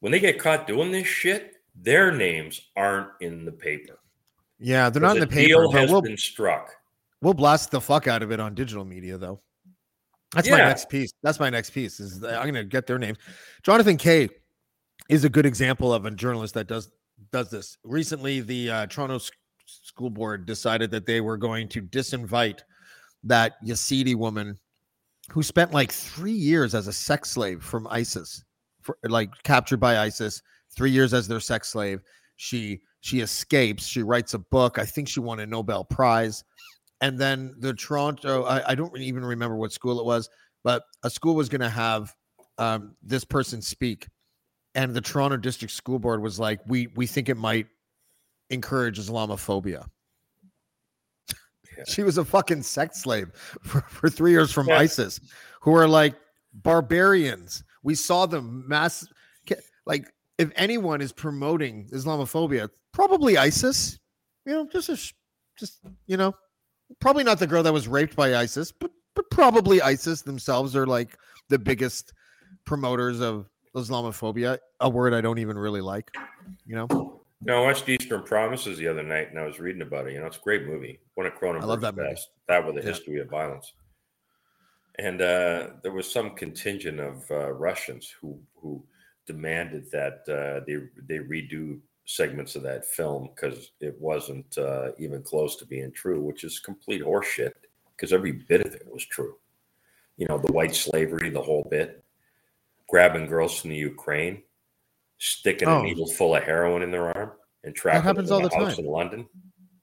when 0.00 0.12
they 0.12 0.20
get 0.20 0.38
caught 0.38 0.66
doing 0.66 0.90
this 0.90 1.06
shit 1.06 1.54
their 1.74 2.12
names 2.12 2.60
aren't 2.76 3.08
in 3.20 3.44
the 3.44 3.52
paper 3.52 3.98
Yeah, 4.58 4.90
they're 4.90 5.02
not 5.02 5.16
in 5.16 5.20
the 5.20 5.26
paper, 5.26 5.48
deal 5.48 5.72
has 5.72 5.90
we'll 5.90 6.02
been 6.02 6.16
struck 6.16 6.74
we'll 7.22 7.34
blast 7.34 7.70
the 7.70 7.80
fuck 7.80 8.06
out 8.06 8.22
of 8.22 8.30
it 8.30 8.40
on 8.40 8.54
digital 8.54 8.84
media, 8.84 9.16
though. 9.16 9.40
That's 10.34 10.50
my 10.50 10.58
next 10.58 10.88
piece. 10.88 11.12
That's 11.22 11.40
my 11.40 11.48
next 11.50 11.70
piece. 11.70 12.00
Is 12.00 12.22
I'm 12.22 12.42
going 12.42 12.54
to 12.54 12.64
get 12.64 12.86
their 12.86 12.98
names. 12.98 13.18
Jonathan 13.62 13.96
Kay 13.96 14.28
is 15.08 15.24
a 15.24 15.28
good 15.28 15.46
example 15.46 15.92
of 15.92 16.04
a 16.04 16.10
journalist 16.10 16.54
that 16.54 16.66
does 16.66 16.90
does 17.30 17.50
this. 17.50 17.78
Recently, 17.84 18.40
the 18.40 18.70
uh, 18.70 18.86
Toronto 18.86 19.20
School 19.66 20.10
Board 20.10 20.46
decided 20.46 20.90
that 20.90 21.06
they 21.06 21.20
were 21.20 21.36
going 21.36 21.68
to 21.68 21.82
disinvite 21.82 22.60
that 23.24 23.54
Yazidi 23.64 24.14
woman 24.14 24.58
who 25.30 25.42
spent 25.42 25.72
like 25.72 25.92
three 25.92 26.32
years 26.32 26.74
as 26.74 26.88
a 26.88 26.92
sex 26.92 27.30
slave 27.30 27.62
from 27.62 27.86
ISIS, 27.88 28.44
for, 28.82 28.98
like 29.04 29.30
captured 29.44 29.78
by 29.78 29.98
ISIS. 29.98 30.42
Three 30.74 30.90
years 30.90 31.12
as 31.12 31.28
their 31.28 31.40
sex 31.40 31.68
slave. 31.68 32.00
She 32.36 32.80
she 33.00 33.20
escapes. 33.20 33.86
She 33.86 34.02
writes 34.02 34.32
a 34.32 34.38
book. 34.38 34.78
I 34.78 34.86
think 34.86 35.08
she 35.08 35.20
won 35.20 35.40
a 35.40 35.46
Nobel 35.46 35.84
Prize. 35.84 36.44
And 37.02 37.18
then 37.18 37.54
the 37.58 37.74
Toronto, 37.74 38.44
I, 38.44 38.70
I 38.70 38.74
don't 38.74 38.96
even 38.96 39.24
remember 39.24 39.56
what 39.56 39.72
school 39.72 39.98
it 40.00 40.06
was, 40.06 40.30
but 40.62 40.84
a 41.02 41.10
school 41.10 41.34
was 41.34 41.48
going 41.48 41.60
to 41.60 41.68
have 41.68 42.14
um, 42.58 42.94
this 43.02 43.24
person 43.24 43.60
speak, 43.60 44.06
and 44.74 44.94
the 44.94 45.00
Toronto 45.00 45.36
District 45.36 45.74
School 45.74 45.98
Board 45.98 46.22
was 46.22 46.38
like, 46.38 46.60
"We 46.66 46.88
we 46.94 47.06
think 47.06 47.28
it 47.28 47.36
might 47.36 47.66
encourage 48.50 48.98
Islamophobia." 48.98 49.86
She 51.86 52.02
was 52.02 52.18
a 52.18 52.24
fucking 52.24 52.62
sex 52.62 53.02
slave 53.02 53.30
for, 53.62 53.80
for 53.82 54.08
three 54.08 54.30
years 54.30 54.52
from 54.52 54.68
Yeah. 54.68 54.78
ISIS, 54.78 55.20
who 55.60 55.74
are 55.74 55.88
like 55.88 56.14
barbarians. 56.52 57.64
We 57.82 57.94
saw 57.94 58.26
them 58.26 58.64
mass, 58.68 59.06
like 59.86 60.12
if 60.38 60.50
anyone 60.56 61.00
is 61.00 61.12
promoting 61.12 61.88
Islamophobia, 61.92 62.68
probably 62.92 63.36
ISIS. 63.38 63.98
You 64.46 64.52
know, 64.52 64.68
just 64.70 64.88
a, 64.88 64.96
just 65.58 65.80
you 66.06 66.16
know, 66.16 66.34
probably 67.00 67.24
not 67.24 67.38
the 67.38 67.46
girl 67.46 67.62
that 67.62 67.72
was 67.72 67.86
raped 67.88 68.16
by 68.16 68.34
ISIS, 68.36 68.72
but 68.72 68.90
but 69.14 69.30
probably 69.30 69.82
ISIS 69.82 70.22
themselves 70.22 70.74
are 70.74 70.86
like 70.86 71.16
the 71.48 71.58
biggest 71.58 72.12
promoters 72.64 73.20
of 73.20 73.48
Islamophobia. 73.76 74.58
A 74.80 74.88
word 74.88 75.14
I 75.14 75.20
don't 75.20 75.38
even 75.38 75.58
really 75.58 75.80
like. 75.80 76.10
You 76.66 76.74
know, 76.76 77.21
No, 77.44 77.62
I 77.62 77.66
watched 77.66 77.88
Eastern 77.88 78.22
Promises 78.22 78.78
the 78.78 78.86
other 78.86 79.02
night, 79.02 79.30
and 79.30 79.38
I 79.38 79.44
was 79.44 79.58
reading 79.58 79.82
about 79.82 80.06
it. 80.06 80.12
You 80.12 80.20
know, 80.20 80.26
it's 80.26 80.36
a 80.36 80.40
great 80.40 80.64
movie. 80.66 81.00
One 81.14 81.26
of 81.26 81.34
Cronenberg's 81.34 81.64
I 81.64 81.66
love 81.66 81.80
that 81.80 81.96
movie. 81.96 82.10
best. 82.10 82.30
That 82.48 82.64
with 82.64 82.76
a 82.76 82.80
Yeah. 82.80 82.86
history 82.86 83.20
of 83.20 83.28
violence. 83.28 83.72
And 84.98 85.20
uh, 85.20 85.70
there 85.82 85.92
was 85.92 86.10
some 86.10 86.34
contingent 86.36 87.00
of 87.00 87.28
uh, 87.30 87.52
Russians 87.52 88.08
who 88.20 88.40
who 88.54 88.84
demanded 89.26 89.90
that 89.90 90.22
uh, 90.28 90.64
they 90.66 90.86
they 91.06 91.18
redo 91.18 91.80
segments 92.04 92.56
of 92.56 92.62
that 92.64 92.84
film 92.84 93.30
because 93.34 93.72
it 93.80 93.98
wasn't 94.00 94.58
uh, 94.58 94.90
even 94.98 95.22
close 95.22 95.56
to 95.56 95.66
being 95.66 95.92
true, 95.92 96.20
which 96.20 96.44
is 96.44 96.60
complete 96.60 97.02
horseshit. 97.02 97.52
Because 97.96 98.12
every 98.12 98.32
bit 98.32 98.66
of 98.66 98.74
it 98.74 98.86
was 98.90 99.04
true. 99.06 99.36
You 100.16 100.26
know, 100.26 100.38
the 100.38 100.52
white 100.52 100.74
slavery, 100.74 101.30
the 101.30 101.42
whole 101.42 101.66
bit, 101.70 102.04
grabbing 102.88 103.26
girls 103.26 103.60
from 103.60 103.70
the 103.70 103.76
Ukraine, 103.76 104.42
sticking 105.22 105.68
Oh. 105.68 105.80
a 105.80 105.82
needle 105.82 106.08
full 106.08 106.34
of 106.34 106.42
heroin 106.42 106.82
in 106.82 106.90
their 106.90 107.16
arm, 107.16 107.32
and 107.64 107.74
trapping 107.74 108.02
happens 108.02 108.28
them 108.28 108.42
all 108.42 108.48
the 108.48 108.54
house 108.56 108.76
time. 108.76 108.84
in 108.84 108.90
London. 108.90 109.28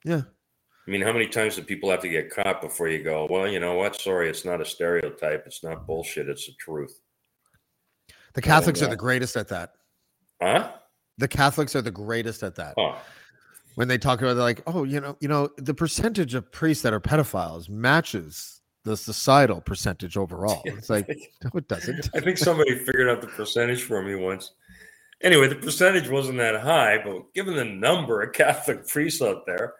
yeah. 0.04 0.22
I 0.86 0.90
mean, 0.90 1.02
how 1.02 1.12
many 1.12 1.26
times 1.28 1.54
do 1.56 1.62
people 1.62 1.90
have 1.90 2.00
to 2.00 2.08
get 2.08 2.30
caught 2.30 2.60
before 2.60 2.88
you 2.88 3.02
go, 3.04 3.26
well, 3.30 3.46
you 3.46 3.60
know 3.60 3.74
what? 3.74 3.94
Sorry, 3.94 4.28
it's 4.28 4.44
not 4.44 4.60
a 4.60 4.64
stereotype. 4.64 5.44
It's 5.46 5.62
not 5.62 5.86
bullshit. 5.86 6.28
It's 6.28 6.46
the 6.46 6.52
truth. 6.58 6.98
The 8.34 8.42
Catholics 8.42 8.82
are 8.82 8.88
the 8.88 8.96
greatest 8.96 9.36
at 9.36 9.48
that. 9.48 9.72
Huh? 10.42 10.72
The 11.18 11.28
Catholics 11.28 11.76
are 11.76 11.82
the 11.82 11.90
greatest 11.92 12.42
at 12.42 12.56
that. 12.56 12.74
Huh. 12.78 12.96
When 13.76 13.86
they 13.88 13.98
talk 13.98 14.20
about, 14.20 14.34
they're 14.34 14.42
like, 14.42 14.62
oh, 14.66 14.82
you 14.84 15.00
know, 15.00 15.16
you 15.20 15.28
know, 15.28 15.50
the 15.58 15.74
percentage 15.74 16.34
of 16.34 16.50
priests 16.50 16.82
that 16.82 16.92
are 16.92 17.00
pedophiles 17.00 17.68
matches 17.68 18.60
the 18.84 18.96
societal 18.96 19.60
percentage 19.60 20.16
overall. 20.16 20.62
It's 20.66 20.90
like, 20.90 21.06
no, 21.44 21.50
it 21.54 21.68
doesn't. 21.68 22.08
I 22.14 22.20
think 22.20 22.36
somebody 22.38 22.74
figured 22.78 23.08
out 23.08 23.20
the 23.20 23.28
percentage 23.28 23.82
for 23.84 24.02
me 24.02 24.14
once. 24.16 24.52
Anyway, 25.22 25.48
the 25.48 25.56
percentage 25.56 26.08
wasn't 26.08 26.38
that 26.38 26.60
high, 26.60 26.98
but 27.04 27.32
given 27.34 27.54
the 27.54 27.64
number 27.64 28.22
of 28.22 28.32
Catholic 28.32 28.86
priests 28.86 29.20
out 29.20 29.44
there, 29.46 29.74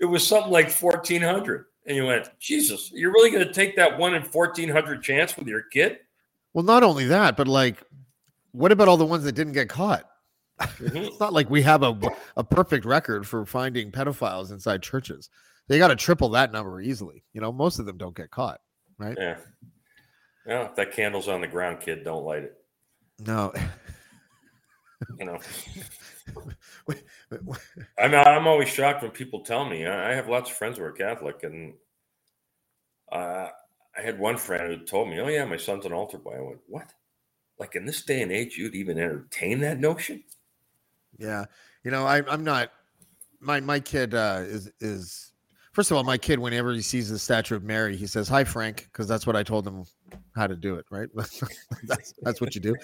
it 0.00 0.06
was 0.06 0.26
something 0.26 0.52
like 0.52 0.70
1,400. 0.70 1.66
And 1.86 1.96
you 1.96 2.04
went, 2.04 2.28
Jesus, 2.38 2.90
you're 2.92 3.12
really 3.12 3.30
going 3.30 3.46
to 3.46 3.52
take 3.52 3.76
that 3.76 3.98
one 3.98 4.14
in 4.14 4.22
1,400 4.22 5.02
chance 5.02 5.36
with 5.36 5.46
your 5.46 5.62
kid? 5.62 5.98
Well, 6.54 6.64
not 6.64 6.82
only 6.82 7.06
that, 7.06 7.36
but 7.36 7.48
like, 7.48 7.82
what 8.52 8.72
about 8.72 8.88
all 8.88 8.96
the 8.96 9.06
ones 9.06 9.24
that 9.24 9.32
didn't 9.32 9.52
get 9.54 9.68
caught? 9.68 10.04
Mhm. 10.60 11.06
It's 11.06 11.20
not 11.20 11.32
like 11.32 11.48
we 11.50 11.62
have 11.62 11.82
a 11.82 11.96
a 12.36 12.42
perfect 12.42 12.84
record 12.84 13.26
for 13.26 13.46
finding 13.46 13.92
pedophiles 13.92 14.50
inside 14.50 14.82
churches. 14.82 15.30
They 15.68 15.78
got 15.78 15.88
to 15.88 15.96
triple 15.96 16.30
that 16.30 16.50
number 16.50 16.80
easily. 16.80 17.22
You 17.32 17.40
know, 17.40 17.52
most 17.52 17.78
of 17.78 17.86
them 17.86 17.96
don't 17.96 18.16
get 18.16 18.30
caught, 18.30 18.60
right? 18.98 19.16
Yeah. 19.18 19.36
Well, 20.46 20.64
if 20.64 20.74
that 20.76 20.92
candle's 20.92 21.28
on 21.28 21.42
the 21.42 21.46
ground, 21.46 21.80
kid, 21.80 22.04
don't 22.04 22.24
light 22.24 22.42
it. 22.44 22.54
No. 23.24 23.52
You 25.18 25.26
know. 25.26 25.38
I'm 27.98 28.14
I'm 28.14 28.46
always 28.46 28.68
shocked 28.68 29.02
when 29.02 29.10
people 29.10 29.40
tell 29.40 29.68
me. 29.68 29.86
I 29.86 30.12
I 30.12 30.14
have 30.14 30.28
lots 30.28 30.50
of 30.50 30.56
friends 30.56 30.78
who 30.78 30.84
are 30.84 30.92
Catholic, 30.92 31.42
and 31.42 31.74
uh, 33.12 33.48
I 33.96 34.02
had 34.02 34.18
one 34.18 34.36
friend 34.36 34.66
who 34.68 34.84
told 34.84 35.08
me, 35.08 35.20
"Oh 35.20 35.28
yeah, 35.28 35.44
my 35.44 35.56
son's 35.56 35.86
an 35.86 35.92
altar 35.92 36.18
boy." 36.18 36.36
I 36.36 36.40
went, 36.40 36.60
"What? 36.66 36.92
Like 37.58 37.74
in 37.74 37.86
this 37.86 38.02
day 38.04 38.22
and 38.22 38.32
age, 38.32 38.56
you'd 38.56 38.74
even 38.74 38.98
entertain 38.98 39.60
that 39.60 39.78
notion?" 39.78 40.24
Yeah, 41.18 41.46
you 41.84 41.90
know, 41.90 42.06
I, 42.06 42.22
I'm 42.28 42.44
not. 42.44 42.70
My 43.40 43.60
my 43.60 43.80
kid 43.80 44.14
uh, 44.14 44.42
is 44.44 44.70
is 44.80 45.32
first 45.78 45.92
of 45.92 45.96
all, 45.96 46.02
my 46.02 46.18
kid 46.18 46.40
whenever 46.40 46.72
he 46.72 46.82
sees 46.82 47.08
the 47.08 47.16
statue 47.16 47.54
of 47.54 47.62
Mary, 47.62 47.94
he 47.94 48.08
says, 48.08 48.28
"Hi, 48.28 48.42
Frank," 48.42 48.88
because 48.90 49.06
that's 49.06 49.28
what 49.28 49.36
I 49.36 49.44
told 49.44 49.64
him 49.64 49.84
how 50.34 50.48
to 50.48 50.56
do 50.56 50.74
it. 50.74 50.84
Right? 50.90 51.08
that's 51.84 52.14
that's 52.20 52.40
what 52.40 52.56
you 52.56 52.60
do. 52.60 52.74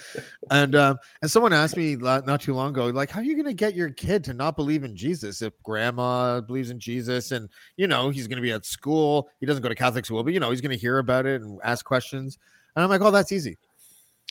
And 0.53 0.77
um, 0.77 0.99
and 1.21 1.29
someone 1.29 1.53
asked 1.53 1.77
me 1.77 1.97
not 1.97 2.41
too 2.41 2.55
long 2.55 2.71
ago, 2.71 2.87
like, 2.87 3.11
how 3.11 3.19
are 3.19 3.25
you 3.25 3.35
going 3.35 3.47
to 3.47 3.53
get 3.53 3.75
your 3.75 3.91
kid 3.91 4.23
to 4.25 4.33
not 4.33 4.55
believe 4.55 4.85
in 4.85 4.95
Jesus 4.95 5.43
if 5.43 5.61
Grandma 5.65 6.41
believes 6.41 6.71
in 6.71 6.79
Jesus, 6.79 7.33
and 7.33 7.49
you 7.77 7.89
know 7.89 8.11
he's 8.11 8.29
going 8.29 8.37
to 8.37 8.43
be 8.43 8.53
at 8.53 8.65
school, 8.65 9.29
he 9.41 9.47
doesn't 9.47 9.65
go 9.65 9.69
to 9.69 9.75
Catholic 9.75 10.07
school, 10.07 10.23
but 10.23 10.33
you 10.33 10.39
know 10.39 10.51
he's 10.51 10.61
going 10.61 10.71
to 10.71 10.81
hear 10.81 10.99
about 10.99 11.27
it 11.27 11.43
and 11.43 11.59
ask 11.65 11.85
questions. 11.85 12.39
And 12.77 12.85
I'm 12.85 12.91
like, 12.91 13.01
oh, 13.01 13.11
that's 13.11 13.33
easy. 13.33 13.59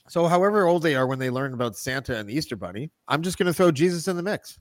So, 0.07 0.25
however 0.27 0.67
old 0.67 0.83
they 0.83 0.95
are 0.95 1.05
when 1.05 1.19
they 1.19 1.29
learn 1.29 1.53
about 1.53 1.75
Santa 1.75 2.15
and 2.15 2.29
the 2.29 2.33
Easter 2.33 2.55
Bunny, 2.55 2.91
I'm 3.09 3.23
just 3.23 3.37
going 3.37 3.47
to 3.47 3.53
throw 3.53 3.71
Jesus 3.71 4.07
in 4.07 4.15
the 4.15 4.23
mix. 4.23 4.57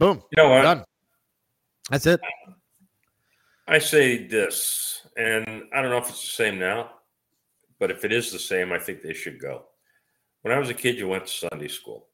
Boom. 0.00 0.20
You 0.32 0.42
know 0.42 0.48
what? 0.48 0.62
Done. 0.62 0.84
That's 1.88 2.06
it. 2.06 2.20
I 3.66 3.78
say 3.78 4.26
this, 4.26 5.06
and 5.16 5.64
I 5.74 5.80
don't 5.80 5.90
know 5.90 5.96
if 5.96 6.10
it's 6.10 6.20
the 6.20 6.44
same 6.44 6.58
now, 6.58 6.90
but 7.80 7.90
if 7.90 8.04
it 8.04 8.12
is 8.12 8.30
the 8.30 8.38
same, 8.38 8.72
I 8.72 8.78
think 8.78 9.00
they 9.00 9.14
should 9.14 9.40
go. 9.40 9.64
When 10.42 10.52
I 10.52 10.58
was 10.58 10.68
a 10.68 10.74
kid, 10.74 10.96
you 10.96 11.08
went 11.08 11.26
to 11.26 11.48
Sunday 11.48 11.68
school. 11.68 12.08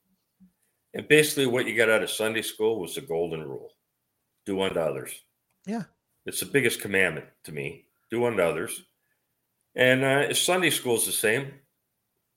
And 0.94 1.08
basically, 1.08 1.46
what 1.46 1.66
you 1.66 1.76
got 1.76 1.90
out 1.90 2.04
of 2.04 2.10
Sunday 2.10 2.42
school 2.42 2.80
was 2.80 2.94
the 2.94 3.00
golden 3.00 3.42
rule 3.42 3.70
do 4.46 4.60
unto 4.62 4.78
others. 4.80 5.12
Yeah. 5.66 5.82
It's 6.24 6.40
the 6.40 6.46
biggest 6.46 6.80
commandment 6.80 7.26
to 7.44 7.52
me 7.52 7.86
do 8.10 8.24
unto 8.24 8.42
others. 8.42 8.82
And 9.74 10.04
uh, 10.04 10.26
if 10.30 10.38
Sunday 10.38 10.70
school 10.70 10.96
is 10.96 11.06
the 11.06 11.12
same, 11.12 11.52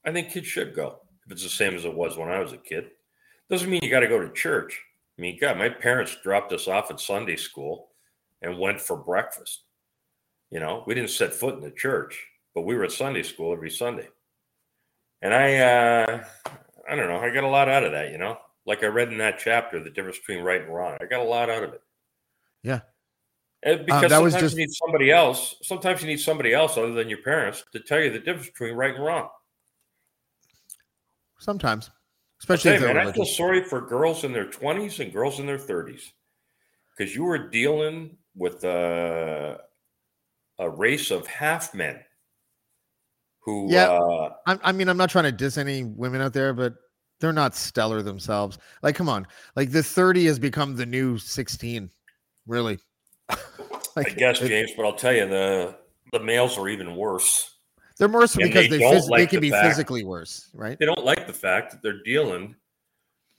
I 0.06 0.12
think 0.12 0.30
kids 0.30 0.48
should 0.48 0.76
go. 0.76 1.00
if 1.26 1.32
it's 1.32 1.44
the 1.44 1.50
same 1.50 1.76
as 1.76 1.86
it 1.86 1.94
was 1.94 2.18
when 2.18 2.30
I 2.30 2.40
was 2.40 2.54
a 2.54 2.58
kid. 2.58 2.90
Doesn't 3.50 3.70
mean 3.70 3.82
you 3.84 3.90
got 3.90 4.02
to 4.02 4.08
go 4.08 4.20
to 4.20 4.34
church. 4.34 4.80
I 5.18 5.22
mean, 5.22 5.38
God, 5.40 5.58
my 5.58 5.70
parents 5.70 6.18
dropped 6.24 6.52
us 6.52 6.68
off 6.68 6.92
at 6.92 7.00
Sunday 7.00 7.36
school 7.36 7.93
and 8.44 8.60
went 8.60 8.80
for 8.80 8.98
breakfast. 8.98 9.64
You 10.52 10.60
know, 10.60 10.84
we 10.86 10.94
didn't 10.94 11.10
set 11.10 11.34
foot 11.34 11.56
in 11.56 11.62
the 11.62 11.72
church, 11.72 12.24
but 12.54 12.62
we 12.62 12.76
were 12.76 12.84
at 12.84 12.92
Sunday 12.92 13.24
school 13.24 13.54
every 13.54 13.72
Sunday. 13.72 14.08
And 15.22 15.34
I, 15.34 15.56
uh, 15.56 16.24
I 16.88 16.96
don't 16.96 17.08
know, 17.08 17.18
I 17.18 17.34
got 17.34 17.46
a 17.46 17.48
lot 17.48 17.70
out 17.70 17.84
of 17.84 17.94
that, 17.94 18.12
you 18.12 18.18
know, 18.18 18.38
like 18.66 18.84
I 18.84 18.88
read 18.88 19.08
in 19.12 19.18
that 19.18 19.40
chapter, 19.40 19.82
the 19.82 19.90
difference 19.90 20.20
between 20.20 20.44
right 20.44 20.62
and 20.62 20.74
wrong. 20.74 20.98
I 21.02 21.06
got 21.06 21.22
a 21.22 21.24
lot 21.24 21.50
out 21.50 21.64
of 21.64 21.74
it. 21.74 21.82
Yeah. 22.62 22.82
And 23.64 23.86
because 23.86 24.10
that 24.10 24.22
was 24.22 24.34
just- 24.36 24.56
you 24.56 24.66
need 24.66 24.74
somebody 24.74 25.10
else. 25.10 25.56
Sometimes 25.64 26.02
you 26.02 26.08
need 26.08 26.20
somebody 26.20 26.54
else 26.54 26.78
other 26.78 26.92
than 26.92 27.10
your 27.10 27.22
parents 27.24 27.64
to 27.72 27.80
tell 27.80 28.02
you 28.02 28.12
the 28.12 28.20
difference 28.20 28.48
between 28.50 28.74
right 28.74 28.94
and 28.94 29.04
wrong. 29.04 29.30
Sometimes, 31.40 31.90
especially 32.40 32.74
you, 32.76 32.80
man, 32.82 32.98
I 32.98 33.12
feel 33.12 33.26
sorry 33.26 33.64
for 33.64 33.82
girls 33.82 34.24
in 34.24 34.32
their 34.32 34.50
twenties 34.50 35.00
and 35.00 35.12
girls 35.12 35.40
in 35.40 35.46
their 35.46 35.58
thirties 35.58 36.14
because 36.96 37.14
you 37.16 37.24
were 37.24 37.50
dealing 37.50 38.18
with 38.36 38.64
uh, 38.66 39.58
a 40.60 40.70
race 40.70 41.12
of 41.12 41.28
half 41.28 41.74
men 41.74 42.00
who, 43.40 43.68
Yeah. 43.72 43.90
uh, 43.92 44.34
I, 44.48 44.60
I 44.64 44.72
mean, 44.72 44.88
I'm 44.90 44.98
not 44.98 45.10
trying 45.10 45.26
to 45.26 45.32
diss 45.32 45.58
any 45.58 45.84
women 45.84 46.22
out 46.22 46.34
there, 46.34 46.54
but 46.54 46.76
they're 47.20 47.34
not 47.34 47.56
stellar 47.56 48.02
themselves. 48.02 48.58
Like, 48.82 48.96
come 48.96 49.10
on, 49.10 49.28
like 49.56 49.72
the 49.72 49.84
30 49.84 50.26
has 50.26 50.40
become 50.40 50.76
the 50.76 50.86
new 50.86 51.18
16. 51.18 51.90
Really, 52.48 52.80
I 53.30 53.38
Like, 53.96 54.18
guess, 54.18 54.42
it- 54.42 54.48
James, 54.50 54.72
but 54.76 54.86
I'll 54.86 54.96
tell 54.96 55.14
you 55.14 55.28
the 55.28 55.76
the 56.12 56.20
males 56.20 56.58
are 56.60 56.68
even 56.70 56.96
worse. 56.96 57.56
they're 57.98 58.08
more 58.08 58.28
so 58.28 58.40
and 58.42 58.50
because 58.52 58.70
they 58.70 58.78
they 58.78 58.84
phys- 58.84 59.16
they 59.18 59.26
can 59.26 59.38
the 59.38 59.42
be 59.42 59.50
fact- 59.52 59.68
physically 59.68 60.04
worse, 60.04 60.50
right? 60.54 60.78
They 60.78 60.86
don't 60.86 61.04
like 61.06 61.26
the 61.26 61.34
fact 61.34 61.72
that 61.72 61.82
they're 61.82 62.04
dealing 62.04 62.56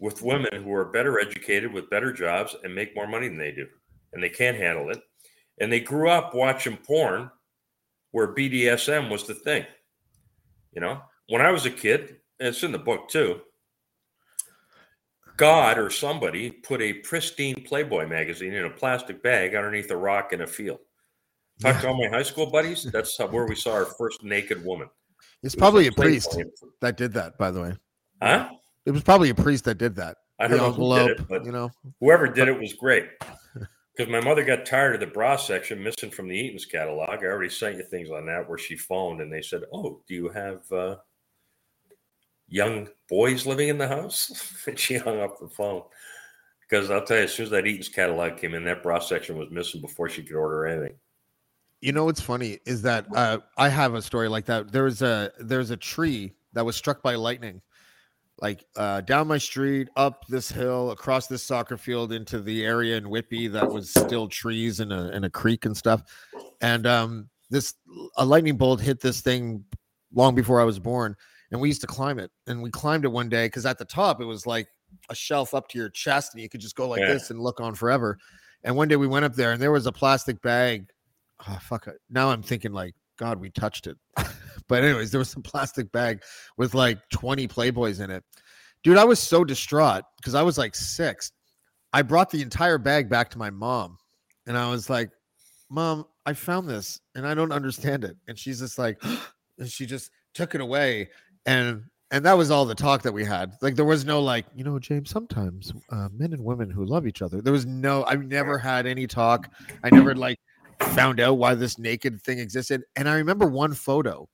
with 0.01 0.23
women 0.23 0.63
who 0.63 0.73
are 0.75 0.87
better 0.87 1.21
educated 1.21 1.73
with 1.73 1.89
better 1.91 2.13
jobs 2.13 2.57
and 2.65 2.75
make 2.75 2.95
more 2.97 3.07
money 3.07 3.29
than 3.29 3.37
they 3.39 3.53
do, 3.53 3.67
and 4.15 4.23
they 4.23 4.29
can't 4.29 4.57
handle 4.57 4.91
it. 4.91 5.01
And 5.61 5.71
they 5.71 5.81
grew 5.81 6.09
up 6.09 6.35
watching 6.35 6.77
porn 6.77 7.31
where 8.13 8.35
BDSM 8.35 9.11
was 9.11 9.25
the 9.27 9.35
thing. 9.35 9.67
You 10.73 10.81
know, 10.81 11.01
when 11.29 11.43
I 11.43 11.51
was 11.51 11.67
a 11.67 11.71
kid, 11.71 12.17
and 12.41 12.49
it's 12.49 12.63
in 12.63 12.73
the 12.73 12.79
book 12.79 13.09
too. 13.09 13.41
God 15.37 15.79
or 15.79 15.91
somebody 15.91 16.51
put 16.51 16.81
a 16.81 16.93
pristine 16.93 17.57
Playboy 17.65 18.07
magazine 18.07 18.53
in 18.55 18.67
a 18.67 18.71
plastic 18.71 19.21
bag 19.21 19.57
underneath 19.57 19.91
a 19.91 19.97
rock 19.97 20.33
in 20.33 20.43
a 20.43 20.47
field. 20.47 20.79
Talk 21.61 21.81
to 21.81 21.89
all 21.89 21.99
my 22.01 22.09
high 22.09 22.23
school 22.23 22.47
buddies. 22.51 22.85
That's 22.93 23.19
how, 23.19 23.27
where 23.27 23.47
we 23.47 23.57
saw 23.57 23.73
our 23.75 23.85
first 23.85 24.23
naked 24.23 24.65
woman. 24.65 24.89
It's 25.43 25.55
It 25.55 25.59
probably 25.59 25.89
a 25.89 25.93
Playboy. 25.93 26.11
priest 26.11 26.39
that 26.81 26.97
did 26.97 27.13
that, 27.15 27.37
by 27.37 27.51
the 27.51 27.63
way. 27.63 27.73
Huh? 28.23 28.51
It 28.87 28.93
was 28.93 29.03
probably 29.03 29.31
a 29.31 29.35
priest 29.35 29.65
that 29.65 29.79
did 29.79 29.97
that. 29.97 30.17
I 30.39 30.47
don't 30.49 30.59
know 30.59 30.73
who 30.73 31.09
did 31.09 31.21
it, 31.21 31.29
but 31.29 31.45
you 31.45 31.53
know. 31.53 31.71
whoever 32.01 32.27
did 32.29 32.49
it 32.49 32.59
was 32.59 32.73
great. 32.75 33.09
Because 33.95 34.11
my 34.11 34.21
mother 34.21 34.45
got 34.45 34.67
tired 34.67 34.95
of 34.95 35.01
the 35.01 35.07
bra 35.07 35.37
section 35.37 35.83
missing 35.83 36.11
from 36.11 36.29
the 36.29 36.37
Eaton's 36.37 36.65
catalog. 36.65 37.09
I 37.23 37.27
already 37.27 37.51
sent 37.51 37.77
you 37.77 37.85
things 37.85 38.11
on 38.11 38.27
that 38.27 38.49
where 38.49 38.59
she 38.59 38.77
phoned 38.77 39.21
and 39.21 39.33
they 39.33 39.43
said, 39.43 39.63
"Oh, 39.73 40.01
do 40.09 40.15
you 40.15 40.29
have 40.31 40.71
uh, 40.73 40.97
young 42.49 42.89
boys 43.09 43.47
living 43.47 43.69
in 43.69 43.79
the 43.79 43.87
house?" 43.87 44.63
and 44.67 44.79
she 44.79 44.97
hung 44.97 45.21
up 45.21 45.39
the 45.39 45.49
phone. 45.49 45.83
Because 46.61 46.91
I'll 46.91 47.05
tell 47.05 47.19
you, 47.19 47.25
as 47.25 47.35
soon 47.35 47.45
as 47.45 47.51
that 47.51 47.67
Eaton's 47.67 47.89
catalog 47.89 48.37
came 48.37 48.55
in, 48.55 48.65
that 48.65 48.83
bra 48.83 48.99
section 48.99 49.39
was 49.39 49.51
missing 49.51 49.81
before 49.81 50.09
she 50.09 50.23
could 50.23 50.37
order 50.37 50.67
anything. 50.67 50.97
You 51.81 51.93
know 51.93 52.07
what's 52.07 52.21
funny 52.21 52.59
is 52.65 52.83
that 52.83 53.07
uh, 53.15 53.39
I 53.59 53.69
have 53.69 53.95
a 53.95 54.03
story 54.03 54.29
like 54.29 54.47
that. 54.47 54.73
There's 54.73 55.03
a 55.03 55.31
there's 55.39 55.71
a 55.71 55.77
tree 55.77 56.33
that 56.55 56.65
was 56.65 56.75
struck 56.75 57.03
by 57.03 57.15
lightning, 57.15 57.61
like 58.39 58.65
uh, 58.77 59.01
down 59.03 59.29
my 59.29 59.39
street, 59.39 59.89
up 59.97 60.25
this 60.29 60.51
hill, 60.51 60.91
across 60.91 61.27
this 61.27 61.43
soccer 61.43 61.77
field 61.77 62.13
into 62.13 62.41
the 62.41 62.65
area 62.65 62.97
in 62.97 63.09
Whitby 63.09 63.49
that 63.49 63.71
was 63.71 63.91
still 63.91 64.29
trees 64.29 64.81
and 64.81 64.93
a 64.93 65.11
and 65.11 65.25
a 65.25 65.31
creek 65.31 65.65
and 65.67 65.77
stuff. 65.77 66.03
And 66.61 66.87
um, 66.87 67.29
this 67.51 67.75
a 68.17 68.25
lightning 68.25 68.57
bolt 68.57 68.81
hit 68.81 69.01
this 69.01 69.21
thing 69.21 69.65
long 70.13 70.35
before 70.35 70.61
I 70.61 70.65
was 70.65 70.79
born, 70.79 71.17
and 71.53 71.61
we 71.61 71.69
used 71.69 71.81
to 71.83 71.87
climb 71.87 72.19
it. 72.19 72.31
And 72.47 72.63
we 72.63 72.71
climbed 72.71 73.05
it 73.05 73.09
one 73.13 73.29
day 73.29 73.47
because 73.47 73.67
at 73.67 73.79
the 73.79 73.85
top 73.85 74.21
it 74.21 74.27
was 74.27 74.47
like 74.47 74.69
a 75.11 75.15
shelf 75.15 75.55
up 75.55 75.69
to 75.69 75.79
your 75.79 75.89
chest, 75.91 76.35
and 76.35 76.43
you 76.43 76.49
could 76.49 76.61
just 76.61 76.77
go 76.77 76.89
like 76.89 77.01
Yeah. 77.01 77.13
this 77.15 77.31
and 77.31 77.41
look 77.41 77.61
on 77.61 77.75
forever. 77.75 78.19
And 78.65 78.77
one 78.77 78.89
day 78.89 78.97
we 78.97 79.07
went 79.07 79.25
up 79.25 79.35
there, 79.35 79.53
and 79.53 79.61
there 79.63 79.73
was 79.73 79.87
a 79.87 79.93
plastic 79.93 80.41
bag 80.43 80.89
oh 81.49 81.59
fuck 81.61 81.87
it. 81.87 81.97
Now 82.11 82.31
I'm 82.31 82.43
thinking 82.43 82.73
like, 82.73 82.95
God, 83.19 83.41
we 83.41 83.51
touched 83.51 83.87
it. 83.87 83.97
but 84.69 84.85
anyways, 84.85 85.11
there 85.11 85.19
was 85.19 85.31
some 85.31 85.43
plastic 85.43 85.91
bag 85.93 86.23
with 86.57 86.75
like 86.75 86.99
20 87.11 87.49
Playboys 87.49 88.03
in 88.03 88.11
it. 88.11 88.25
Dude, 88.83 88.99
I 88.99 89.05
was 89.05 89.19
so 89.19 89.45
distraught 89.45 90.05
because 90.17 90.35
I 90.35 90.43
was 90.43 90.59
like 90.59 90.75
six. 90.75 91.31
I 91.93 92.03
brought 92.03 92.31
the 92.31 92.43
entire 92.43 92.79
bag 92.79 93.09
back 93.09 93.31
to 93.31 93.39
my 93.39 93.51
mom 93.51 93.97
and 94.47 94.57
I 94.57 94.71
was 94.71 94.91
like, 94.91 95.11
Mom, 95.71 96.05
I 96.27 96.35
found 96.35 96.69
this 96.69 97.01
and 97.15 97.27
I 97.27 97.35
don't 97.35 97.53
understand 97.53 98.05
it. 98.05 98.17
And 98.29 98.39
she's 98.39 98.61
just 98.61 98.79
like, 98.79 99.03
and 99.59 99.69
she 99.69 99.87
just 99.87 100.11
took 100.35 100.55
it 100.55 100.61
away. 100.61 101.11
And 101.47 101.85
and 102.11 102.25
that 102.27 102.39
was 102.39 102.51
all 102.51 102.65
the 102.65 102.75
talk 102.75 103.03
that 103.03 103.13
we 103.13 103.25
had. 103.25 103.55
Like 103.61 103.75
there 103.75 103.85
was 103.85 104.05
no 104.05 104.21
like, 104.21 104.47
you 104.55 104.63
know, 104.63 104.79
James, 104.79 105.11
sometimes 105.11 105.73
uh, 105.91 106.09
men 106.13 106.33
and 106.33 106.45
women 106.45 106.71
who 106.71 106.85
love 106.85 107.07
each 107.07 107.23
other. 107.23 107.41
There 107.41 107.53
was 107.53 107.67
no, 107.67 108.05
I've 108.05 108.25
never 108.25 108.57
had 108.57 108.87
any 108.87 109.07
talk. 109.07 109.51
I 109.83 109.91
never 109.91 110.15
like 110.15 110.39
found 110.81 111.19
out 111.19 111.39
why 111.39 111.55
this 111.55 111.79
naked 111.79 112.23
thing 112.23 112.39
existed. 112.39 112.83
And 112.95 113.09
I 113.09 113.17
remember 113.17 113.47
one 113.47 113.73
photo. 113.73 114.29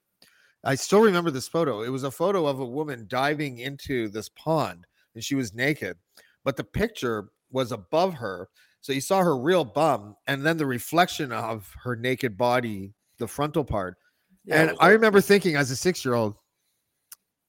I 0.63 0.75
still 0.75 1.01
remember 1.01 1.31
this 1.31 1.47
photo. 1.47 1.81
It 1.81 1.89
was 1.89 2.03
a 2.03 2.11
photo 2.11 2.45
of 2.45 2.59
a 2.59 2.65
woman 2.65 3.05
diving 3.07 3.59
into 3.59 4.09
this 4.09 4.29
pond 4.29 4.85
and 5.15 5.23
she 5.23 5.35
was 5.35 5.53
naked, 5.53 5.97
but 6.43 6.55
the 6.55 6.63
picture 6.63 7.29
was 7.51 7.71
above 7.71 8.15
her. 8.15 8.47
So 8.81 8.93
you 8.93 9.01
saw 9.01 9.21
her 9.21 9.37
real 9.37 9.65
bum 9.65 10.15
and 10.27 10.45
then 10.45 10.57
the 10.57 10.65
reflection 10.65 11.31
of 11.31 11.73
her 11.83 11.95
naked 11.95 12.37
body, 12.37 12.93
the 13.17 13.27
frontal 13.27 13.63
part. 13.63 13.97
Yeah, 14.45 14.61
and 14.61 14.77
I 14.79 14.89
remember 14.89 15.21
thinking 15.21 15.55
as 15.55 15.69
a 15.71 15.75
six 15.75 16.03
year 16.03 16.13
old, 16.15 16.35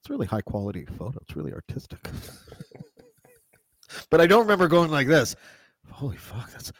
it's 0.00 0.10
really 0.10 0.26
high 0.26 0.40
quality 0.42 0.84
photo. 0.98 1.18
It's 1.22 1.36
really 1.36 1.52
artistic. 1.52 2.00
but 4.10 4.20
I 4.20 4.26
don't 4.26 4.40
remember 4.40 4.68
going 4.68 4.90
like 4.90 5.06
this. 5.06 5.36
Holy 5.90 6.16
fuck, 6.16 6.50
that's 6.52 6.72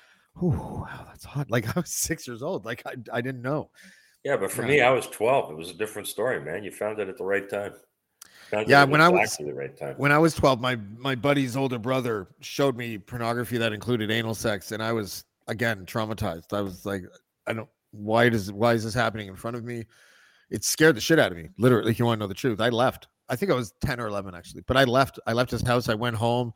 Ooh, 0.43 0.49
wow, 0.49 1.05
that's 1.07 1.25
hot. 1.25 1.51
Like 1.51 1.69
I 1.77 1.81
was 1.81 1.91
six 1.91 2.27
years 2.27 2.43
old. 2.43 2.65
Like 2.65 2.83
I, 2.87 2.95
I 3.13 3.21
didn't 3.21 3.43
know. 3.43 3.71
Yeah, 4.25 4.37
but 4.37 4.51
for 4.53 4.63
Yeah. 4.63 4.69
me, 4.69 4.81
I 4.81 4.91
was 4.91 5.07
12. 5.09 5.51
It 5.51 5.57
was 5.57 5.71
a 5.71 5.75
different 5.75 6.09
story, 6.09 6.41
man. 6.41 6.63
You 6.63 6.71
found 6.71 6.99
it 6.99 7.09
at 7.09 7.19
the 7.19 7.25
right 7.25 7.49
time. 7.49 7.75
Yeah, 8.67 8.85
when 8.85 9.01
I 9.01 9.09
was- 9.09 9.37
the 9.39 9.53
right 9.55 9.75
time. 9.77 9.95
When 9.97 10.13
I 10.13 10.19
was 10.19 10.35
12, 10.35 10.61
my 10.61 10.77
my 10.99 11.15
buddy's 11.15 11.57
older 11.57 11.79
brother 11.79 12.29
showed 12.41 12.77
me 12.77 12.99
pornography 12.99 13.57
that 13.59 13.73
included 13.73 14.11
anal 14.11 14.35
sex, 14.35 14.73
and 14.73 14.83
I 14.83 14.93
was 14.93 15.25
again 15.49 15.87
traumatized. 15.87 16.53
I 16.53 16.61
was 16.61 16.85
like, 16.85 17.05
I 17.47 17.55
don't 17.55 17.69
why 17.93 18.29
does 18.29 18.53
why 18.53 18.75
is 18.75 18.85
this 18.85 18.95
happening 18.95 19.29
in 19.29 19.37
front 19.37 19.57
of 19.57 19.65
me? 19.65 19.87
It 20.51 20.65
scared 20.65 20.97
the 20.97 21.01
shit 21.01 21.19
out 21.19 21.33
of 21.33 21.39
me. 21.39 21.49
Literally, 21.59 21.91
if 21.91 21.99
you 21.99 22.05
want 22.05 22.19
to 22.19 22.25
know 22.25 22.29
the 22.29 22.35
truth, 22.35 22.61
I 22.61 22.69
left. 22.69 23.09
I 23.31 23.37
think 23.37 23.51
I 23.51 23.55
was 23.55 23.73
10 23.81 23.99
or 24.01 24.07
11 24.07 24.35
actually, 24.35 24.63
but 24.67 24.77
I 24.77 24.85
left. 24.85 25.19
I 25.27 25.33
left 25.33 25.51
his 25.51 25.63
house. 25.63 25.89
I 25.89 25.95
went 25.95 26.17
home. 26.17 26.53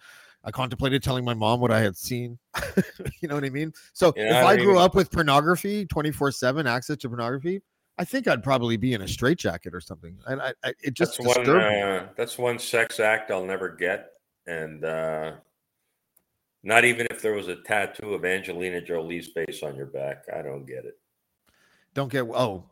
I 0.47 0.53
contemplated 0.53 1.03
telling 1.03 1.25
my 1.25 1.35
mom 1.35 1.61
what 1.61 1.73
I 1.73 1.81
had 1.81 1.97
seen. 1.97 2.39
you 3.21 3.29
know 3.29 3.35
what 3.35 3.45
I 3.45 3.51
mean? 3.51 3.73
So 3.93 4.13
Yeah, 4.17 4.39
if 4.41 4.47
I 4.47 4.53
I 4.53 4.57
grew 4.57 4.75
mean- 4.75 4.83
up 4.83 4.95
with 4.95 5.11
pornography, 5.11 5.85
24 5.87 6.31
7 6.31 6.67
access 6.67 6.97
to 6.99 7.09
pornography, 7.09 7.61
I 7.99 8.05
think 8.05 8.29
I'd 8.29 8.45
probably 8.45 8.77
be 8.77 8.95
in 8.95 9.03
a 9.03 9.09
straitjacket 9.09 9.75
or 9.75 9.81
something. 9.81 10.17
And 10.27 10.41
I, 10.41 10.53
I, 10.65 10.73
it 10.83 10.95
just 10.95 11.19
that's 11.19 11.27
one. 11.27 11.37
disturbed 11.39 11.73
me. 11.73 11.83
Uh, 11.83 12.07
that's 12.17 12.39
one 12.39 12.59
sex 12.59 13.01
act 13.01 13.31
I'll 13.31 13.45
never 13.45 13.69
get, 13.71 14.11
and 14.47 14.85
uh, 14.85 15.33
not 16.63 16.85
even 16.85 17.07
if 17.11 17.23
there 17.23 17.33
was 17.33 17.49
a 17.49 17.57
tattoo 17.57 18.15
of 18.15 18.25
Angelina 18.25 18.81
Jolie's 18.81 19.29
face 19.29 19.63
on 19.63 19.75
your 19.75 19.87
back, 19.87 20.25
I 20.33 20.43
don't 20.43 20.67
get 20.67 20.85
it. 20.85 20.99
Don't 21.95 22.13
get 22.13 22.25
oh, 22.25 22.65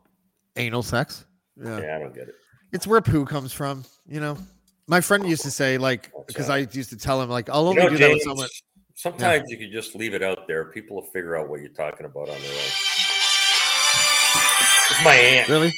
anal 0.55 0.83
sex. 0.83 1.25
Yeah. 1.61 1.79
Yeah, 1.81 1.95
I 1.95 1.99
don't 1.99 2.13
get 2.13 2.27
it. 2.29 2.35
It's 2.71 2.85
where 2.85 3.01
poo 3.01 3.25
comes 3.25 3.51
from, 3.51 3.83
you 4.07 4.19
know. 4.19 4.37
My 4.87 5.01
friend 5.01 5.27
used 5.27 5.41
to 5.43 5.51
say, 5.51 5.77
like, 5.77 6.11
oh, 6.15 6.23
because. 6.27 6.49
I 6.49 6.59
used 6.59 6.89
to 6.91 6.97
tell 6.97 7.21
him, 7.21 7.29
like, 7.29 7.49
I'll 7.49 7.63
You 7.63 7.69
only 7.69 7.83
know, 7.83 7.89
do 7.89 7.97
that 7.97 8.11
with 8.11 8.21
someone. 8.21 8.47
sometimes 8.93 9.49
you 9.49 9.57
can 9.57 9.71
just 9.71 9.95
leave 9.95 10.13
it 10.13 10.21
out 10.21 10.47
there. 10.47 10.65
People 10.65 10.97
will 10.97 11.03
figure 11.11 11.35
out 11.37 11.49
what 11.49 11.59
you're 11.61 11.69
talking 11.69 12.05
about 12.05 12.29
on 12.29 12.39
their 12.39 12.51
own. 12.51 12.71
It's 14.91 15.03
my 15.03 15.15
aunt. 15.15 15.49
Really? 15.49 15.73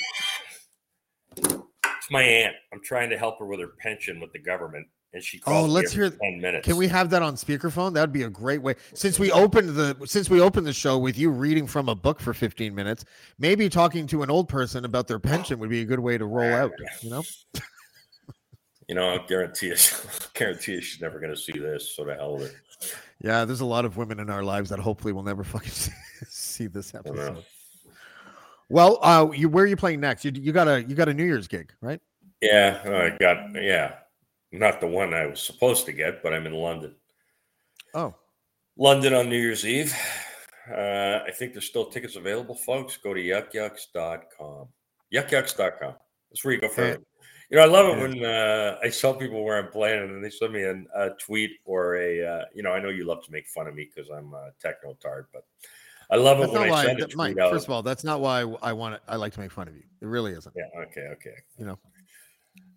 It's 1.37 2.11
my 2.11 2.21
aunt. 2.21 2.55
I'm 2.73 2.81
trying 2.83 3.09
to 3.09 3.17
help 3.17 3.39
her 3.39 3.45
with 3.45 3.59
her 3.61 3.69
pension 3.79 4.19
with 4.19 4.31
the 4.33 4.39
government, 4.39 4.85
and 5.13 5.23
she 5.23 5.39
oh, 5.47 5.51
calls 5.51 5.69
Oh, 5.69 5.71
let's 5.71 5.93
hear- 5.93 6.09
ten 6.09 6.41
minutes. 6.41 6.65
Can 6.67 6.75
we 6.77 6.87
have 6.89 7.09
that 7.11 7.21
on 7.21 7.35
speakerphone? 7.35 7.93
That 7.93 8.01
would 8.01 8.11
be 8.13 8.23
a 8.23 8.29
great 8.29 8.61
way. 8.61 8.75
Since 8.93 9.19
we 9.19 9.31
opened 9.31 9.69
the 9.69 9.95
since 10.05 10.29
we 10.29 10.41
opened 10.41 10.67
the 10.67 10.73
show 10.73 10.97
with 10.97 11.17
you 11.17 11.29
reading 11.29 11.65
from 11.65 11.87
a 11.89 11.95
book 11.95 12.19
for 12.19 12.33
15 12.33 12.75
minutes, 12.75 13.05
maybe 13.39 13.69
talking 13.69 14.05
to 14.07 14.23
an 14.23 14.29
old 14.29 14.49
person 14.49 14.83
about 14.85 15.07
their 15.07 15.19
pension 15.19 15.59
would 15.59 15.69
be 15.69 15.81
a 15.81 15.85
good 15.85 15.99
way 15.99 16.17
to 16.17 16.25
roll 16.25 16.53
out. 16.53 16.71
You 17.01 17.09
know? 17.09 17.23
You 18.87 18.95
know, 18.95 19.09
I 19.09 19.17
guarantee 19.25 19.67
you, 19.67 19.75
guarantee 20.33 20.73
you, 20.73 20.81
she's 20.81 21.01
never 21.01 21.19
going 21.19 21.33
to 21.33 21.39
see 21.39 21.57
this. 21.57 21.95
So 21.95 22.05
to 22.05 22.15
hell 22.15 22.35
with 22.37 22.53
it. 22.53 22.95
Yeah, 23.21 23.45
there's 23.45 23.61
a 23.61 23.65
lot 23.65 23.85
of 23.85 23.97
women 23.97 24.19
in 24.19 24.29
our 24.29 24.43
lives 24.43 24.69
that 24.69 24.79
hopefully 24.79 25.13
will 25.13 25.23
never 25.23 25.43
fucking 25.43 25.71
see 26.29 26.67
this 26.67 26.93
episode. 26.93 27.43
Well, 28.69 28.99
uh, 29.01 29.29
you 29.33 29.49
where 29.49 29.63
are 29.63 29.67
you 29.67 29.77
playing 29.77 29.99
next? 29.99 30.25
You, 30.25 30.31
you 30.35 30.51
got 30.51 30.67
a 30.67 30.83
you 30.83 30.95
got 30.95 31.09
a 31.09 31.13
New 31.13 31.25
Year's 31.25 31.47
gig, 31.47 31.73
right? 31.81 32.01
Yeah, 32.41 32.81
I 32.85 33.17
got 33.17 33.55
yeah. 33.55 33.95
Not 34.51 34.79
the 34.79 34.87
one 34.87 35.13
I 35.13 35.25
was 35.25 35.41
supposed 35.41 35.85
to 35.85 35.91
get, 35.91 36.23
but 36.23 36.33
I'm 36.33 36.45
in 36.45 36.53
London. 36.53 36.95
Oh, 37.93 38.13
London 38.77 39.13
on 39.13 39.29
New 39.29 39.37
Year's 39.37 39.65
Eve. 39.65 39.93
Uh, 40.69 41.19
I 41.25 41.31
think 41.31 41.53
there's 41.53 41.65
still 41.65 41.85
tickets 41.85 42.15
available, 42.15 42.55
folks. 42.55 42.97
Go 42.97 43.13
to 43.13 43.21
yukyuks.com. 43.21 44.67
Yukyuks.com. 45.13 45.95
That's 46.29 46.43
where 46.43 46.53
you 46.53 46.61
go 46.61 46.67
for 46.67 46.87
Yeah. 46.87 46.95
You 47.49 47.57
know, 47.57 47.63
I 47.63 47.67
love 47.67 47.97
it 47.97 48.01
when 48.01 48.25
uh, 48.25 48.77
I 48.83 48.89
tell 48.89 49.13
people 49.13 49.43
where 49.43 49.57
I'm 49.57 49.71
playing 49.71 50.03
and 50.03 50.23
they 50.23 50.29
send 50.29 50.51
me 50.51 50.63
an, 50.63 50.85
a 50.93 51.11
tweet 51.11 51.51
or 51.63 51.95
a, 51.95 52.25
uh, 52.25 52.45
you 52.53 52.61
know, 52.61 52.71
I 52.73 52.81
know 52.81 52.89
you 52.89 53.05
love 53.05 53.23
to 53.23 53.31
make 53.31 53.47
fun 53.47 53.67
of 53.67 53.75
me 53.75 53.87
because 53.93 54.09
I'm 54.09 54.33
a 54.33 54.51
techno 54.61 54.95
tard, 55.01 55.27
but 55.31 55.45
I 56.11 56.17
love 56.17 56.41
it 56.41 56.51
when 56.51 56.69
I 56.69 56.83
send 56.83 56.99
a 56.99 57.05
tweet 57.05 57.15
Mike, 57.15 57.37
out. 57.37 57.51
first 57.51 57.65
of 57.65 57.71
all, 57.71 57.81
that's 57.81 58.03
not 58.03 58.19
why 58.19 58.41
I 58.61 58.73
want 58.73 58.95
it. 58.95 59.01
I 59.07 59.15
like 59.15 59.31
to 59.33 59.39
make 59.39 59.51
fun 59.51 59.69
of 59.69 59.75
you. 59.75 59.83
It 60.01 60.07
really 60.07 60.33
isn't. 60.33 60.53
yeah, 60.57 60.81
okay, 60.83 61.07
okay. 61.13 61.35
You 61.57 61.65
know. 61.67 61.79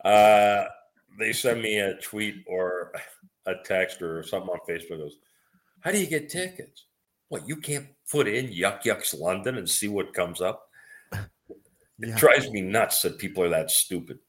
Uh, 0.09 0.67
they 1.19 1.33
send 1.33 1.61
me 1.63 1.79
a 1.79 1.95
tweet 1.97 2.45
or 2.47 2.93
a 3.47 3.55
text 3.65 4.03
or 4.03 4.23
something 4.23 4.51
on 4.51 4.59
Facebook. 4.69 4.99
Goes, 4.99 5.17
how 5.81 5.91
do 5.91 5.99
you 5.99 6.07
get 6.07 6.29
tickets? 6.31 6.85
What 7.29 7.47
you 7.49 7.57
can't 7.57 7.87
put 8.11 8.29
in 8.29 8.53
Yuk 8.53 8.85
Yuk's 8.85 9.15
London 9.15 9.59
and 9.59 9.69
see 9.69 9.89
what 9.89 10.15
comes 10.15 10.41
up? 10.41 10.69
It 12.03 12.09
Yeah. 12.09 12.17
drives 12.17 12.51
me 12.51 12.63
nuts 12.63 13.03
that 13.03 13.19
people 13.19 13.43
are 13.43 13.51
that 13.51 13.71
stupid. 13.71 14.21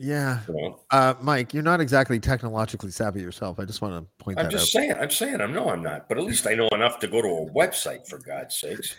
Yeah, 0.00 0.40
You 0.46 0.54
know, 0.54 0.80
uh, 0.92 1.14
Mike, 1.20 1.52
you're 1.52 1.64
not 1.64 1.80
exactly 1.80 2.20
technologically 2.20 2.92
savvy 2.92 3.20
yourself. 3.20 3.58
I 3.58 3.64
just 3.64 3.82
want 3.82 3.94
to 3.94 4.24
point 4.24 4.38
I'm 4.38 4.44
that 4.44 4.52
just 4.52 4.70
saying. 4.70 4.92
I'm 4.92 5.10
saying. 5.10 5.40
I 5.40 5.46
know 5.46 5.70
I'm 5.70 5.82
not, 5.82 6.08
but 6.08 6.18
at 6.18 6.24
least 6.24 6.46
I 6.46 6.54
know 6.54 6.68
enough 6.68 7.00
to 7.00 7.08
go 7.08 7.20
to 7.20 7.28
a 7.28 7.50
website 7.50 8.06
for 8.06 8.18
God's 8.18 8.56
sakes. 8.56 8.94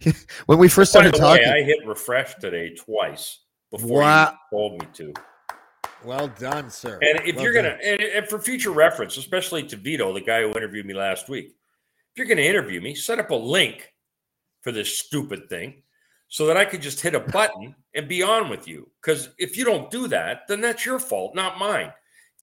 when 0.46 0.58
we 0.58 0.68
first 0.68 0.92
By 0.94 1.00
started 1.00 1.14
the 1.14 1.18
talking, 1.18 1.48
way, 1.48 1.60
I 1.60 1.64
hit 1.64 1.78
refresh 1.84 2.34
today 2.36 2.74
twice 2.76 3.40
before 3.72 4.02
Wow. 4.02 4.30
you 4.52 4.56
told 4.56 4.72
me 4.80 4.86
to. 4.94 5.12
well 6.04 6.28
done, 6.38 6.70
sir. 6.70 7.00
And 7.02 7.26
if 7.26 7.34
Well 7.34 7.44
you're 7.44 7.54
gonna, 7.54 7.76
and, 7.84 8.00
and 8.00 8.28
for 8.28 8.38
future 8.38 8.70
reference, 8.70 9.16
especially 9.16 9.64
to 9.64 9.76
Vito, 9.76 10.12
the 10.14 10.20
guy 10.20 10.42
who 10.42 10.50
interviewed 10.50 10.86
me 10.86 10.94
last 10.94 11.28
week, 11.28 11.46
if 11.48 12.18
you're 12.18 12.28
gonna 12.28 12.40
interview 12.42 12.80
me, 12.80 12.94
set 12.94 13.18
up 13.18 13.30
a 13.30 13.34
link 13.34 13.92
for 14.62 14.70
this 14.70 14.96
stupid 14.96 15.48
thing 15.48 15.82
so 16.30 16.46
that 16.46 16.56
I 16.56 16.64
could 16.64 16.80
just 16.80 17.00
hit 17.00 17.14
a 17.14 17.20
button 17.20 17.74
and 17.94 18.08
be 18.08 18.22
on 18.22 18.48
with 18.48 18.66
you. 18.66 18.88
Because 19.02 19.28
if 19.36 19.56
you 19.58 19.64
don't 19.64 19.90
do 19.90 20.06
that, 20.08 20.48
then 20.48 20.60
that's 20.62 20.86
your 20.86 20.98
fault, 20.98 21.34
not 21.34 21.58
mine. 21.58 21.92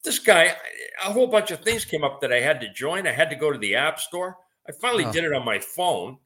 This 0.03 0.19
guy, 0.19 0.55
a 1.03 1.11
whole 1.11 1.27
bunch 1.27 1.49
of 1.51 1.61
things 1.61 1.85
came 1.85 2.03
up 2.03 2.21
that 2.21 2.31
I 2.31 2.39
had 2.41 2.61
to 2.61 2.71
join. 2.73 3.07
I 3.07 3.11
had 3.13 3.29
to 3.31 3.35
go 3.35 3.51
to 3.51 3.57
the 3.57 3.75
app 3.75 3.99
store. 3.99 4.37
I 4.69 4.73
finally 4.73 5.05
Oh. 5.05 5.11
did 5.11 5.23
it 5.23 5.33
on 5.33 5.43
my 5.45 5.57
phone, 5.59 6.17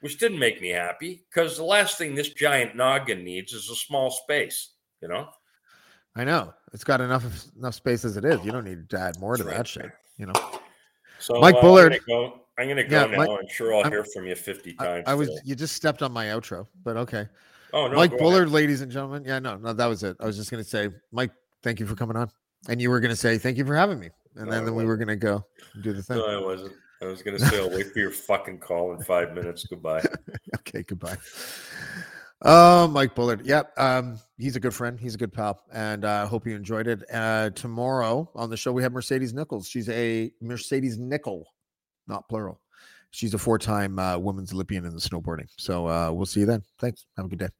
which 0.00 0.18
didn't 0.18 0.38
make 0.38 0.60
me 0.60 0.70
happy 0.70 1.22
because 1.30 1.56
the 1.56 1.64
last 1.64 1.98
thing 1.98 2.14
this 2.14 2.30
giant 2.30 2.74
noggin 2.74 3.22
needs 3.24 3.52
is 3.52 3.68
a 3.70 3.76
small 3.76 4.10
space, 4.10 4.70
you 5.02 5.08
know? 5.08 5.28
I 6.16 6.24
know 6.24 6.52
it's 6.72 6.82
got 6.82 7.00
enough 7.00 7.24
enough 7.56 7.74
space 7.74 8.04
as 8.04 8.16
it 8.16 8.24
is. 8.24 8.42
You 8.44 8.50
don't 8.50 8.64
need 8.64 8.88
to 8.90 8.98
add 8.98 9.20
more 9.20 9.36
to 9.36 9.44
That's 9.44 9.74
that 9.74 9.80
right. 9.82 9.84
shit. 9.86 9.92
You 10.16 10.26
know, 10.26 10.50
So 11.18 11.38
Mike 11.40 11.54
uh, 11.56 11.60
Bullard- 11.60 12.00
go, 12.08 12.39
I'm 12.60 12.68
gonna 12.68 12.84
go 12.84 13.06
Yeah, 13.06 13.16
now. 13.16 13.38
I'm 13.38 13.48
sure 13.48 13.74
I'll 13.74 13.80
I'm- 13.80 13.90
hear 13.90 14.04
from 14.04 14.26
you 14.26 14.34
50 14.34 14.74
times. 14.74 15.04
I 15.06 15.14
was 15.14 15.28
today. 15.28 15.40
you 15.44 15.54
just 15.54 15.74
stepped 15.74 16.02
on 16.02 16.12
my 16.12 16.26
outro, 16.26 16.66
but 16.84 16.96
okay. 16.98 17.26
oh 17.72 17.88
no, 17.88 17.96
Mike 17.96 18.16
Bullard, 18.18 18.42
ahead. 18.42 18.52
ladies 18.52 18.82
and 18.82 18.92
gentlemen. 18.92 19.24
Yeah, 19.24 19.38
no, 19.38 19.56
no, 19.56 19.72
that 19.72 19.86
was 19.86 20.02
it. 20.02 20.16
I 20.20 20.26
was 20.26 20.36
just 20.36 20.50
gonna 20.50 20.64
say, 20.64 20.90
Mike, 21.10 21.30
thank 21.62 21.80
you 21.80 21.86
for 21.86 21.94
coming 21.94 22.16
on, 22.16 22.30
and 22.68 22.80
you 22.80 22.90
were 22.90 23.00
gonna 23.00 23.16
say 23.16 23.38
thank 23.38 23.56
you 23.56 23.64
for 23.64 23.74
having 23.74 23.98
me, 23.98 24.10
and 24.36 24.46
No, 24.46 24.52
then, 24.52 24.66
then 24.66 24.74
we 24.74 24.84
were 24.84 24.98
gonna 24.98 25.16
go 25.16 25.44
do 25.80 25.92
the 25.94 26.02
thing. 26.02 26.18
No, 26.18 26.26
I 26.26 26.44
wasn't. 26.44 26.72
I 27.02 27.06
was 27.06 27.22
gonna 27.22 27.38
say 27.38 27.58
I'll 27.58 27.70
wait 27.70 27.92
for 27.92 27.98
your 27.98 28.10
fucking 28.28 28.58
call 28.58 28.92
in 28.92 29.02
five 29.04 29.32
minutes. 29.32 29.64
Goodbye. 29.64 30.04
okay, 30.56 30.82
goodbye. 30.82 31.16
Oh, 32.42 32.88
Mike 32.88 33.14
Bullard. 33.14 33.44
Yep. 33.44 33.72
Um, 33.78 34.18
he's 34.38 34.56
a 34.56 34.60
good 34.60 34.74
friend. 34.74 34.98
He's 34.98 35.14
a 35.14 35.18
good 35.18 35.32
pal. 35.32 35.62
And 35.72 36.04
I 36.06 36.22
uh, 36.22 36.26
hope 36.26 36.46
you 36.46 36.56
enjoyed 36.56 36.86
it. 36.86 37.02
Uh, 37.12 37.50
tomorrow 37.50 38.30
on 38.34 38.48
the 38.48 38.56
show, 38.56 38.72
we 38.72 38.82
have 38.82 38.92
Mercedes 38.92 39.34
Nichols. 39.34 39.68
She's 39.68 39.90
a 39.90 40.32
Mercedes 40.40 40.98
Nicoll, 40.98 41.44
not 42.06 42.28
plural. 42.28 42.60
She's 43.10 43.34
a 43.34 43.38
four 43.38 43.58
time 43.58 43.98
uh, 43.98 44.18
women's 44.18 44.52
Olympian 44.52 44.84
in 44.84 44.92
the 44.92 45.00
snowboarding. 45.00 45.48
So 45.56 45.88
uh, 45.88 46.10
we'll 46.12 46.26
see 46.26 46.40
you 46.40 46.46
then. 46.46 46.62
Thanks. 46.78 47.06
Have 47.16 47.26
a 47.26 47.28
good 47.28 47.40
day. 47.40 47.59